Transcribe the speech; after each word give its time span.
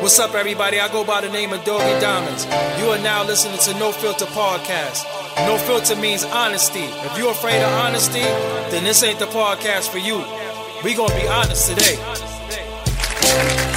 What's 0.00 0.18
up, 0.18 0.34
everybody? 0.34 0.80
I 0.80 0.90
go 0.90 1.04
by 1.04 1.20
the 1.20 1.28
name 1.28 1.52
of 1.52 1.62
Doggie 1.64 2.00
Diamonds. 2.00 2.46
You 2.80 2.88
are 2.90 2.98
now 2.98 3.22
listening 3.22 3.58
to 3.60 3.78
No 3.78 3.92
Filter 3.92 4.24
Podcast. 4.24 5.04
No 5.46 5.58
filter 5.58 5.94
means 5.94 6.24
honesty. 6.24 6.80
If 6.80 7.18
you're 7.18 7.32
afraid 7.32 7.62
of 7.62 7.70
honesty, 7.72 8.22
then 8.70 8.84
this 8.84 9.02
ain't 9.02 9.18
the 9.18 9.26
podcast 9.26 9.90
for 9.90 9.98
you. 9.98 10.24
We 10.82 10.94
gonna 10.94 11.14
be 11.14 11.28
honest 11.28 11.68
today. 11.68 13.69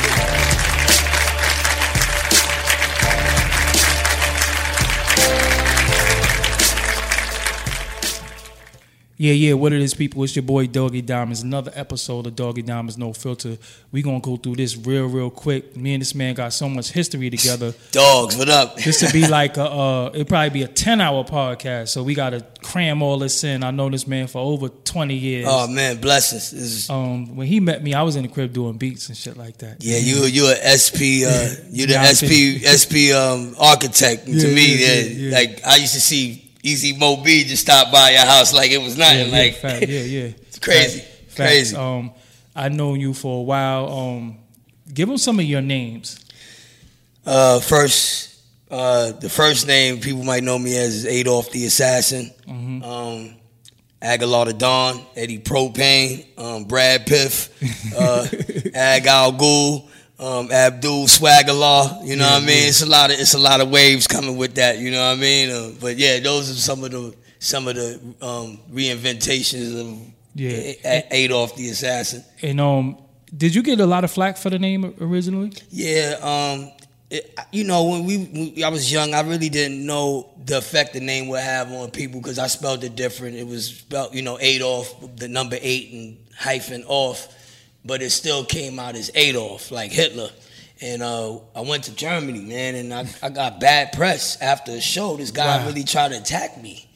Yeah, 9.16 9.34
yeah, 9.34 9.54
what 9.54 9.72
it 9.74 9.82
is, 9.82 9.94
people? 9.94 10.24
It's 10.24 10.36
your 10.36 10.42
boy 10.42 10.66
Doggie 10.66 11.04
Diamonds. 11.04 11.44
Another 11.44 11.72
episode 11.76 12.26
of 12.26 12.36
Doggie 12.36 12.64
Diamonds 12.64 12.98
No 12.98 13.14
Filter. 13.14 13.58
We 13.92 14.02
gonna 14.02 14.20
go 14.20 14.38
through 14.38 14.56
this 14.56 14.76
real, 14.76 15.06
real 15.06 15.30
quick. 15.30 15.78
Me 15.78 15.94
and 15.94 16.02
this 16.02 16.16
man 16.16 16.34
got 16.34 16.52
so 16.52 16.68
much 16.68 16.90
history 16.92 17.30
together. 17.30 17.76
Dogs, 17.92 18.36
what 18.36 18.50
up? 18.50 18.76
This 18.78 19.04
would 19.04 19.14
be 19.14 19.28
like 19.40 19.58
a, 19.58 19.66
uh, 19.70 20.12
it'd 20.16 20.28
probably 20.28 20.50
be 20.50 20.64
a 20.64 20.68
ten 20.68 21.00
hour 21.00 21.24
podcast. 21.24 21.90
So 21.90 22.02
we 22.02 22.16
gotta 22.16 22.44
cram 22.64 23.04
all 23.04 23.20
this 23.20 23.44
in. 23.44 23.64
I 23.64 23.70
know 23.70 23.88
this 23.88 24.08
man 24.08 24.26
for 24.26 24.40
over 24.40 24.70
twenty 24.70 25.16
years. 25.16 25.46
Oh 25.48 25.68
man, 25.68 26.02
blessings. 26.02 26.52
Is, 26.52 26.90
Um, 26.90 27.36
when 27.36 27.46
he 27.46 27.60
met 27.60 27.84
me, 27.84 27.94
I 27.94 28.02
was 28.02 28.16
in 28.16 28.24
the 28.24 28.30
crib 28.30 28.52
doing 28.52 28.78
beats 28.78 29.10
and 29.10 29.16
shit 29.18 29.38
like 29.38 29.60
that. 29.60 29.84
yeah, 29.84 29.98
you 30.00 30.24
you 30.26 30.48
a 30.48 30.56
SP, 30.74 31.22
uh, 31.24 31.54
you 31.72 31.86
the 31.86 31.94
Nah, 32.02 32.06
SP 32.18 32.66
SP 32.66 33.14
um, 33.14 33.56
architect 33.60 34.28
Yeah, 34.28 34.42
to 34.42 34.48
me. 34.56 34.76
yeah, 34.76 34.94
yeah. 35.30 35.36
like 35.38 35.64
I 35.64 35.76
used 35.76 35.94
to 35.94 36.02
see 36.02 36.43
Easy 36.64 36.98
Mo 36.98 37.18
Bee 37.18 37.44
just 37.44 37.64
stopped 37.64 37.92
by 37.92 38.12
your 38.12 38.26
house 38.26 38.54
like 38.54 38.72
it 38.72 38.82
was 38.82 38.98
yeah, 38.98 39.06
nothing. 39.06 39.32
yeah, 39.34 39.38
like 39.40 39.56
fact, 39.56 39.88
yeah, 39.88 40.00
yeah. 40.00 40.22
it's 40.48 40.60
crazy, 40.60 41.00
Facts. 41.02 41.36
crazy. 41.36 41.76
Um, 41.76 42.12
I 42.56 42.70
known 42.70 43.00
you 43.00 43.14
for 43.14 43.40
a 43.40 43.44
while. 43.44 43.92
Um, 43.92 44.38
give 44.94 45.10
them 45.10 45.18
some 45.18 45.40
of 45.40 45.46
your 45.46 45.62
names. 45.62 46.24
Uh, 47.26 47.60
first, 47.60 48.42
uh, 48.72 49.12
the 49.12 49.30
first 49.30 49.68
name 49.68 50.00
people 50.00 50.24
might 50.24 50.44
know 50.44 50.58
me 50.58 50.76
as 50.78 50.96
is 50.96 51.06
Adolf 51.06 51.52
the 51.52 51.66
Assassin. 51.66 52.32
Mm-hmm. 52.48 52.84
Um, 52.84 53.36
Agallah 54.02 54.46
the 54.46 54.54
Dawn, 54.54 55.02
Eddie 55.16 55.40
Propane, 55.40 56.26
um, 56.38 56.66
Brad 56.66 57.06
Piff, 57.08 57.50
uh, 57.98 58.28
Ag 58.74 59.06
Al 59.08 59.32
Ghul, 59.34 59.88
um, 60.24 60.52
Abdul 60.52 61.08
Law, 61.22 62.02
You 62.04 62.16
know 62.16 62.26
what 62.26 62.44
I 62.44 62.46
mean? 62.46 62.68
It's 62.68 62.82
a 62.82 62.86
lot 62.86 63.12
of 63.12 63.20
it's 63.20 63.34
a 63.34 63.40
lot 63.40 63.60
of 63.62 63.70
waves 63.70 64.08
coming 64.08 64.38
with 64.38 64.56
that. 64.56 64.78
You 64.80 64.92
know 64.92 65.10
what 65.10 65.18
I 65.18 65.22
mean? 65.22 65.50
Uh, 65.50 65.72
but 65.82 65.98
yeah, 65.98 66.20
those 66.20 66.50
are 66.50 66.54
some 66.56 66.84
of 66.84 66.92
the 66.92 67.14
some 67.40 67.68
of 67.68 67.76
the 67.76 68.00
um, 68.22 68.60
reinventations 68.72 69.80
of 69.80 70.00
Yeah. 70.36 70.52
A- 70.52 70.80
A- 70.86 71.08
Adolf 71.12 71.56
the 71.56 71.70
Assassin. 71.70 72.24
And 72.42 72.60
um, 72.62 72.98
did 73.36 73.54
you 73.56 73.62
get 73.64 73.80
a 73.80 73.86
lot 73.86 74.04
of 74.04 74.12
flack 74.12 74.38
for 74.38 74.50
the 74.50 74.60
name 74.60 74.94
originally? 75.02 75.52
Yeah, 75.70 76.16
um, 76.22 76.72
it, 77.10 77.38
you 77.52 77.64
know, 77.66 77.84
when 77.84 78.06
we, 78.06 78.18
when 78.56 78.64
I 78.64 78.70
was 78.70 78.92
young, 78.92 79.14
I 79.14 79.22
really 79.22 79.50
didn't 79.50 79.86
know 79.86 80.30
the 80.46 80.58
effect 80.58 80.94
the 80.94 81.00
name 81.00 81.28
would 81.30 81.42
have 81.42 81.72
on 81.72 81.92
people 81.92 82.22
because 82.22 82.40
I 82.40 82.48
spelled 82.48 82.84
it 82.84 82.96
different. 82.96 83.36
It 83.36 83.46
was 83.48 83.68
spelled, 83.68 84.14
you 84.16 84.22
know, 84.22 84.38
Adolf, 84.40 85.16
the 85.18 85.28
number 85.28 85.58
eight 85.62 85.92
and 85.92 86.18
hyphen 86.38 86.84
off, 86.88 87.28
but 87.86 88.02
it 88.02 88.10
still 88.12 88.46
came 88.46 88.80
out 88.80 88.96
as 88.96 89.12
Adolf, 89.16 89.72
like 89.72 89.92
Hitler. 89.92 90.30
And 90.82 91.02
uh, 91.02 91.38
I 91.56 91.62
went 91.62 91.86
to 91.86 91.96
Germany, 91.96 92.42
man, 92.42 92.76
and 92.76 92.94
I, 92.94 93.06
I 93.22 93.30
got 93.30 93.60
bad 93.60 93.94
press 93.94 94.42
after 94.42 94.72
the 94.72 94.82
show. 94.82 95.16
This 95.18 95.32
guy 95.32 95.58
Wow. 95.60 95.68
really 95.68 95.84
tried 95.84 96.12
to 96.12 96.18
attack 96.18 96.62
me. 96.62 96.88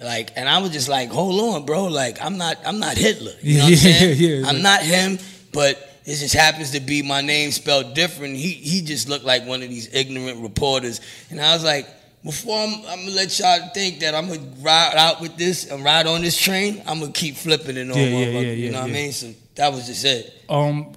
Like, 0.00 0.32
and 0.36 0.48
I 0.48 0.58
was 0.58 0.70
just 0.70 0.88
like, 0.88 1.10
hold 1.10 1.40
on, 1.54 1.64
bro. 1.64 1.84
Like, 1.84 2.20
I'm 2.22 2.36
not, 2.38 2.58
I'm 2.66 2.78
not 2.80 2.96
Hitler. 2.96 3.32
You 3.40 3.58
know 3.58 3.64
what 3.64 3.70
I'm 3.72 3.76
saying? 3.76 4.16
yeah, 4.18 4.48
I'm 4.48 4.62
not 4.62 4.82
him, 4.82 5.18
but 5.52 5.76
it 6.04 6.16
just 6.16 6.34
happens 6.34 6.72
to 6.72 6.80
be 6.80 7.02
my 7.02 7.20
name 7.20 7.50
spelled 7.52 7.94
different. 7.94 8.36
He 8.36 8.50
he 8.50 8.82
just 8.82 9.08
looked 9.08 9.24
like 9.24 9.46
one 9.46 9.62
of 9.62 9.68
these 9.68 9.92
ignorant 9.94 10.40
reporters, 10.42 11.00
and 11.30 11.40
I 11.40 11.54
was 11.54 11.64
like, 11.64 11.86
before 12.24 12.58
I'm, 12.58 12.74
I'm 12.86 13.00
gonna 13.04 13.10
let 13.16 13.38
y'all 13.38 13.70
think 13.74 14.00
that 14.00 14.14
I'm 14.14 14.28
gonna 14.28 14.40
ride 14.60 14.94
out 14.96 15.20
with 15.20 15.36
this 15.36 15.70
and 15.70 15.82
ride 15.84 16.06
on 16.06 16.20
this 16.20 16.36
train, 16.36 16.82
I'm 16.86 17.00
gonna 17.00 17.12
keep 17.12 17.36
flipping 17.36 17.76
it 17.76 17.90
on 17.90 17.96
Yeah, 17.96 18.04
yeah, 18.04 18.26
yeah, 18.26 18.40
You 18.40 18.50
yeah, 18.66 18.70
know 18.72 18.80
what 18.82 18.90
yeah. 18.90 18.96
I 18.96 19.02
mean? 19.02 19.12
So 19.12 19.32
that 19.56 19.72
was 19.72 19.86
just 19.86 20.04
it. 20.04 20.44
Um, 20.48 20.92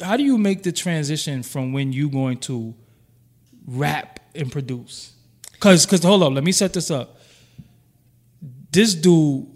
how 0.00 0.16
do 0.16 0.22
you 0.22 0.38
make 0.38 0.62
the 0.62 0.72
transition 0.72 1.42
from 1.42 1.72
when 1.72 1.92
you 1.92 2.08
going 2.08 2.38
to 2.38 2.74
rap 3.66 4.20
and 4.34 4.50
produce? 4.50 5.12
Cause, 5.60 5.86
cause 5.86 6.02
hold 6.02 6.22
on, 6.22 6.34
let 6.34 6.42
me 6.42 6.52
set 6.52 6.72
this 6.72 6.90
up. 6.90 7.18
This 8.70 8.94
dude 8.94 9.46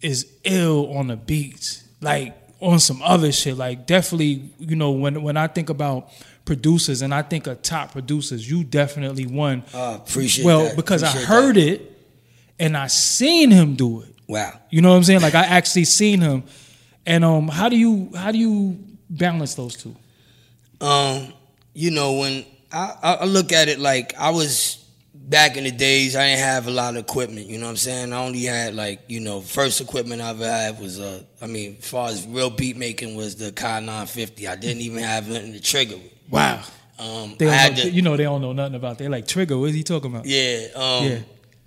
is 0.00 0.30
ill 0.44 0.96
on 0.96 1.06
the 1.06 1.16
beats, 1.16 1.84
like 2.00 2.36
on 2.60 2.78
some 2.78 3.00
other 3.02 3.32
shit. 3.32 3.56
Like 3.56 3.86
definitely, 3.86 4.50
you 4.58 4.76
know, 4.76 4.90
when 4.90 5.22
when 5.22 5.36
I 5.36 5.46
think 5.46 5.70
about 5.70 6.10
producers 6.44 7.02
and 7.02 7.14
I 7.14 7.22
think 7.22 7.46
of 7.46 7.62
top 7.62 7.92
producers, 7.92 8.50
you 8.50 8.64
definitely 8.64 9.26
won. 9.26 9.64
Uh, 9.72 9.98
appreciate 10.00 10.44
well, 10.44 10.64
that. 10.64 10.76
because 10.76 11.02
I 11.02 11.08
Appreciate 11.08 11.28
heard 11.28 11.56
it 11.56 11.92
and 12.58 12.76
I 12.76 12.88
seen 12.88 13.50
him 13.50 13.76
do 13.76 14.02
it. 14.02 14.14
Wow. 14.28 14.58
You 14.70 14.82
know 14.82 14.90
what 14.90 14.96
I'm 14.96 15.04
saying? 15.04 15.20
Like 15.20 15.34
I 15.34 15.44
actually 15.44 15.84
seen 15.84 16.20
him. 16.20 16.44
And 17.06 17.24
um, 17.24 17.48
how 17.48 17.68
do 17.68 17.76
you 17.76 18.10
how 18.16 18.32
do 18.32 18.38
you 18.38 18.78
balance 19.08 19.54
those 19.54 19.76
two? 19.76 19.94
Um, 20.80 21.32
you 21.72 21.90
know, 21.90 22.14
when 22.14 22.44
I, 22.72 22.94
I 23.02 23.14
I 23.14 23.24
look 23.24 23.52
at 23.52 23.68
it 23.68 23.78
like 23.78 24.14
I 24.18 24.30
was 24.30 24.84
back 25.14 25.56
in 25.56 25.64
the 25.64 25.70
days, 25.70 26.14
I 26.16 26.28
didn't 26.28 26.40
have 26.40 26.66
a 26.66 26.70
lot 26.70 26.96
of 26.96 27.00
equipment. 27.02 27.46
You 27.46 27.58
know 27.58 27.66
what 27.66 27.70
I'm 27.70 27.76
saying? 27.76 28.12
I 28.12 28.18
only 28.24 28.42
had 28.44 28.74
like 28.74 29.02
you 29.08 29.20
know, 29.20 29.40
first 29.40 29.80
equipment 29.80 30.20
I 30.20 30.30
ever 30.30 30.48
had 30.48 30.80
was 30.80 30.98
uh, 31.00 31.22
I 31.40 31.46
mean, 31.46 31.76
as 31.78 31.88
far 31.88 32.08
as 32.08 32.26
real 32.26 32.50
beat 32.50 32.76
making 32.76 33.16
was 33.16 33.36
the 33.36 33.52
Akai 33.52 33.80
950. 33.80 34.48
I 34.48 34.56
didn't 34.56 34.82
even 34.82 35.02
have 35.02 35.28
nothing 35.28 35.52
to 35.52 35.60
trigger 35.60 35.96
with. 35.96 36.12
Wow. 36.30 36.62
Um, 36.98 37.36
They 37.38 37.46
I 37.48 37.52
had 37.52 37.76
know, 37.76 37.82
to, 37.82 37.90
you 37.90 38.02
know 38.02 38.16
they 38.16 38.22
don't 38.24 38.40
know 38.40 38.52
nothing 38.52 38.74
about. 38.74 38.98
They 38.98 39.06
like 39.08 39.26
Trigger. 39.28 39.58
What 39.58 39.68
is 39.68 39.74
he 39.74 39.82
talking 39.82 40.10
about? 40.10 40.24
yeah, 40.26 40.68
um, 40.74 41.04
Yeah. 41.04 41.18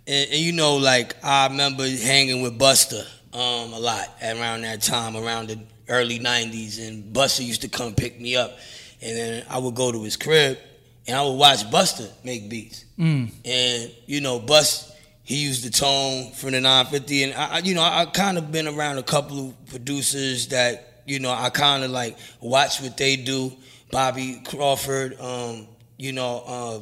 And, 0.07 0.31
and 0.31 0.39
you 0.39 0.51
know, 0.53 0.77
like 0.77 1.15
I 1.23 1.47
remember 1.47 1.87
hanging 1.87 2.41
with 2.41 2.57
Busta 2.57 3.05
um, 3.33 3.73
a 3.73 3.79
lot 3.79 4.07
around 4.23 4.61
that 4.61 4.81
time, 4.81 5.15
around 5.15 5.49
the 5.49 5.59
early 5.87 6.19
'90s, 6.19 6.79
and 6.87 7.13
Busta 7.13 7.45
used 7.45 7.61
to 7.61 7.67
come 7.69 7.93
pick 7.93 8.19
me 8.19 8.35
up, 8.35 8.57
and 9.01 9.17
then 9.17 9.43
I 9.49 9.57
would 9.59 9.75
go 9.75 9.91
to 9.91 10.03
his 10.03 10.15
crib, 10.17 10.57
and 11.07 11.15
I 11.15 11.21
would 11.23 11.33
watch 11.35 11.63
Busta 11.69 12.09
make 12.23 12.49
beats, 12.49 12.85
Mm. 12.97 13.31
and 13.45 13.91
you 14.07 14.21
know, 14.21 14.39
Bust 14.39 14.91
he 15.23 15.35
used 15.43 15.63
the 15.63 15.69
tone 15.69 16.31
from 16.31 16.51
the 16.53 16.59
950, 16.59 17.23
and 17.23 17.33
I, 17.35 17.55
I- 17.55 17.59
you 17.59 17.75
know, 17.75 17.83
I, 17.83 18.01
I 18.01 18.05
kind 18.05 18.37
of 18.39 18.51
been 18.51 18.67
around 18.67 18.97
a 18.97 19.03
couple 19.03 19.49
of 19.49 19.65
producers 19.67 20.47
that 20.47 21.03
you 21.05 21.19
know 21.19 21.31
I 21.31 21.49
kind 21.51 21.83
of 21.83 21.91
like 21.91 22.17
watch 22.41 22.81
what 22.81 22.97
they 22.97 23.15
do. 23.15 23.53
Bobby 23.91 24.41
Crawford, 24.45 25.19
um, 25.19 25.67
you 25.97 26.11
know, 26.13 26.43
uh, 26.45 26.79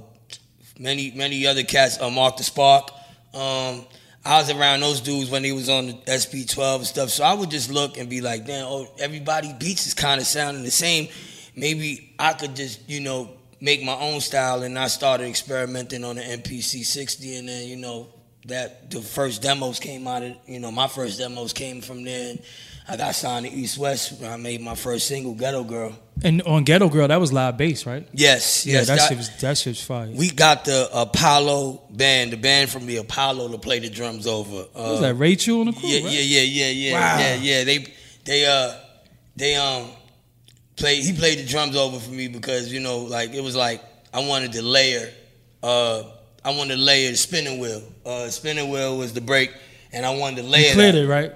many 0.80 1.12
many 1.12 1.46
other 1.48 1.64
cats, 1.64 2.00
uh, 2.02 2.10
Mark 2.10 2.38
the 2.38 2.44
Spark. 2.44 2.92
Um, 3.34 3.86
I 4.28 4.40
was 4.40 4.50
around 4.50 4.82
those 4.82 5.00
dudes 5.00 5.30
when 5.30 5.46
he 5.46 5.54
was 5.54 5.70
on 5.70 5.88
the 5.88 5.94
SP12 5.94 6.76
and 6.76 6.86
stuff, 6.86 7.10
so 7.12 7.24
I 7.24 7.34
would 7.34 7.50
just 7.50 7.72
look 7.72 7.98
and 7.98 8.10
be 8.10 8.20
like, 8.20 8.46
"Damn, 8.46 8.66
oh, 8.66 8.86
everybody 9.00 9.54
beats 9.54 9.88
is 9.88 9.94
kind 9.94 10.20
of 10.20 10.28
sounding 10.28 10.64
the 10.64 10.72
same. 10.72 11.08
Maybe 11.56 12.14
I 12.20 12.34
could 12.34 12.54
just, 12.54 12.90
you 12.90 13.00
know, 13.00 13.30
make 13.62 13.84
my 13.84 13.96
own 13.96 14.20
style." 14.20 14.64
And 14.64 14.78
I 14.78 14.90
started 14.90 15.30
experimenting 15.30 16.04
on 16.04 16.18
the 16.18 16.24
MPC 16.24 16.84
60, 16.84 17.38
and 17.38 17.48
then, 17.48 17.70
you 17.70 17.78
know, 17.78 18.10
that 18.48 18.92
the 18.92 19.00
first 19.02 19.42
demos 19.42 19.80
came 19.80 20.06
out 20.06 20.24
of, 20.24 20.36
you 20.46 20.60
know, 20.60 20.72
my 20.72 20.90
first 20.90 21.20
demos 21.20 21.54
came 21.54 21.80
from 21.80 22.04
there. 22.04 22.32
And 22.32 22.42
I 22.90 22.96
got 22.96 23.16
signed 23.16 23.46
to 23.46 23.52
East 23.52 23.78
West 23.78 24.22
when 24.22 24.32
I 24.32 24.38
made 24.38 24.62
my 24.62 24.76
first 24.76 25.08
single, 25.08 25.34
Ghetto 25.34 25.64
Girl. 25.64 25.92
And 26.24 26.42
on 26.44 26.64
Ghetto 26.64 26.88
Girl, 26.90 27.08
that 27.08 27.20
was 27.20 27.34
live 27.34 27.58
bass, 27.58 27.86
right? 27.86 28.08
Yes, 28.14 28.66
Yeah, 28.66 28.76
yes, 28.76 28.88
that, 28.88 28.98
that- 29.00 29.10
shit 29.10 29.18
was 29.18 29.30
that 29.42 29.58
shit's 29.58 29.84
fire. 29.84 30.10
We 30.10 30.30
got 30.30 30.66
the 30.66 30.90
Apollo 30.94 31.82
band, 31.92 32.32
the 32.32 32.38
band 32.38 32.70
from 32.70 32.86
the 32.86 32.98
Apollo 32.98 33.50
to 33.50 33.58
play 33.58 33.80
the 33.80 33.90
drums 33.90 34.26
over. 34.26 34.62
Uh, 34.74 34.92
was 34.92 35.02
that 35.02 35.16
Rachel 35.16 35.60
on 35.60 35.66
the 35.68 35.74
crew? 35.74 35.90
yeah, 35.90 36.04
right? 36.06 36.14
yeah, 36.14 36.22
yeah, 36.22 36.42
yeah, 36.42 36.70
yeah, 36.70 36.94
Wow. 36.94 37.20
yeah, 37.20 37.36
yeah. 37.36 37.64
They, 37.66 37.94
they, 38.24 38.46
uh, 38.46 38.74
they 39.36 39.56
um, 39.56 39.90
played. 40.78 41.04
He 41.04 41.14
played 41.14 41.40
the 41.40 41.46
drums 41.46 41.76
over 41.76 42.00
for 42.00 42.12
me 42.12 42.28
because 42.30 42.72
you 42.72 42.80
know, 42.80 43.00
like 43.00 43.34
it 43.34 43.44
was 43.44 43.56
like 43.56 43.84
I 44.14 44.26
wanted 44.26 44.54
to 44.54 44.62
layer. 44.62 45.12
Uh, 45.62 46.04
I 46.44 46.52
wanted 46.56 46.76
to 46.78 46.82
layer 46.82 47.12
the 47.12 47.18
spinning 47.18 47.60
wheel. 47.60 47.84
Uh, 48.06 48.30
spinning 48.30 48.70
wheel 48.72 48.98
was 48.98 49.14
the 49.14 49.22
break, 49.22 49.52
and 49.92 50.06
I 50.06 50.16
wanted 50.16 50.38
to 50.44 50.48
layer. 50.48 50.68
You 50.70 50.74
cleared 50.74 50.96
that. 50.96 51.04
it, 51.04 51.08
right? 51.08 51.34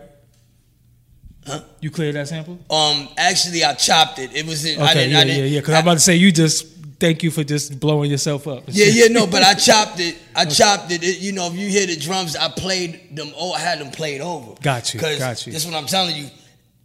Huh? 1.45 1.61
You 1.79 1.89
cleared 1.89 2.15
that 2.15 2.27
sample? 2.27 2.59
Um, 2.69 3.09
actually, 3.17 3.63
I 3.63 3.73
chopped 3.73 4.19
it. 4.19 4.35
It 4.35 4.45
was. 4.45 4.63
In, 4.65 4.75
Okay, 4.79 4.83
I 4.89 4.93
didn't. 4.93 5.11
yeah, 5.11 5.19
I 5.19 5.23
didn't, 5.23 5.37
yeah, 5.39 5.45
yeah. 5.45 5.59
Because 5.59 5.73
I'm 5.75 5.81
about 5.83 5.93
to 5.95 5.99
say 5.99 6.15
you 6.15 6.31
just 6.31 6.67
thank 6.99 7.23
you 7.23 7.31
for 7.31 7.43
just 7.43 7.79
blowing 7.79 8.11
yourself 8.11 8.47
up. 8.47 8.63
Yeah, 8.67 8.85
yeah, 8.85 9.07
no, 9.07 9.25
but 9.25 9.41
I 9.41 9.53
chopped 9.67 9.99
it. 9.99 10.17
I 10.35 10.45
chopped 10.45 10.91
it. 10.91 11.03
It- 11.03 11.19
You 11.19 11.31
know, 11.31 11.47
if 11.47 11.55
you 11.55 11.67
hear 11.67 11.87
the 11.87 11.95
drums, 11.95 12.35
I 12.35 12.47
played 12.49 13.15
them. 13.15 13.31
Oh, 13.35 13.53
I 13.53 13.59
had 13.59 13.79
them 13.79 13.89
played 13.91 14.21
over. 14.21 14.53
Got 14.61 14.93
you, 14.93 14.99
got 14.99 15.45
you. 15.47 15.51
This 15.53 15.65
is 15.65 15.71
what 15.71 15.75
I'm 15.75 15.87
telling 15.87 16.15
you. 16.15 16.27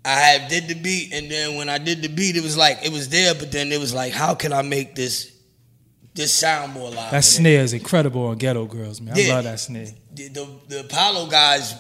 I 0.07 0.11
had 0.21 0.49
did 0.49 0.69
the 0.69 0.75
beat, 0.75 1.13
and 1.13 1.29
then 1.31 1.57
when 1.57 1.69
I 1.69 1.79
did 1.79 2.01
the 2.01 2.09
beat, 2.09 2.37
it 2.37 2.43
was 2.43 2.57
like 2.57 2.79
it 2.85 2.93
was 2.93 3.09
there, 3.11 3.35
but 3.35 3.51
then 3.53 3.73
it 3.73 3.79
was 3.81 3.93
like, 3.93 4.13
how 4.13 4.35
can 4.35 4.53
I 4.53 4.63
make 4.63 4.95
this 4.95 5.33
this 6.15 6.33
sound 6.33 6.73
more 6.73 6.89
live? 6.91 7.11
That 7.11 7.25
snare 7.25 7.61
is 7.63 7.73
incredible 7.75 8.25
on 8.29 8.39
Ghetto 8.39 8.65
Girls, 8.67 9.01
man. 9.03 9.19
I 9.19 9.29
love 9.29 9.45
that 9.45 9.61
snare. 9.61 9.89
the, 10.15 10.29
the 10.29 10.49
the 10.69 10.81
Apollo 10.81 11.27
guys 11.27 11.75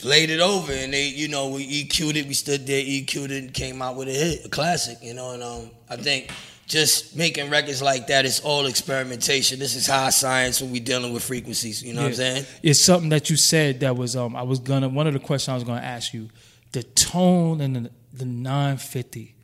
played 0.00 0.30
it 0.30 0.40
over, 0.40 0.72
and 0.72 0.92
they, 0.92 1.08
you 1.08 1.28
know, 1.28 1.48
we 1.48 1.84
EQ'd 1.84 2.16
it. 2.16 2.26
We 2.26 2.34
stood 2.34 2.66
there, 2.66 2.82
EQ'd 2.82 3.30
it, 3.30 3.42
and 3.44 3.54
came 3.54 3.82
out 3.82 3.96
with 3.96 4.08
a 4.08 4.12
hit, 4.12 4.46
a 4.46 4.48
classic. 4.48 4.98
You 5.02 5.14
know, 5.14 5.32
and 5.32 5.42
um, 5.42 5.70
I 5.88 5.96
think 5.96 6.30
just 6.66 7.16
making 7.16 7.48
records 7.48 7.80
like 7.80 8.08
that, 8.08 8.24
it's 8.24 8.40
all 8.40 8.66
experimentation. 8.66 9.58
This 9.58 9.74
is 9.76 9.86
high 9.86 10.10
science 10.10 10.60
when 10.60 10.72
we 10.72 10.80
dealing 10.80 11.12
with 11.12 11.22
frequencies. 11.22 11.82
You 11.82 11.94
know 11.94 12.02
what 12.02 12.08
I'm 12.08 12.14
saying? 12.14 12.46
It's 12.62 12.80
something 12.80 13.10
that 13.10 13.30
you 13.30 13.36
said 13.36 13.80
that 13.80 13.96
was 13.96 14.16
um 14.16 14.34
I 14.36 14.42
was 14.42 14.58
gonna 14.58 14.88
one 14.88 15.06
of 15.06 15.12
the 15.12 15.20
questions 15.20 15.50
I 15.52 15.54
was 15.54 15.64
gonna 15.64 15.80
ask 15.80 16.12
you, 16.12 16.28
the 16.72 16.82
tone 16.82 17.60
and 17.60 17.76
the, 17.76 17.90
the 18.12 18.24
950. 18.24 19.34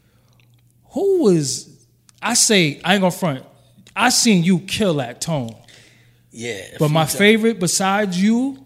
Who 0.90 1.22
was 1.22 1.86
I 2.20 2.34
say 2.34 2.80
I 2.84 2.94
ain't 2.94 3.02
gonna 3.02 3.10
front. 3.12 3.44
I 3.94 4.08
seen 4.08 4.42
you 4.42 4.60
kill 4.60 4.94
that 4.94 5.20
tone. 5.20 5.54
Yeah. 6.30 6.62
But 6.78 6.88
my 6.88 7.06
favorite 7.06 7.60
besides 7.60 8.20
you, 8.20 8.61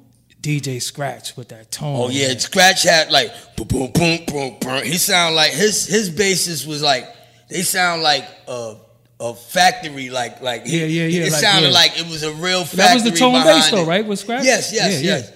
DJ 0.46 0.80
Scratch 0.80 1.36
with 1.36 1.48
that 1.48 1.72
tone. 1.72 1.96
Oh 1.96 2.08
yeah, 2.08 2.36
Scratch 2.38 2.84
had 2.84 3.10
like 3.10 3.32
boom 3.56 3.66
boom 3.66 3.90
boom 3.92 4.20
boom 4.26 4.56
boom. 4.60 4.84
He 4.84 4.96
sound 4.96 5.34
like 5.34 5.50
his 5.50 5.86
his 5.86 6.08
basses 6.08 6.64
was 6.66 6.82
like 6.82 7.04
they 7.48 7.62
sound 7.62 8.02
like 8.02 8.24
a 8.46 8.76
a 9.18 9.34
factory 9.34 10.10
like 10.10 10.40
like 10.42 10.62
Yeah, 10.66 10.84
yeah, 10.84 11.06
yeah, 11.06 11.24
It 11.24 11.32
like, 11.32 11.42
sounded 11.42 11.68
yeah. 11.68 11.74
like 11.74 11.98
it 11.98 12.06
was 12.06 12.22
a 12.22 12.32
real 12.32 12.64
factory. 12.64 12.76
That 12.76 12.94
was 12.94 13.04
the 13.04 13.10
tone 13.10 13.32
bass 13.42 13.70
though, 13.70 13.84
right? 13.84 14.06
With 14.06 14.20
Scratch? 14.20 14.44
Yes, 14.44 14.72
yes, 14.72 15.02
Yeah, 15.02 15.16
yes. 15.16 15.32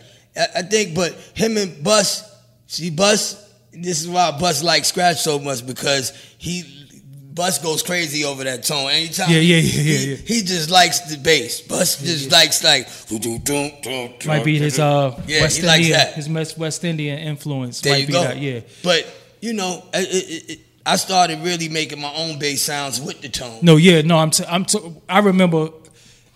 I, 0.54 0.60
I 0.60 0.62
think, 0.62 0.94
but 0.94 1.12
him 1.34 1.56
and 1.56 1.82
Bus, 1.82 2.22
see 2.68 2.90
Bus. 2.90 3.48
This 3.72 4.02
is 4.02 4.08
why 4.08 4.30
Bus 4.38 4.62
likes 4.62 4.88
Scratch 4.88 5.20
so 5.20 5.38
much 5.38 5.66
because 5.66 6.12
he. 6.38 6.79
Bus 7.32 7.58
goes 7.58 7.82
crazy 7.82 8.24
over 8.24 8.42
that 8.44 8.64
tone. 8.64 8.90
Anytime, 8.90 9.30
Yeah, 9.30 9.38
yeah, 9.38 9.56
yeah, 9.56 9.62
yeah, 9.62 9.82
he, 9.98 10.10
yeah. 10.10 10.16
he 10.16 10.42
just 10.42 10.68
likes 10.70 11.00
the 11.00 11.16
bass. 11.16 11.60
Bus 11.60 12.02
just 12.02 12.30
likes 12.32 12.64
like. 12.64 12.88
Might 14.26 14.44
be 14.44 14.58
his 14.58 14.78
uh 14.78 15.20
Yeah, 15.26 15.42
West 15.42 15.58
he 15.60 15.66
likes 15.66 15.78
Indian 15.82 15.98
that. 15.98 16.14
his 16.14 16.28
West 16.28 16.58
West 16.58 16.84
Indian 16.84 17.18
influence. 17.18 17.80
There 17.80 17.92
Might 17.92 18.00
you 18.00 18.06
be 18.08 18.12
go. 18.12 18.22
that, 18.22 18.38
yeah. 18.38 18.60
But 18.82 19.06
you 19.40 19.52
know, 19.52 19.82
it, 19.94 20.08
it, 20.08 20.50
it, 20.52 20.58
I 20.84 20.96
started 20.96 21.40
really 21.40 21.68
making 21.68 22.00
my 22.00 22.12
own 22.14 22.38
bass 22.38 22.62
sounds 22.62 23.00
with 23.00 23.20
the 23.20 23.28
tone. 23.28 23.58
No, 23.62 23.76
yeah, 23.76 24.02
no, 24.02 24.18
I'm 24.18 24.30
t- 24.30 24.44
I'm 24.48 24.64
t- 24.64 24.94
I 25.08 25.20
remember 25.20 25.68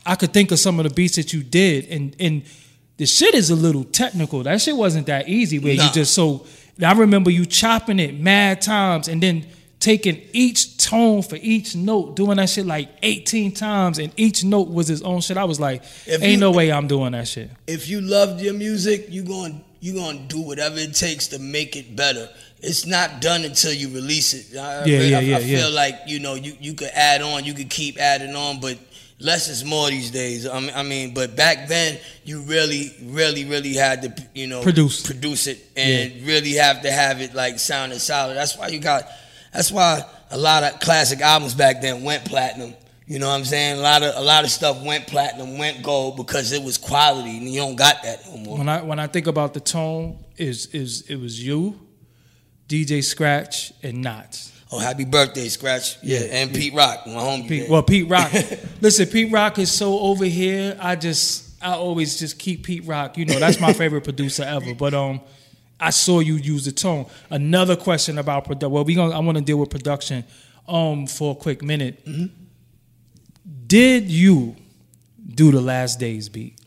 I 0.06 0.14
could 0.14 0.32
think 0.32 0.52
of 0.52 0.58
some 0.58 0.78
of 0.78 0.84
the 0.88 0.94
beats 0.94 1.16
that 1.16 1.32
you 1.32 1.42
did 1.42 1.86
and 1.88 2.14
and 2.20 2.42
the 2.98 3.06
shit 3.06 3.34
is 3.34 3.50
a 3.50 3.56
little 3.56 3.82
technical. 3.84 4.42
That 4.44 4.60
shit 4.60 4.76
wasn't 4.76 5.06
that 5.08 5.28
easy 5.28 5.58
where 5.58 5.74
Nah. 5.76 5.86
you 5.86 5.92
just 5.92 6.14
so 6.14 6.46
I 6.82 6.92
remember 6.92 7.30
you 7.30 7.46
chopping 7.46 7.98
it 7.98 8.18
mad 8.18 8.62
times 8.62 9.08
and 9.08 9.20
then 9.22 9.46
taking 9.84 10.18
each 10.32 10.78
tone 10.78 11.20
for 11.22 11.36
each 11.36 11.76
note, 11.76 12.16
doing 12.16 12.38
that 12.38 12.48
shit 12.48 12.64
like 12.64 12.88
18 13.02 13.52
times 13.52 13.98
and 13.98 14.10
each 14.16 14.42
note 14.42 14.68
was 14.70 14.88
his 14.88 15.02
own 15.02 15.20
shit. 15.20 15.36
I 15.36 15.44
was 15.44 15.60
like, 15.60 15.82
If 16.06 16.22
ain't 16.22 16.32
you- 16.32 16.36
no 16.38 16.52
way 16.52 16.72
I'm 16.72 16.86
doing 16.88 17.12
that 17.12 17.28
shit. 17.28 17.50
If 17.66 17.86
you 17.88 18.00
loved 18.00 18.40
your 18.40 18.54
music, 18.54 19.06
you 19.10 19.22
going 19.22 19.62
you 19.80 19.92
gonna 19.92 20.18
do 20.28 20.40
whatever 20.40 20.78
it 20.78 20.94
takes 20.94 21.28
to 21.28 21.38
make 21.38 21.76
it 21.76 21.94
better. 21.94 22.30
It's 22.62 22.86
not 22.86 23.20
done 23.20 23.44
until 23.44 23.74
you 23.74 23.88
release 23.90 24.32
it. 24.32 24.56
I, 24.58 24.86
Yeah, 24.86 24.98
I, 24.98 25.02
yeah, 25.02 25.18
I, 25.18 25.20
yeah, 25.20 25.36
I 25.36 25.40
yeah. 25.40 25.58
feel 25.58 25.70
like 25.72 25.96
you 26.06 26.18
know 26.20 26.34
you 26.34 26.56
you 26.58 26.72
could 26.72 26.88
add 26.94 27.20
on, 27.20 27.44
you 27.44 27.52
could 27.52 27.68
keep 27.68 27.98
adding 28.00 28.34
on, 28.34 28.60
but 28.60 28.78
less 29.20 29.48
is 29.48 29.66
more 29.66 29.90
these 29.90 30.10
days. 30.10 30.46
I 30.46 30.58
mean, 30.60 30.72
I 30.74 30.82
mean, 30.82 31.12
but 31.12 31.36
back 31.36 31.68
then 31.68 31.98
you 32.24 32.40
really, 32.40 32.94
really, 33.02 33.44
really 33.44 33.74
had 33.74 34.00
to 34.02 34.28
you 34.34 34.46
know 34.46 34.62
Produce. 34.62 35.02
produce 35.04 35.46
it 35.46 35.58
and 35.76 36.22
really 36.26 36.54
have 36.54 36.80
to 36.82 36.90
have 36.90 37.20
it 37.20 37.34
like 37.34 37.58
sounding 37.58 37.98
solid. 37.98 38.34
That's 38.36 38.56
why 38.56 38.68
you 38.68 38.78
got. 38.78 39.04
That's 39.54 39.70
why 39.70 40.02
a 40.30 40.36
lot 40.36 40.64
of 40.64 40.80
classic 40.80 41.20
albums 41.20 41.54
back 41.54 41.80
then 41.80 42.02
went 42.02 42.24
platinum. 42.24 42.74
You 43.06 43.18
know 43.18 43.28
what 43.28 43.34
I'm 43.34 43.44
saying? 43.44 43.78
A 43.78 43.82
lot 43.82 44.02
of 44.02 44.16
a 44.16 44.20
lot 44.22 44.44
of 44.44 44.50
stuff 44.50 44.82
went 44.82 45.06
platinum, 45.06 45.58
went 45.58 45.82
gold 45.82 46.16
because 46.16 46.52
it 46.52 46.62
was 46.62 46.78
quality, 46.78 47.36
and 47.36 47.48
you 47.48 47.60
don't 47.60 47.76
got 47.76 48.02
that 48.02 48.26
no 48.26 48.38
more. 48.38 48.58
When 48.58 48.68
I 48.68 48.82
when 48.82 48.98
I 48.98 49.06
think 49.06 49.26
about 49.26 49.54
the 49.54 49.60
tone, 49.60 50.24
is 50.36 50.66
is 50.66 51.02
it 51.02 51.16
was 51.16 51.44
you, 51.44 51.78
DJ 52.66 53.04
Scratch, 53.04 53.72
and 53.82 54.04
Nottz. 54.04 54.50
Oh, 54.72 54.78
happy 54.78 55.04
birthday, 55.04 55.48
Scratch! 55.48 55.98
Yeah, 56.02 56.20
and 56.20 56.52
Pete 56.52 56.74
Rock, 56.74 57.06
my 57.06 57.12
homie. 57.12 57.46
Pete, 57.46 57.70
well, 57.70 57.82
Pete 57.82 58.08
Rock. 58.08 58.32
listen, 58.80 59.06
Pete 59.06 59.30
Rock 59.30 59.58
is 59.58 59.70
so 59.70 60.00
over 60.00 60.24
here. 60.24 60.76
I 60.80 60.96
just, 60.96 61.62
I 61.62 61.74
always 61.74 62.18
just 62.18 62.38
keep 62.40 62.64
Pete 62.64 62.84
Rock. 62.84 63.16
You 63.16 63.26
know, 63.26 63.38
that's 63.38 63.60
my 63.60 63.72
favorite 63.72 64.02
producer 64.02 64.42
ever. 64.42 64.74
But 64.74 64.94
um, 64.94 65.20
I 65.80 65.90
saw 65.90 66.20
you 66.20 66.36
use 66.36 66.64
the 66.64 66.72
tone. 66.72 67.06
Another 67.30 67.76
question 67.76 68.18
about 68.18 68.44
production. 68.44 68.70
Well, 68.70 68.84
we 68.84 68.94
gonna. 68.94 69.14
I 69.14 69.18
want 69.18 69.38
to 69.38 69.44
deal 69.44 69.58
with 69.58 69.70
production. 69.70 70.24
Um, 70.66 71.06
for 71.06 71.32
a 71.32 71.34
quick 71.34 71.62
minute. 71.62 72.06
Did 73.66 74.10
you 74.10 74.56
do 75.26 75.50
the 75.50 75.60
last 75.60 75.98
days 76.00 76.28
beat? 76.30 76.58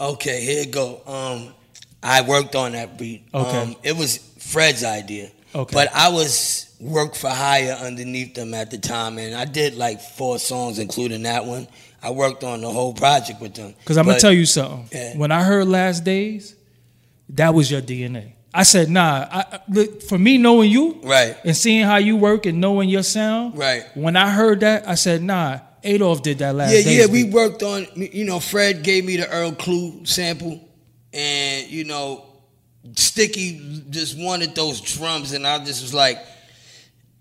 Okay, 0.00 0.40
here 0.40 0.62
it 0.62 0.72
go. 0.72 1.00
Um, 1.06 1.54
I 2.02 2.22
worked 2.22 2.54
on 2.56 2.72
that 2.72 2.98
beat. 2.98 3.28
Okay. 3.32 3.58
Um, 3.58 3.76
it 3.82 3.96
was 3.96 4.18
Fred's 4.38 4.84
idea. 4.84 5.30
Okay. 5.54 5.74
But 5.74 5.88
I 5.94 6.08
was 6.08 6.74
work 6.80 7.14
for 7.14 7.30
hire 7.30 7.72
underneath 7.72 8.34
them 8.34 8.54
at 8.54 8.70
the 8.70 8.78
time, 8.78 9.18
and 9.18 9.34
I 9.34 9.44
did 9.44 9.74
like 9.74 10.00
four 10.00 10.38
songs, 10.38 10.78
including 10.78 11.22
that 11.22 11.44
one. 11.44 11.66
I 12.02 12.10
worked 12.10 12.44
on 12.44 12.60
the 12.60 12.70
whole 12.70 12.94
project 12.94 13.40
with 13.40 13.54
them. 13.54 13.74
Because 13.78 13.96
I'm 13.96 14.06
gonna 14.06 14.20
tell 14.20 14.32
you 14.32 14.46
something. 14.46 14.88
Yeah. 14.92 15.16
When 15.16 15.32
I 15.32 15.42
heard 15.42 15.66
Last 15.66 16.04
Days, 16.04 16.54
that 17.30 17.54
was 17.54 17.70
your 17.70 17.82
DNA. 17.82 18.32
I 18.58 18.62
said, 18.64 18.90
nah. 18.90 19.26
I, 19.30 19.60
look, 19.68 20.02
for 20.02 20.18
me, 20.18 20.36
knowing 20.38 20.70
you, 20.70 21.00
Right. 21.02 21.36
and 21.44 21.56
seeing 21.56 21.84
how 21.84 21.96
you 21.96 22.16
work 22.16 22.44
and 22.46 22.60
knowing 22.60 22.88
your 22.88 23.02
sound, 23.04 23.56
Right. 23.56 23.84
When 23.94 24.16
I 24.16 24.30
heard 24.30 24.60
that, 24.60 24.88
I 24.88 24.94
said, 24.96 25.22
nah. 25.22 25.60
Adolf 25.84 26.22
did 26.22 26.38
that 26.38 26.54
last. 26.56 26.72
Yeah, 26.72 26.80
yeah, 27.02 27.06
we 27.06 27.22
worked 27.24 27.62
on. 27.62 27.86
You 27.94 28.24
know, 28.24 28.40
Fred 28.40 28.82
gave 28.82 29.04
me 29.04 29.16
the 29.16 29.28
Earl 29.30 29.52
Klugh 29.52 30.06
sample, 30.08 30.60
and 31.14 31.68
you 31.70 31.84
know, 31.84 32.24
Sticky 32.96 33.84
just 33.88 34.18
wanted 34.18 34.54
those 34.56 34.80
drums, 34.80 35.32
and 35.32 35.46
I 35.46 35.58
just 35.64 35.80
was 35.82 35.94
like, 35.94 36.18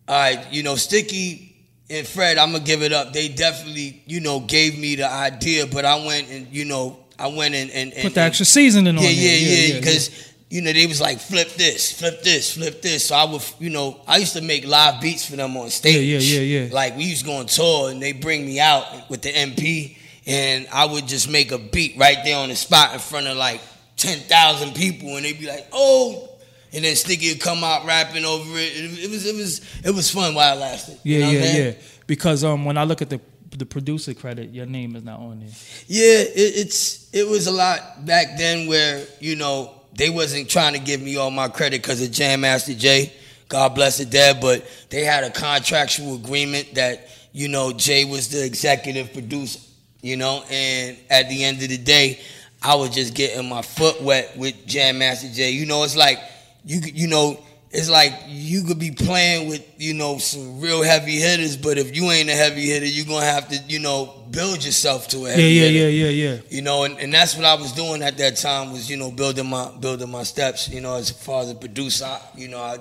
all 0.08 0.16
right, 0.20 0.52
you 0.52 0.64
know, 0.64 0.76
Sticky 0.76 1.56
and 1.90 2.06
Fred, 2.08 2.38
I'm 2.40 2.52
gonna 2.52 2.64
give 2.64 2.82
it 2.82 2.92
up. 2.92 3.14
They 3.14 3.30
definitely, 3.30 4.02
you 4.08 4.22
know, 4.22 4.40
gave 4.40 4.78
me 4.80 4.96
the 4.96 5.08
idea, 5.10 5.68
but 5.68 5.86
I 5.86 6.04
went 6.06 6.30
and 6.30 6.48
you 6.52 6.66
know, 6.66 6.98
I 7.20 7.28
went 7.28 7.54
and 7.54 7.70
and, 7.72 7.94
and 7.94 8.04
put 8.04 8.16
the 8.16 8.22
extra 8.22 8.46
seasoning 8.46 8.98
on. 8.98 9.04
yeah, 9.04 9.10
yeah, 9.12 9.36
yeah, 9.74 9.80
because 9.80 10.34
you 10.50 10.62
know 10.62 10.72
they 10.72 10.86
was 10.86 11.02
like 11.02 11.20
flip 11.20 11.50
this, 11.56 11.92
flip 12.00 12.24
this, 12.24 12.54
flip 12.54 12.82
this. 12.82 13.08
So 13.08 13.16
I 13.16 13.26
would, 13.26 13.44
you 13.60 13.70
know, 13.70 14.00
I 14.08 14.18
used 14.18 14.34
to 14.34 14.42
make 14.42 14.66
live 14.66 15.02
beats 15.02 15.30
for 15.30 15.36
them 15.36 15.58
on 15.58 15.70
stage. 15.70 15.96
Yeah, 15.96 16.20
yeah, 16.20 16.42
yeah, 16.42 16.66
yeah. 16.66 16.74
Like 16.74 16.96
we 16.96 17.04
used 17.04 17.22
to 17.22 17.28
go 17.28 17.38
on 17.38 17.48
tour 17.48 17.92
and 17.92 18.02
they 18.02 18.14
bring 18.14 18.46
me 18.46 18.60
out 18.60 19.10
with 19.10 19.22
the 19.22 19.30
MP, 19.30 19.98
and 20.26 20.68
I 20.72 20.86
would 20.86 21.08
just 21.08 21.30
make 21.30 21.52
a 21.52 21.58
beat 21.58 21.98
right 21.98 22.18
there 22.24 22.38
on 22.38 22.50
the 22.50 22.56
spot 22.56 22.94
in 22.94 23.00
front 23.00 23.28
of 23.28 23.36
like 23.36 23.62
ten 23.98 24.20
thousand 24.20 24.74
people, 24.74 25.16
and 25.18 25.26
they'd 25.26 25.40
be 25.40 25.48
like, 25.48 25.68
"Oh." 25.72 26.30
And 26.74 26.84
then 26.84 26.98
Sticky 26.98 27.30
would 27.30 27.40
come 27.40 27.64
out 27.64 27.86
rapping 27.86 28.26
over 28.26 28.58
it. 28.58 28.74
It, 28.76 29.06
it 29.06 29.10
was 29.10 29.26
it 29.26 29.36
was 29.36 29.62
it 29.86 29.92
was 29.96 30.12
fun 30.12 30.36
while 30.36 30.58
it 30.58 30.60
lasted. 30.60 31.00
You 31.02 31.20
yeah, 31.20 31.20
know 31.20 31.28
what 31.28 31.38
I'm 31.38 31.56
yeah, 31.56 31.64
yeah. 31.64 31.74
Because 32.08 32.44
um, 32.44 32.66
when 32.66 32.78
I 32.78 32.84
look 32.84 33.02
at 33.02 33.10
the 33.10 33.22
the 33.58 33.66
producer 33.66 34.14
credit, 34.14 34.50
your 34.50 34.66
name 34.66 34.96
is 34.98 35.04
not 35.04 35.20
on 35.20 35.40
there. 35.40 35.50
Yeah, 35.88 36.20
it, 36.20 36.36
it's 36.36 37.10
it 37.14 37.26
was 37.26 37.48
a 37.48 37.52
lot 37.52 38.06
back 38.06 38.38
then 38.38 38.68
where 38.68 39.06
you 39.22 39.38
know 39.38 39.77
they 39.96 40.10
wasn't 40.10 40.50
trying 40.50 40.74
to 40.74 40.80
give 40.80 41.02
me 41.02 41.18
all 41.18 41.32
my 41.32 41.48
credit 41.48 41.82
because 41.82 42.02
of 42.02 42.12
Jam 42.12 42.42
Master 42.42 42.74
Jay. 42.74 43.14
God 43.50 43.76
bless 43.76 43.98
the 43.98 44.06
dead, 44.06 44.40
but 44.42 44.66
they 44.90 45.04
had 45.04 45.24
a 45.24 45.30
contractual 45.30 46.16
agreement 46.16 46.76
that 46.76 47.10
you 47.32 47.48
know 47.48 47.72
Jay 47.72 48.06
was 48.06 48.30
the 48.30 48.46
executive 48.46 49.14
producer. 49.14 49.60
You 50.02 50.16
know, 50.16 50.44
and 50.50 50.96
at 51.10 51.28
the 51.28 51.44
end 51.44 51.62
of 51.64 51.70
the 51.70 51.78
day, 51.78 52.20
I 52.62 52.76
was 52.76 52.92
just 52.92 53.16
getting 53.16 53.50
my 53.50 53.62
foot 53.62 54.02
wet 54.02 54.38
with 54.38 54.66
Jam 54.66 55.00
Master 55.00 55.30
Jay. 55.30 55.52
You 55.52 55.66
know, 55.66 55.84
it's 55.84 55.96
like 55.96 56.20
you 56.66 56.80
you 56.80 57.08
know. 57.08 57.40
It's 57.70 57.90
like 57.90 58.14
you 58.28 58.64
could 58.64 58.80
be 58.80 58.92
playing 58.92 59.50
with, 59.50 59.62
you 59.78 59.94
know, 59.94 60.18
some 60.20 60.62
real 60.62 60.82
heavy 60.84 61.18
hitters, 61.20 61.58
but 61.58 61.78
if 61.78 61.96
you 61.96 62.10
ain't 62.12 62.30
a 62.30 62.34
heavy 62.34 62.66
hitter, 62.66 62.86
you're 62.86 63.06
gonna 63.06 63.26
have 63.26 63.50
to, 63.50 63.58
you 63.68 63.80
know, 63.80 64.24
build 64.32 64.64
yourself 64.64 65.10
to 65.10 65.26
a 65.26 65.32
heavy 65.32 65.44
Yeah, 65.44 65.48
yeah, 65.50 65.68
hitter. 65.68 65.90
yeah, 65.90 66.06
yeah, 66.10 66.32
yeah. 66.36 66.40
You 66.50 66.62
know, 66.62 66.84
and, 66.86 66.98
and 66.98 67.14
that's 67.14 67.36
what 67.36 67.44
I 67.46 67.56
was 67.56 67.74
doing 67.74 68.02
at 68.04 68.18
that 68.20 68.38
time 68.38 68.72
was, 68.72 68.90
you 68.90 68.96
know, 68.96 69.12
building 69.12 69.48
my 69.50 69.70
building 69.80 70.10
my 70.10 70.24
steps, 70.24 70.70
you 70.70 70.80
know, 70.80 70.96
as 70.96 71.10
far 71.12 71.42
as 71.44 71.52
a 71.52 71.56
producer. 71.56 72.06
I, 72.06 72.22
you 72.36 72.48
know, 72.48 72.60
I 72.60 72.78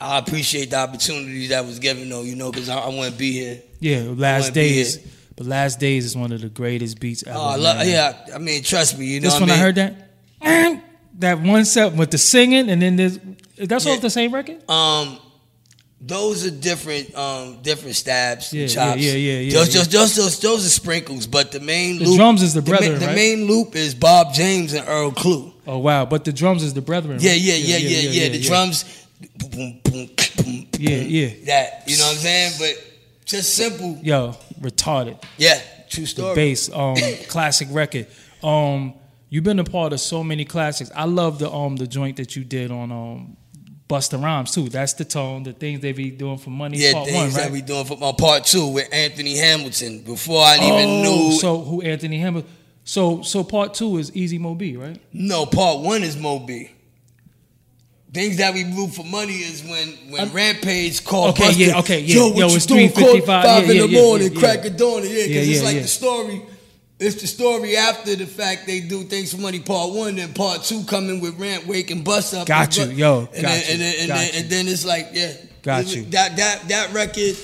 I 0.00 0.18
appreciate 0.18 0.70
the 0.70 0.76
opportunity 0.78 1.46
that 1.48 1.64
was 1.64 1.78
given 1.78 2.08
though, 2.08 2.22
you 2.22 2.34
know, 2.34 2.50
because 2.50 2.68
I, 2.68 2.78
I 2.78 2.88
wouldn't 2.88 3.16
be 3.18 3.30
here. 3.32 3.62
Yeah, 3.80 4.12
last 4.16 4.52
days. 4.52 4.98
But 5.36 5.46
last 5.46 5.78
days 5.78 6.04
is 6.06 6.16
one 6.16 6.32
of 6.32 6.40
the 6.40 6.48
greatest 6.48 6.98
beats 6.98 7.22
ever. 7.26 7.38
Oh, 7.38 7.42
I 7.42 7.56
love, 7.56 7.86
yeah, 7.86 8.26
I 8.34 8.38
mean, 8.38 8.62
trust 8.62 8.98
me, 8.98 9.04
you 9.06 9.20
know 9.20 9.24
Just 9.28 9.38
when 9.40 9.50
I 9.50 9.54
I 9.54 9.56
heard 9.58 9.74
that, 9.74 10.10
that 11.18 11.40
one 11.40 11.64
set 11.66 11.92
with 11.92 12.10
the 12.10 12.16
singing, 12.18 12.70
and 12.70 12.80
then 12.80 12.96
there's 12.96 13.18
that's 13.58 13.84
Yeah. 13.86 13.92
off 13.92 14.00
the 14.00 14.10
same 14.10 14.32
record. 14.34 14.68
Um, 14.70 15.18
those 16.00 16.44
are 16.44 16.50
different, 16.50 17.14
um, 17.16 17.58
different 17.62 17.96
stabs, 17.96 18.52
Yeah, 18.52 18.62
and 18.62 18.70
yeah, 18.70 18.74
chops. 18.74 19.00
yeah, 19.00 19.12
yeah, 19.12 19.38
yeah, 19.40 19.50
Just, 19.50 19.72
yeah. 19.72 19.78
just, 19.80 19.90
just 19.90 20.16
those, 20.16 20.38
those 20.40 20.66
are 20.66 20.68
sprinkles. 20.68 21.26
But 21.26 21.52
the 21.52 21.60
main 21.60 21.98
The 21.98 22.04
loop, 22.04 22.16
drums 22.16 22.42
is 22.42 22.52
the 22.54 22.62
brethren, 22.62 22.98
the 23.00 23.06
right? 23.06 23.14
main 23.16 23.46
loop 23.46 23.74
is 23.74 23.94
Bob 23.94 24.34
James 24.34 24.72
and 24.74 24.86
Earl 24.86 25.12
Klugh. 25.12 25.52
Oh 25.66 25.78
wow! 25.78 26.04
But 26.06 26.24
the 26.24 26.32
drums 26.32 26.62
is 26.62 26.74
the 26.74 26.80
brethren. 26.82 27.18
Yeah, 27.20 27.32
right? 27.32 27.40
yeah, 27.40 27.54
yeah, 27.54 27.76
yeah, 27.78 27.98
yeah. 28.10 28.28
The 28.28 28.36
yeah. 28.38 28.46
drums, 28.48 28.84
boom, 29.38 29.80
boom, 29.82 30.10
boom, 30.44 30.66
Yeah, 30.78 30.96
yeah. 30.98 31.28
That 31.46 31.82
you 31.86 31.96
know 31.98 32.04
what 32.04 32.12
I'm 32.12 32.18
saying? 32.18 32.52
But 32.58 32.84
just 33.24 33.54
simple. 33.56 33.98
Yo, 34.02 34.36
retarded. 34.60 35.20
Yeah, 35.38 35.58
true 35.88 36.02
The 36.04 36.06
story. 36.08 36.34
bass, 36.36 36.70
um, 36.72 36.94
classic 37.28 37.66
record. 37.72 38.06
Um, 38.44 38.94
you've 39.28 39.42
been 39.42 39.58
a 39.58 39.64
part 39.64 39.92
of 39.92 39.98
so 40.00 40.22
many 40.22 40.44
classics. 40.44 40.90
I 40.94 41.04
love 41.06 41.38
the 41.40 41.50
um 41.50 41.74
the 41.76 41.86
joint 41.88 42.18
that 42.18 42.36
you 42.36 42.44
did 42.44 42.70
on 42.70 42.92
um 42.92 43.36
Busta 43.88 44.20
Rhymes 44.22 44.50
too. 44.50 44.68
That's 44.68 44.94
the 44.94 45.04
tone, 45.04 45.44
the 45.44 45.52
things 45.52 45.80
they 45.80 45.92
be 45.92 46.10
doing 46.10 46.38
for 46.38 46.50
money. 46.50 46.78
Yeah, 46.78 46.92
part 46.92 47.06
things 47.06 47.16
one, 47.16 47.30
that 47.34 47.42
right? 47.44 47.52
we 47.52 47.62
doing 47.62 47.84
for 47.84 47.96
my 47.96 48.12
part 48.12 48.44
two 48.44 48.66
with 48.68 48.88
Anthony 48.92 49.36
Hamilton. 49.36 50.00
Before 50.00 50.42
I 50.42 50.56
even 50.56 50.88
oh, 50.88 51.02
knew, 51.02 51.32
so 51.38 51.60
who 51.60 51.82
Anthony 51.82 52.18
Hamilton? 52.18 52.50
So 52.84 53.22
so 53.22 53.44
part 53.44 53.74
two 53.74 53.98
is 53.98 54.14
Easy 54.16 54.38
Mo 54.38 54.54
Bee, 54.54 54.76
right? 54.76 55.00
no, 55.12 55.46
part 55.46 55.80
one 55.80 56.02
is 56.02 56.16
Mo 56.16 56.40
Bee. 56.40 56.70
Things 58.12 58.38
that 58.38 58.54
we 58.54 58.64
blew 58.64 58.88
for 58.88 59.04
money 59.04 59.34
is 59.34 59.62
when 59.62 59.88
when 60.10 60.20
I'm- 60.22 60.32
Rampage 60.32 61.04
called. 61.04 61.30
Okay, 61.38 61.52
yeah, 61.52 61.78
okay, 61.78 62.00
yeah. 62.00 62.14
Yo, 62.16 62.28
what 62.28 62.38
Yo, 62.38 62.48
you 62.48 62.56
it's 62.56 62.66
doing? 62.66 62.88
3:55, 62.88 63.24
Five 63.26 63.44
yeah, 63.66 63.72
in 63.72 63.78
the 63.78 63.88
yeah, 63.88 64.00
morning, 64.02 64.32
yeah, 64.32 64.38
crack 64.40 64.58
yeah. 64.64 64.70
of 64.70 64.76
dawn. 64.76 65.02
Yeah, 65.02 65.08
because 65.08 65.48
Yeah, 65.48 65.54
it's 65.54 65.64
like 65.64 65.82
the 65.82 65.88
story. 65.88 66.42
It's 66.98 67.20
the 67.20 67.26
story 67.26 67.76
after 67.76 68.16
the 68.16 68.24
fact 68.26 68.66
they 68.66 68.80
do 68.80 69.02
things 69.04 69.34
for 69.34 69.40
money. 69.40 69.60
Part 69.60 69.92
one, 69.92 70.16
then 70.16 70.32
part 70.32 70.62
two 70.62 70.82
coming 70.84 71.20
with 71.20 71.38
Ramp 71.38 71.66
Wake 71.66 71.90
and 71.90 72.02
Bust 72.02 72.32
Up. 72.34 72.46
Got 72.46 72.76
you, 72.78 72.84
yo, 72.86 73.28
And 73.34 73.42
got 73.42 73.42
then, 73.42 73.62
you, 73.66 73.72
and 73.72 73.80
then, 73.82 73.94
and, 74.00 74.08
got 74.08 74.14
then, 74.16 74.32
you. 74.32 74.40
and 74.40 74.50
then 74.50 74.68
it's 74.68 74.84
like, 74.86 75.08
yeah, 75.12 75.32
Got 75.62 75.82
It 75.82 75.96
you. 75.96 76.04
That 76.06 76.36
that 76.36 76.68
that 76.68 76.92
record, 76.94 77.36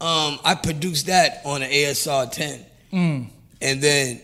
um, 0.00 0.38
I 0.44 0.58
produced 0.62 1.06
that 1.06 1.40
on 1.46 1.62
an 1.62 1.70
ASR 1.70 2.30
ten. 2.30 2.66
Mm. 2.92 3.28
And 3.62 3.80
then 3.80 4.20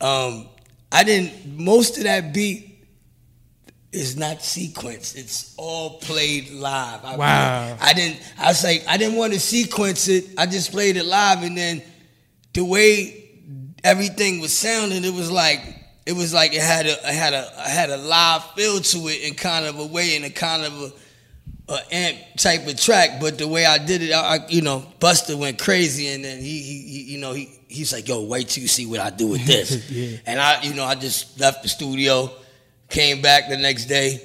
um, 0.00 0.48
I 0.92 1.04
didn't. 1.04 1.56
Most 1.56 1.96
of 1.96 2.02
that 2.04 2.34
beat 2.34 2.84
is 3.92 4.16
not 4.16 4.38
sequenced. 4.40 5.16
It's 5.16 5.54
all 5.56 5.98
played 6.00 6.50
live. 6.50 7.04
I, 7.04 7.16
Wow. 7.16 7.78
I 7.80 7.92
didn't. 7.94 8.20
I 8.38 8.48
was 8.48 8.64
like, 8.64 8.84
I 8.88 8.96
didn't 8.96 9.16
want 9.16 9.32
to 9.32 9.40
sequence 9.40 10.08
it. 10.08 10.26
I 10.36 10.46
just 10.46 10.72
played 10.72 10.96
it 10.96 11.06
live, 11.06 11.42
and 11.44 11.56
then 11.56 11.80
the 12.52 12.64
way 12.64 13.23
everything 13.84 14.40
was 14.40 14.56
sounding, 14.56 15.04
it 15.04 15.14
was 15.14 15.30
like 15.30 15.60
it 16.06 16.14
was 16.14 16.34
like 16.34 16.52
it 16.52 16.62
had 16.62 16.86
a 16.86 16.92
it 16.92 17.14
had 17.14 17.32
a 17.34 17.42
it 17.44 17.70
had 17.70 17.90
a 17.90 17.96
live 17.96 18.42
feel 18.56 18.80
to 18.80 18.98
it 19.08 19.28
in 19.28 19.34
kind 19.34 19.66
of 19.66 19.78
a 19.78 19.86
way, 19.86 20.16
in 20.16 20.24
a 20.24 20.30
kind 20.30 20.64
of 20.64 20.72
a 20.82 20.92
a 21.66 21.78
amp 21.94 22.18
type 22.36 22.66
of 22.66 22.78
track, 22.78 23.20
but 23.22 23.38
the 23.38 23.48
way 23.48 23.64
I 23.64 23.78
did 23.78 24.02
it, 24.02 24.12
I, 24.12 24.36
I 24.36 24.38
you 24.48 24.60
know, 24.60 24.84
Busta 25.00 25.34
went 25.34 25.58
crazy, 25.58 26.08
and 26.08 26.22
then 26.22 26.38
he, 26.38 26.60
he, 26.60 26.82
he 26.82 27.02
you 27.12 27.18
know, 27.18 27.32
he 27.32 27.48
he's 27.68 27.90
like, 27.90 28.06
"Yo, 28.06 28.22
wait 28.22 28.48
till 28.48 28.60
you 28.62 28.68
see 28.68 28.84
what 28.84 29.00
I 29.00 29.08
do 29.10 29.28
with 29.28 29.46
this." 29.46 29.88
Yeah. 29.90 30.18
And 30.26 30.38
I, 30.40 30.60
you 30.62 30.74
know, 30.74 30.84
I 30.84 30.94
just 30.94 31.40
left 31.40 31.62
the 31.62 31.70
studio, 31.70 32.30
came 32.90 33.22
back 33.22 33.48
the 33.48 33.56
next 33.56 33.86
day, 33.86 34.20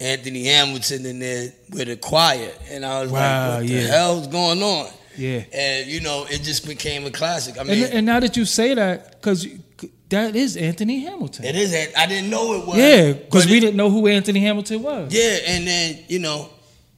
Anthony 0.00 0.46
Hamilton 0.46 1.06
in 1.06 1.20
there 1.20 1.52
with 1.70 1.88
a 1.88 1.96
choir, 1.96 2.50
and 2.68 2.84
I 2.84 3.02
was 3.02 3.12
Wow, 3.12 3.48
like, 3.50 3.60
"What 3.60 3.68
yeah. 3.70 3.82
the 3.82 3.88
hell's 3.88 4.26
going 4.26 4.60
on?" 4.62 4.90
Yeah. 5.18 5.44
And 5.52 5.86
you 5.88 6.00
know, 6.00 6.26
it 6.28 6.42
just 6.42 6.66
became 6.66 7.06
a 7.06 7.10
classic. 7.10 7.58
I 7.58 7.62
mean, 7.64 7.82
And, 7.84 7.92
and 7.94 8.06
now 8.06 8.20
that 8.20 8.36
you 8.36 8.44
say 8.44 8.74
that, 8.74 9.12
because 9.12 9.46
that 10.08 10.36
is 10.36 10.56
Anthony 10.56 11.00
Hamilton. 11.00 11.44
it 11.44 11.56
is. 11.56 11.74
I 11.96 12.06
didn't 12.06 12.30
know 12.30 12.54
it 12.54 12.66
was. 12.66 12.76
yeah, 12.78 13.12
because 13.12 13.46
we 13.46 13.56
it- 13.58 13.60
didn't 13.60 13.76
know 13.76 13.90
who 13.90 14.06
Anthony 14.06 14.40
Hamilton 14.40 14.82
was. 14.82 15.12
Yeah, 15.12 15.38
and 15.46 15.66
then 15.66 15.98
you 16.08 16.18
know, 16.20 16.48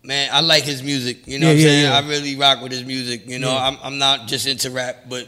man, 0.02 0.28
I 0.32 0.40
like 0.40 0.64
his 0.64 0.82
music. 0.82 1.26
You 1.26 1.38
know 1.38 1.46
Yeah, 1.46 1.52
what 1.52 1.58
I'm 1.58 1.58
yeah, 1.64 1.68
saying? 1.70 1.84
yeah. 1.84 1.98
I 1.98 2.08
really 2.08 2.36
rock 2.36 2.62
with 2.62 2.72
his 2.72 2.84
music. 2.84 3.26
You 3.28 3.38
know. 3.38 3.56
I'm 3.56 3.76
I'm 3.82 3.98
not 3.98 4.26
just 4.28 4.46
into 4.46 4.70
rap, 4.70 5.04
but 5.08 5.26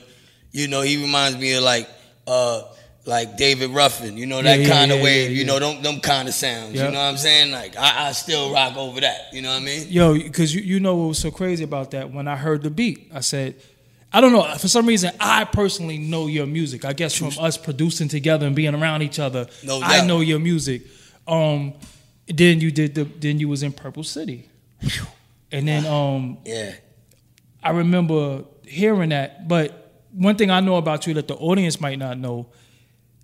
you 0.52 0.68
know, 0.68 0.82
he 0.82 1.00
reminds 1.00 1.38
me 1.38 1.54
of 1.54 1.62
like 1.64 1.88
uh 2.26 2.62
like 3.06 3.36
David 3.36 3.70
Ruffin. 3.70 4.16
You 4.16 4.26
know 4.26 4.42
that 4.42 4.60
Yeah, 4.60 4.68
kind 4.68 4.92
of 4.92 4.98
yeah, 4.98 5.04
wave. 5.04 5.30
yeah, 5.30 5.38
You 5.38 5.44
know, 5.44 5.58
them 5.58 5.82
them 5.82 6.00
kind 6.00 6.28
of 6.28 6.34
sounds. 6.34 6.74
Yeah. 6.74 6.86
You 6.86 6.92
know 6.92 6.98
what 6.98 7.04
I'm 7.06 7.16
saying? 7.16 7.50
Like 7.52 7.76
I, 7.76 8.08
I 8.08 8.12
still 8.12 8.52
rock 8.52 8.76
over 8.76 9.00
that. 9.00 9.32
You 9.32 9.42
know 9.42 9.50
what 9.50 9.62
I 9.62 9.64
mean? 9.64 9.86
Yo, 9.88 10.14
because 10.14 10.54
you, 10.54 10.60
you 10.62 10.80
know 10.80 10.94
what 10.96 11.08
was 11.08 11.18
so 11.18 11.30
crazy 11.30 11.64
about 11.64 11.90
that? 11.92 12.12
When 12.12 12.28
I 12.28 12.36
heard 12.36 12.62
the 12.62 12.70
beat, 12.70 13.10
I 13.14 13.20
said, 13.20 13.56
I 14.12 14.20
don't 14.20 14.32
know. 14.32 14.42
For 14.58 14.68
some 14.68 14.86
reason, 14.86 15.12
I 15.20 15.44
personally 15.44 15.96
know 15.98 16.26
your 16.26 16.46
music. 16.46 16.84
I 16.84 16.92
guess 16.92 17.14
from 17.16 17.30
us 17.38 17.56
producing 17.56 18.08
together 18.08 18.46
and 18.46 18.54
being 18.56 18.74
around 18.74 19.02
each 19.02 19.18
other, 19.18 19.46
No 19.64 19.80
I 19.82 20.04
know 20.06 20.20
your 20.20 20.38
music. 20.40 20.82
Um, 21.28 21.74
then 22.26 22.60
you 22.60 22.70
did 22.70 22.94
the. 22.94 23.04
Then 23.04 23.38
you 23.40 23.48
was 23.48 23.62
in 23.62 23.72
Purple 23.72 24.04
City, 24.04 24.48
and 25.52 25.66
then 25.66 25.86
um, 25.86 26.38
Yeah. 26.44 26.74
I 27.62 27.70
remember 27.70 28.44
hearing 28.66 29.10
that. 29.10 29.46
But 29.48 29.92
one 30.12 30.36
thing 30.36 30.50
I 30.50 30.60
know 30.60 30.76
about 30.76 31.06
you 31.06 31.14
that 31.14 31.28
the 31.28 31.34
audience 31.36 31.80
might 31.80 31.98
not 31.98 32.18
know, 32.18 32.46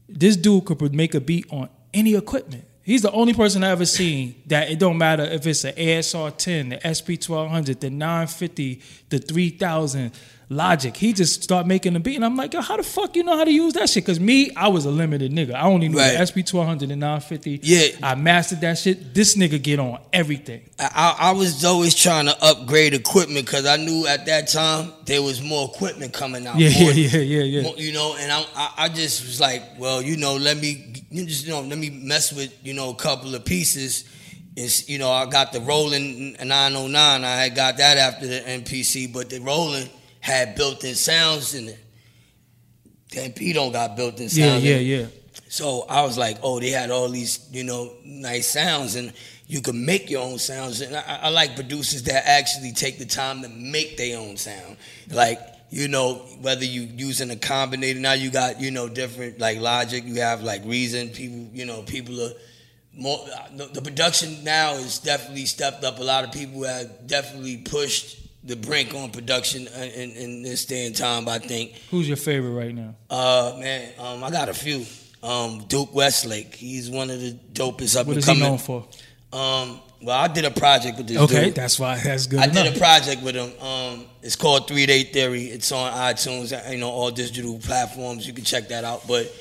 this 0.09 0.37
dude 0.37 0.65
could 0.65 0.95
make 0.95 1.15
a 1.15 1.21
beat 1.21 1.47
on 1.51 1.69
any 1.93 2.15
equipment. 2.15 2.65
He's 2.83 3.03
the 3.03 3.11
only 3.11 3.35
person 3.35 3.65
I 3.65 3.71
ever 3.71 3.85
seen 3.85 4.41
that 4.47 4.71
it 4.71 4.79
don't 4.79 4.97
matter 4.97 5.25
if 5.25 5.45
it's 5.45 5.65
an 5.65 5.75
ASR 5.75 6.37
10, 6.37 6.69
the 6.69 6.81
SP 6.87 7.19
1200, 7.19 7.81
the 7.81 7.91
950, 7.91 8.81
the 9.09 9.19
3000 9.19 10.13
Logic. 10.49 10.97
He 10.97 11.13
just 11.13 11.43
start 11.43 11.67
making 11.67 11.97
a 11.97 12.01
beat, 12.01 12.15
and 12.15 12.25
I'm 12.25 12.37
like, 12.37 12.55
yo, 12.55 12.61
how 12.61 12.77
the 12.77 12.85
fuck 12.85 13.17
you 13.17 13.25
know 13.25 13.37
how 13.37 13.43
to 13.43 13.51
use 13.51 13.73
that 13.73 13.91
shit? 13.91 14.05
Because 14.05 14.21
me, 14.21 14.53
I 14.55 14.69
was 14.69 14.85
a 14.85 14.93
limited 14.93 15.33
nigga. 15.33 15.55
I 15.55 15.63
only 15.63 15.89
knew 15.89 15.99
Right. 15.99 16.17
the 16.17 16.25
SP 16.25 16.47
1200 16.47 16.93
and 16.93 17.01
950. 17.01 17.61
Yeah. 17.65 17.87
I 18.01 18.15
mastered 18.15 18.61
that 18.61 18.79
shit. 18.79 19.13
This 19.13 19.35
nigga 19.37 19.61
get 19.61 19.81
on 19.81 19.99
everything. 20.13 20.63
I, 20.79 21.17
I 21.19 21.31
was 21.33 21.65
always 21.65 21.97
trying 21.97 22.27
to 22.27 22.45
upgrade 22.45 22.95
equipment 22.95 23.45
because 23.45 23.67
I 23.67 23.77
knew 23.77 24.07
at 24.07 24.27
that 24.27 24.47
time 24.47 24.93
there 25.05 25.21
was 25.21 25.43
more 25.43 25.69
equipment 25.75 26.13
coming 26.13 26.47
out. 26.47 26.57
Yeah, 26.59 26.81
more- 26.81 26.93
yeah, 26.93 27.09
yeah, 27.19 27.21
yeah, 27.21 27.43
yeah. 27.43 27.63
Mo- 27.63 27.75
You 27.77 27.93
know, 27.93 28.15
and 28.17 28.31
I, 28.31 28.45
I 28.55 28.73
I 28.85 28.89
just 28.89 29.27
was 29.27 29.41
like, 29.41 29.65
well, 29.81 30.01
you 30.01 30.17
know, 30.17 30.37
let 30.37 30.59
me 30.59 30.95
you 31.11 31.27
just 31.27 31.45
you 31.45 31.51
know 31.55 31.63
let 31.63 31.77
me 31.77 31.91
mess 31.91 32.33
with 32.33 32.55
you 32.65 32.73
know 32.73 32.91
a 32.91 32.95
couple 32.95 33.35
of 33.35 33.45
pieces. 33.45 34.05
It's 34.55 34.89
you 34.89 34.99
know 34.99 35.11
I 35.11 35.27
got 35.27 35.53
the 35.53 35.61
Roland 35.61 36.37
909. 36.39 37.25
I 37.25 37.37
had 37.43 37.57
got 37.57 37.79
that 37.79 37.99
after 37.99 38.29
the 38.29 38.41
MPC, 38.41 39.13
but 39.13 39.29
the 39.29 39.41
Roland 39.41 39.91
had 40.27 40.57
built-in 40.57 40.97
sounds 40.97 41.55
in 41.55 41.69
it. 41.69 41.79
The 43.11 43.21
MP 43.21 43.55
don't 43.55 43.71
got 43.71 43.97
built-in 43.97 44.29
sounds. 44.29 44.65
Yeah, 44.65 44.79
yeah, 44.79 45.03
yeah. 45.03 45.07
So 45.49 45.87
I 45.89 46.03
was 46.03 46.19
like, 46.19 46.39
oh, 46.43 46.59
they 46.59 46.71
had 46.71 46.91
all 46.91 47.09
these, 47.09 47.49
you 47.53 47.63
know, 47.63 47.93
nice 48.05 48.49
sounds, 48.49 48.97
and 48.97 49.13
you 49.47 49.61
can 49.61 49.87
make 49.87 50.11
your 50.11 50.25
own 50.25 50.41
sounds. 50.41 50.81
And 50.81 50.97
I, 50.97 51.21
I 51.23 51.29
like 51.29 51.55
producers 51.55 52.03
that 52.05 52.27
actually 52.27 52.73
take 52.73 52.99
the 52.99 53.07
time 53.07 53.43
to 53.43 53.49
make 53.49 53.97
their 53.97 54.19
own 54.19 54.37
sound. 54.37 54.79
Like, 55.13 55.39
you 55.71 55.87
know, 55.87 56.15
whether 56.41 56.65
you 56.65 56.83
using 56.83 57.31
a 57.31 57.37
combinator, 57.37 58.01
now 58.01 58.15
you 58.15 58.33
got, 58.33 58.61
you 58.61 58.73
know, 58.73 58.89
different 58.89 59.39
like 59.39 59.61
Logic. 59.61 60.03
You 60.05 60.23
have 60.23 60.43
like 60.43 60.65
Reason. 60.65 61.11
People, 61.11 61.51
you 61.53 61.67
know, 61.67 61.83
people 61.83 62.21
are 62.21 62.33
more. 62.93 63.25
The, 63.55 63.67
the 63.67 63.83
production 63.83 64.43
now 64.43 64.73
is 64.73 64.99
definitely 64.99 65.47
stepped 65.47 65.85
up. 65.85 66.01
A 66.01 66.03
lot 66.03 66.25
of 66.25 66.33
people 66.33 66.65
have 66.65 67.07
definitely 67.07 67.59
pushed 67.59 68.26
the 68.47 68.57
brink 68.57 68.95
on 68.95 69.11
production 69.11 69.67
in, 69.67 70.11
in, 70.13 70.43
this 70.43 70.65
day 70.65 70.87
and 70.87 70.97
time. 70.97 71.29
I 71.29 71.39
think. 71.39 71.73
Who's 71.91 72.07
your 72.09 72.17
favorite 72.17 72.53
right 72.53 72.75
now? 72.75 72.95
Uh, 73.11 73.57
man, 73.59 73.93
um, 73.99 74.25
I 74.25 74.31
got 74.31 74.49
a 74.49 74.55
few. 74.55 74.85
Um, 75.23 75.65
Duke 75.67 75.93
Westlake, 75.95 76.55
he's 76.55 76.89
one 76.89 77.11
of 77.11 77.21
the 77.21 77.33
dopest 77.53 77.97
up 77.97 78.07
What 78.07 78.13
and 78.15 78.19
is 78.19 78.25
he 78.27 78.33
coming. 78.35 78.49
known 78.49 78.59
for? 78.59 78.87
Um, 79.33 79.81
well, 80.03 80.17
I 80.17 80.29
did 80.29 80.45
a 80.45 80.51
project 80.53 80.99
with 80.99 81.09
this 81.09 81.19
Okay, 81.19 81.47
dude. 81.47 81.55
that's 81.57 81.81
why 81.81 81.99
that's 81.99 82.27
good 82.27 82.39
I 82.39 82.45
enough. 82.45 82.65
did 82.65 82.77
a 82.77 82.79
project 82.79 83.23
with 83.23 83.35
him. 83.35 83.51
Um, 83.61 84.05
it's 84.23 84.37
called 84.37 84.69
Three 84.69 84.87
Day 84.87 85.03
Theory. 85.03 85.45
It's 85.47 85.73
on 85.73 85.91
iTunes, 85.93 86.53
uh, 86.53 86.71
you 86.71 86.79
know, 86.79 86.91
all 86.91 87.11
digital 87.11 87.59
platforms. 87.59 88.27
You 88.27 88.33
can 88.35 88.45
check 88.45 88.69
that 88.69 88.85
out. 88.85 89.09
But 89.09 89.33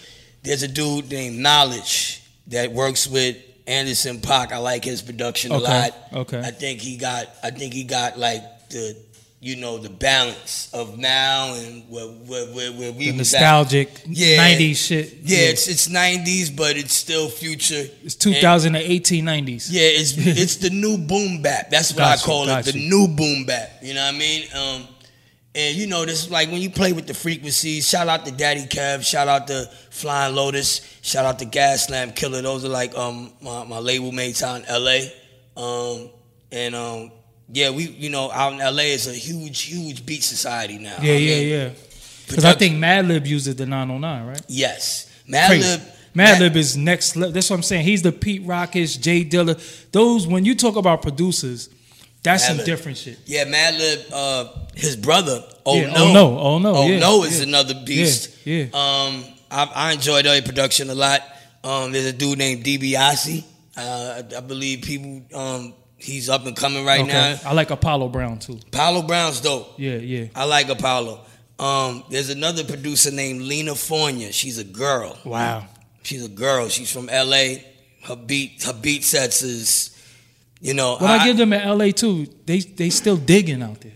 there's 0.41 0.63
a 0.63 0.67
dude 0.67 1.11
named 1.11 1.37
Knowledge 1.37 2.23
that 2.47 2.71
works 2.71 3.05
with 3.07 3.37
Anderson 3.67 4.19
.Paak. 4.21 4.51
I 4.53 4.57
like 4.57 4.83
his 4.85 5.01
production 5.01 5.51
a 5.51 5.55
Okay, 5.55 5.63
lot. 5.65 5.95
okay. 6.13 6.39
I 6.39 6.51
think 6.51 6.79
he 6.81 6.97
got. 6.97 7.27
I 7.43 7.51
think 7.51 7.73
he 7.73 7.83
got 7.83 8.17
like 8.17 8.41
the, 8.69 8.95
you 9.41 9.55
know, 9.57 9.77
the 9.77 9.89
balance 9.89 10.69
of 10.73 10.97
now 10.97 11.53
and 11.53 11.87
where 11.89 12.05
where 12.05 12.45
where, 12.47 12.71
where 12.71 12.91
we 12.93 13.11
nostalgic 13.11 13.89
Yeah. 14.07 14.37
90s 14.37 14.75
shit. 14.87 15.13
Yeah, 15.21 15.49
it's 15.49 15.67
it's 15.67 15.87
nineties, 15.89 16.49
but 16.49 16.77
it's 16.77 16.93
still 16.93 17.29
future. 17.29 17.85
It's 18.03 18.15
2018 18.15 19.23
90s. 19.23 19.67
Yeah, 19.69 19.81
it's 19.83 20.13
it's 20.17 20.55
the 20.57 20.69
new 20.71 20.97
boom 20.97 21.41
bap. 21.41 21.69
That's 21.69 21.91
what 21.91 21.99
Got 21.99 22.19
I 22.19 22.25
call 22.25 22.45
got 22.47 22.67
it, 22.67 22.73
the 22.73 22.89
new 22.89 23.07
boom 23.07 23.45
bap. 23.45 23.69
You 23.81 23.93
know 23.93 24.05
what 24.05 24.15
I 24.15 24.17
mean? 24.17 24.45
Um, 24.55 24.87
and 25.53 25.77
you 25.77 25.87
know, 25.87 26.05
this 26.05 26.25
is 26.25 26.31
like 26.31 26.49
when 26.51 26.61
you 26.61 26.69
play 26.69 26.91
with 26.93 27.05
the 27.07 27.13
frequencies. 27.13 27.87
Shout 27.87 28.07
out 28.07 28.25
to 28.25 28.31
Daddy 28.31 28.63
Kev. 28.65 29.05
Shout 29.05 29.27
out 29.27 29.47
to 29.47 29.69
Flying 29.91 30.35
Lotus. 30.35 30.81
Shout 31.01 31.23
out 31.25 31.39
to 31.39 31.45
Gaslamp 31.45 32.15
Killer. 32.15 32.41
Those 32.41 32.65
are 32.65 32.69
like 32.69 32.97
um 32.97 33.31
my, 33.41 33.63
my 33.63 33.77
label 33.79 34.11
mates 34.11 34.41
out 34.43 34.59
in 34.61 34.65
L.A. 34.65 35.13
Um, 35.55 36.09
and 36.51 36.75
um, 36.75 37.11
yeah, 37.51 37.69
we 37.69 37.83
you 37.87 38.09
know 38.09 38.31
out 38.31 38.53
in 38.53 38.61
L.A. 38.61 38.91
is 38.93 39.07
a 39.07 39.13
huge 39.13 39.61
huge 39.63 40.05
beat 40.05 40.23
society 40.23 40.77
now. 40.77 40.97
Yeah, 41.01 41.13
I 41.13 41.17
yeah, 41.17 41.35
mean, 41.39 41.47
yeah. 41.49 41.69
Because 42.27 42.45
I 42.45 42.53
think 42.53 42.75
Madlib 42.77 43.27
uses 43.27 43.55
the 43.55 43.65
909, 43.67 44.25
right? 44.27 44.41
Yes. 44.47 45.11
Madlib. 45.29 45.81
Madlib 46.15 46.55
is 46.55 46.75
next 46.75 47.15
level. 47.15 47.31
That's 47.33 47.49
what 47.49 47.57
I'm 47.57 47.63
saying. 47.63 47.83
He's 47.85 48.01
the 48.01 48.11
Pete 48.11 48.41
Rockish, 48.45 48.97
Jay 48.97 49.23
Dilla. 49.23 49.55
Those 49.91 50.25
when 50.25 50.43
you 50.45 50.55
talk 50.55 50.75
about 50.75 51.01
producers, 51.01 51.69
that's 52.23 52.47
some 52.47 52.57
Madlib. 52.57 52.65
different 52.65 52.97
shit. 52.97 53.19
Yeah, 53.25 53.45
Madlib, 53.45 54.09
uh, 54.11 54.45
his 54.73 54.95
brother, 54.95 55.43
Oh 55.65 55.75
Yeah, 55.75 55.91
no, 55.91 56.05
Oh 56.07 56.13
No, 56.13 56.37
Oh 56.39 56.57
No, 56.57 56.75
oh 56.75 56.87
yeah, 56.87 56.99
no 56.99 57.23
is 57.25 57.39
yeah. 57.39 57.47
another 57.47 57.75
beast. 57.85 58.35
Yeah, 58.45 58.63
Um, 58.73 59.23
I, 59.51 59.69
I 59.75 59.91
enjoyed 59.93 60.25
their 60.25 60.41
production 60.41 60.89
a 60.89 60.95
lot. 60.95 61.21
Um, 61.63 61.91
there's 61.91 62.05
a 62.05 62.13
dude 62.13 62.37
named 62.39 62.63
DiBiase. 62.63 63.43
Uh, 63.77 64.21
I, 64.33 64.37
I 64.37 64.39
believe 64.39 64.81
people. 64.83 65.21
Um, 65.37 65.73
he's 65.97 66.29
up 66.29 66.45
and 66.45 66.55
coming 66.55 66.85
right 66.85 67.01
okay. 67.01 67.11
now. 67.43 67.49
I 67.49 67.53
like 67.53 67.71
Apollo 67.71 68.09
Brown 68.09 68.39
too. 68.39 68.59
Apollo 68.67 69.03
Brown's 69.03 69.41
dope. 69.41 69.73
Yeah, 69.77 69.95
yeah. 69.97 70.27
I 70.35 70.45
like 70.45 70.69
Apollo. 70.69 71.21
Um, 71.57 72.03
there's 72.09 72.29
another 72.29 72.63
producer 72.63 73.11
named 73.11 73.41
Linafornia. 73.41 74.33
She's 74.33 74.57
a 74.57 74.63
girl. 74.63 75.17
Wow. 75.23 75.67
She's 76.03 76.23
a 76.25 76.29
girl. 76.29 76.67
She's 76.69 76.91
from 76.91 77.07
L.A. 77.09 77.65
Her 78.03 78.15
beat, 78.15 78.63
her 78.63 78.73
beat 78.73 79.03
sets 79.03 79.41
is 79.41 79.95
You 80.61 80.73
know, 80.73 80.97
When 80.97 81.09
I, 81.09 81.23
give 81.25 81.37
them 81.37 81.53
in 81.53 81.77
LA 81.77 81.91
too, 81.91 82.27
they 82.45 82.59
they 82.59 82.89
still 82.89 83.17
digging 83.17 83.61
out 83.63 83.81
there. 83.81 83.93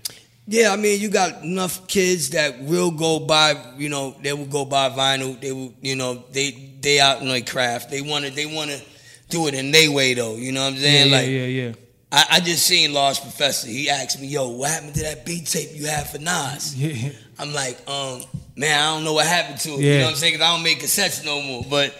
Yeah, 0.48 0.74
I 0.74 0.78
mean, 0.78 1.00
you 1.00 1.10
got 1.10 1.44
enough 1.44 1.88
kids 1.88 2.32
that 2.32 2.60
will 2.60 2.90
go 2.92 3.20
buy. 3.20 3.54
You 3.78 3.90
know, 3.90 4.16
they 4.22 4.34
will 4.34 4.48
go 4.48 4.66
buy 4.66 4.90
vinyl. 4.90 5.40
They 5.40 5.52
will, 5.52 5.74
you 5.82 5.96
know, 5.96 6.24
they 6.32 6.52
they 6.82 7.00
out 7.00 7.22
in 7.22 7.28
their 7.28 7.42
craft. 7.42 7.92
They 7.92 8.02
want 8.02 8.26
to 8.26 8.32
they 8.32 8.46
want 8.48 8.72
to 8.72 8.82
do 9.30 9.48
it 9.48 9.54
in 9.54 9.70
their 9.72 9.92
way 9.92 10.16
though. 10.16 10.36
You 10.38 10.52
know 10.52 10.62
what 10.62 10.74
I'm 10.74 10.76
Yeah, 10.76 10.82
saying? 10.82 11.12
yeah, 11.12 11.18
like, 11.18 11.28
yeah, 11.28 11.46
yeah. 11.46 11.74
I, 12.12 12.26
I 12.32 12.40
just 12.40 12.66
seen 12.66 12.92
Large 12.94 13.22
Professor. 13.22 13.68
He 13.68 13.90
asked 13.90 14.20
me, 14.20 14.28
"Yo, 14.28 14.50
what 14.50 14.70
happened 14.72 14.96
to 14.96 15.04
that 15.04 15.26
beat 15.26 15.46
tape 15.46 15.70
you 15.74 15.86
had 15.86 16.08
for 16.10 16.18
Nas?" 16.20 16.76
Yeah. 16.78 17.12
I'm 17.38 17.54
like, 17.54 17.78
um, 17.90 18.22
man, 18.58 18.78
I 18.82 18.94
don't 18.96 19.04
know 19.04 19.14
what 19.14 19.26
happened 19.28 19.60
to 19.62 19.70
it. 19.74 19.80
You 19.80 19.98
know 20.00 20.06
what 20.06 20.10
I'm 20.12 20.16
saying? 20.16 20.34
'Cause 20.34 20.42
I 20.42 20.54
don't 20.56 20.64
make 20.64 20.82
cassettes 20.82 21.24
no 21.24 21.42
more. 21.42 21.64
But 21.70 21.94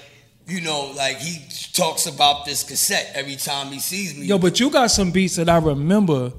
you 0.48 0.62
know, 0.62 0.92
like 0.98 1.20
he 1.20 1.38
talks 1.74 2.08
about 2.08 2.46
this 2.46 2.64
cassette 2.64 3.12
every 3.14 3.36
time 3.36 3.68
he 3.72 3.80
sees 3.80 4.16
me. 4.18 4.26
Yo, 4.26 4.38
but 4.40 4.60
you 4.60 4.70
got 4.72 4.88
some 4.92 5.12
beats 5.12 5.36
that 5.36 5.48
I 5.48 5.58
remember 5.58 6.34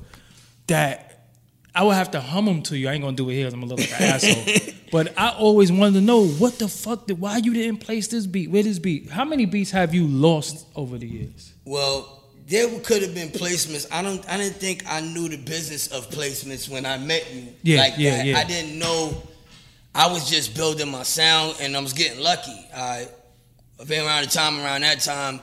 that 0.67 1.07
I 1.75 1.85
would 1.85 1.95
have 1.95 2.11
to 2.13 2.21
hum 2.21 2.47
them 2.47 2.63
to 2.65 2.77
you. 2.77 2.89
I 2.89 2.93
ain't 2.95 3.03
gonna 3.05 3.17
do 3.17 3.31
it 3.31 3.35
here. 3.35 3.47
I'm 3.47 3.53
gonna 3.61 3.67
look 3.67 3.79
like 3.79 4.01
an 4.01 4.03
asshole. 4.15 4.73
But 4.91 5.17
I 5.17 5.31
always 5.31 5.71
wanted 5.71 5.95
to 5.95 6.01
know 6.01 6.27
what 6.27 6.59
the 6.59 6.67
fuck 6.67 7.07
did 7.07 7.21
why 7.21 7.37
you 7.37 7.55
didn't 7.55 7.79
place 7.79 8.09
this 8.09 8.27
beat? 8.27 8.51
Where 8.51 8.65
this 8.65 8.81
beat? 8.81 9.09
How 9.09 9.25
many 9.25 9.47
beats 9.47 9.71
have 9.71 9.95
you 9.95 10.07
lost 10.09 10.67
over 10.75 10.99
the 10.99 11.07
years? 11.07 11.53
Well, 11.65 12.20
there 12.51 12.69
could 12.81 13.03
have 13.03 13.15
been 13.15 13.29
placements. 13.29 13.87
I 13.93 14.03
don't. 14.03 14.29
I 14.29 14.37
didn't 14.37 14.57
think 14.57 14.83
I 14.89 15.01
knew 15.01 15.29
the 15.29 15.37
business 15.37 15.87
of 15.87 16.11
placements 16.11 16.69
when 16.69 16.85
I 16.85 16.99
met 16.99 17.33
you. 17.33 17.47
Yeah, 17.63 17.79
like 17.81 17.95
yeah, 17.97 18.17
that. 18.17 18.27
yeah. 18.27 18.39
I 18.39 18.45
didn't 18.45 18.79
know. 18.79 19.23
I 19.95 20.11
was 20.11 20.29
just 20.29 20.57
building 20.57 20.91
my 20.91 21.05
sound, 21.05 21.57
and 21.61 21.77
I 21.77 21.81
was 21.81 21.93
getting 21.93 22.21
lucky. 22.21 22.69
I, 22.75 23.07
been 23.87 24.05
around 24.05 24.25
the 24.25 24.31
time 24.31 24.59
around 24.59 24.83
that 24.83 25.01
time, 25.01 25.41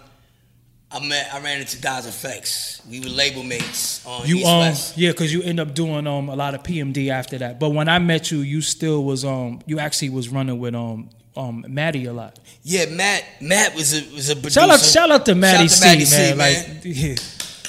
I 0.91 0.99
met. 0.99 1.33
I 1.33 1.39
ran 1.39 1.61
into 1.61 1.81
Das 1.81 2.05
EFX. 2.05 2.85
We 2.89 2.99
were 2.99 3.07
label 3.09 3.43
mates 3.43 4.05
on 4.05 4.27
You 4.27 4.37
East 4.37 4.45
um 4.47 4.59
West. 4.59 4.97
yeah, 4.97 5.11
because 5.11 5.33
you 5.33 5.41
end 5.43 5.61
up 5.61 5.73
doing 5.73 6.05
um 6.07 6.27
a 6.27 6.35
lot 6.35 6.55
of 6.55 6.63
PMD 6.63 7.09
after 7.09 7.37
that. 7.37 7.57
But 7.57 7.69
when 7.69 7.87
I 7.87 7.99
met 7.99 8.31
you, 8.31 8.39
you 8.39 8.61
still 8.61 9.05
was 9.05 9.23
um 9.23 9.61
you 9.65 9.79
actually 9.79 10.09
was 10.09 10.27
running 10.27 10.59
with 10.59 10.75
um 10.75 11.09
um 11.37 11.63
Maddie 11.69 12.05
a 12.05 12.13
lot. 12.13 12.37
Yeah, 12.69 12.87
Matt. 12.87 13.23
Matt 13.39 13.75
was 13.75 13.93
a 13.93 14.13
was 14.13 14.29
a 14.29 14.35
producer. 14.35 14.59
Shout 14.59 14.69
out 14.69 14.79
shout 14.81 15.09
out 15.11 15.25
to 15.25 15.33
Shout 15.33 15.55
out 15.55 15.61
to 15.61 15.69
C, 15.69 15.85
Maddie 15.85 16.35
man. 16.35 16.37
Like 16.37 16.81
yeah. 16.83 17.15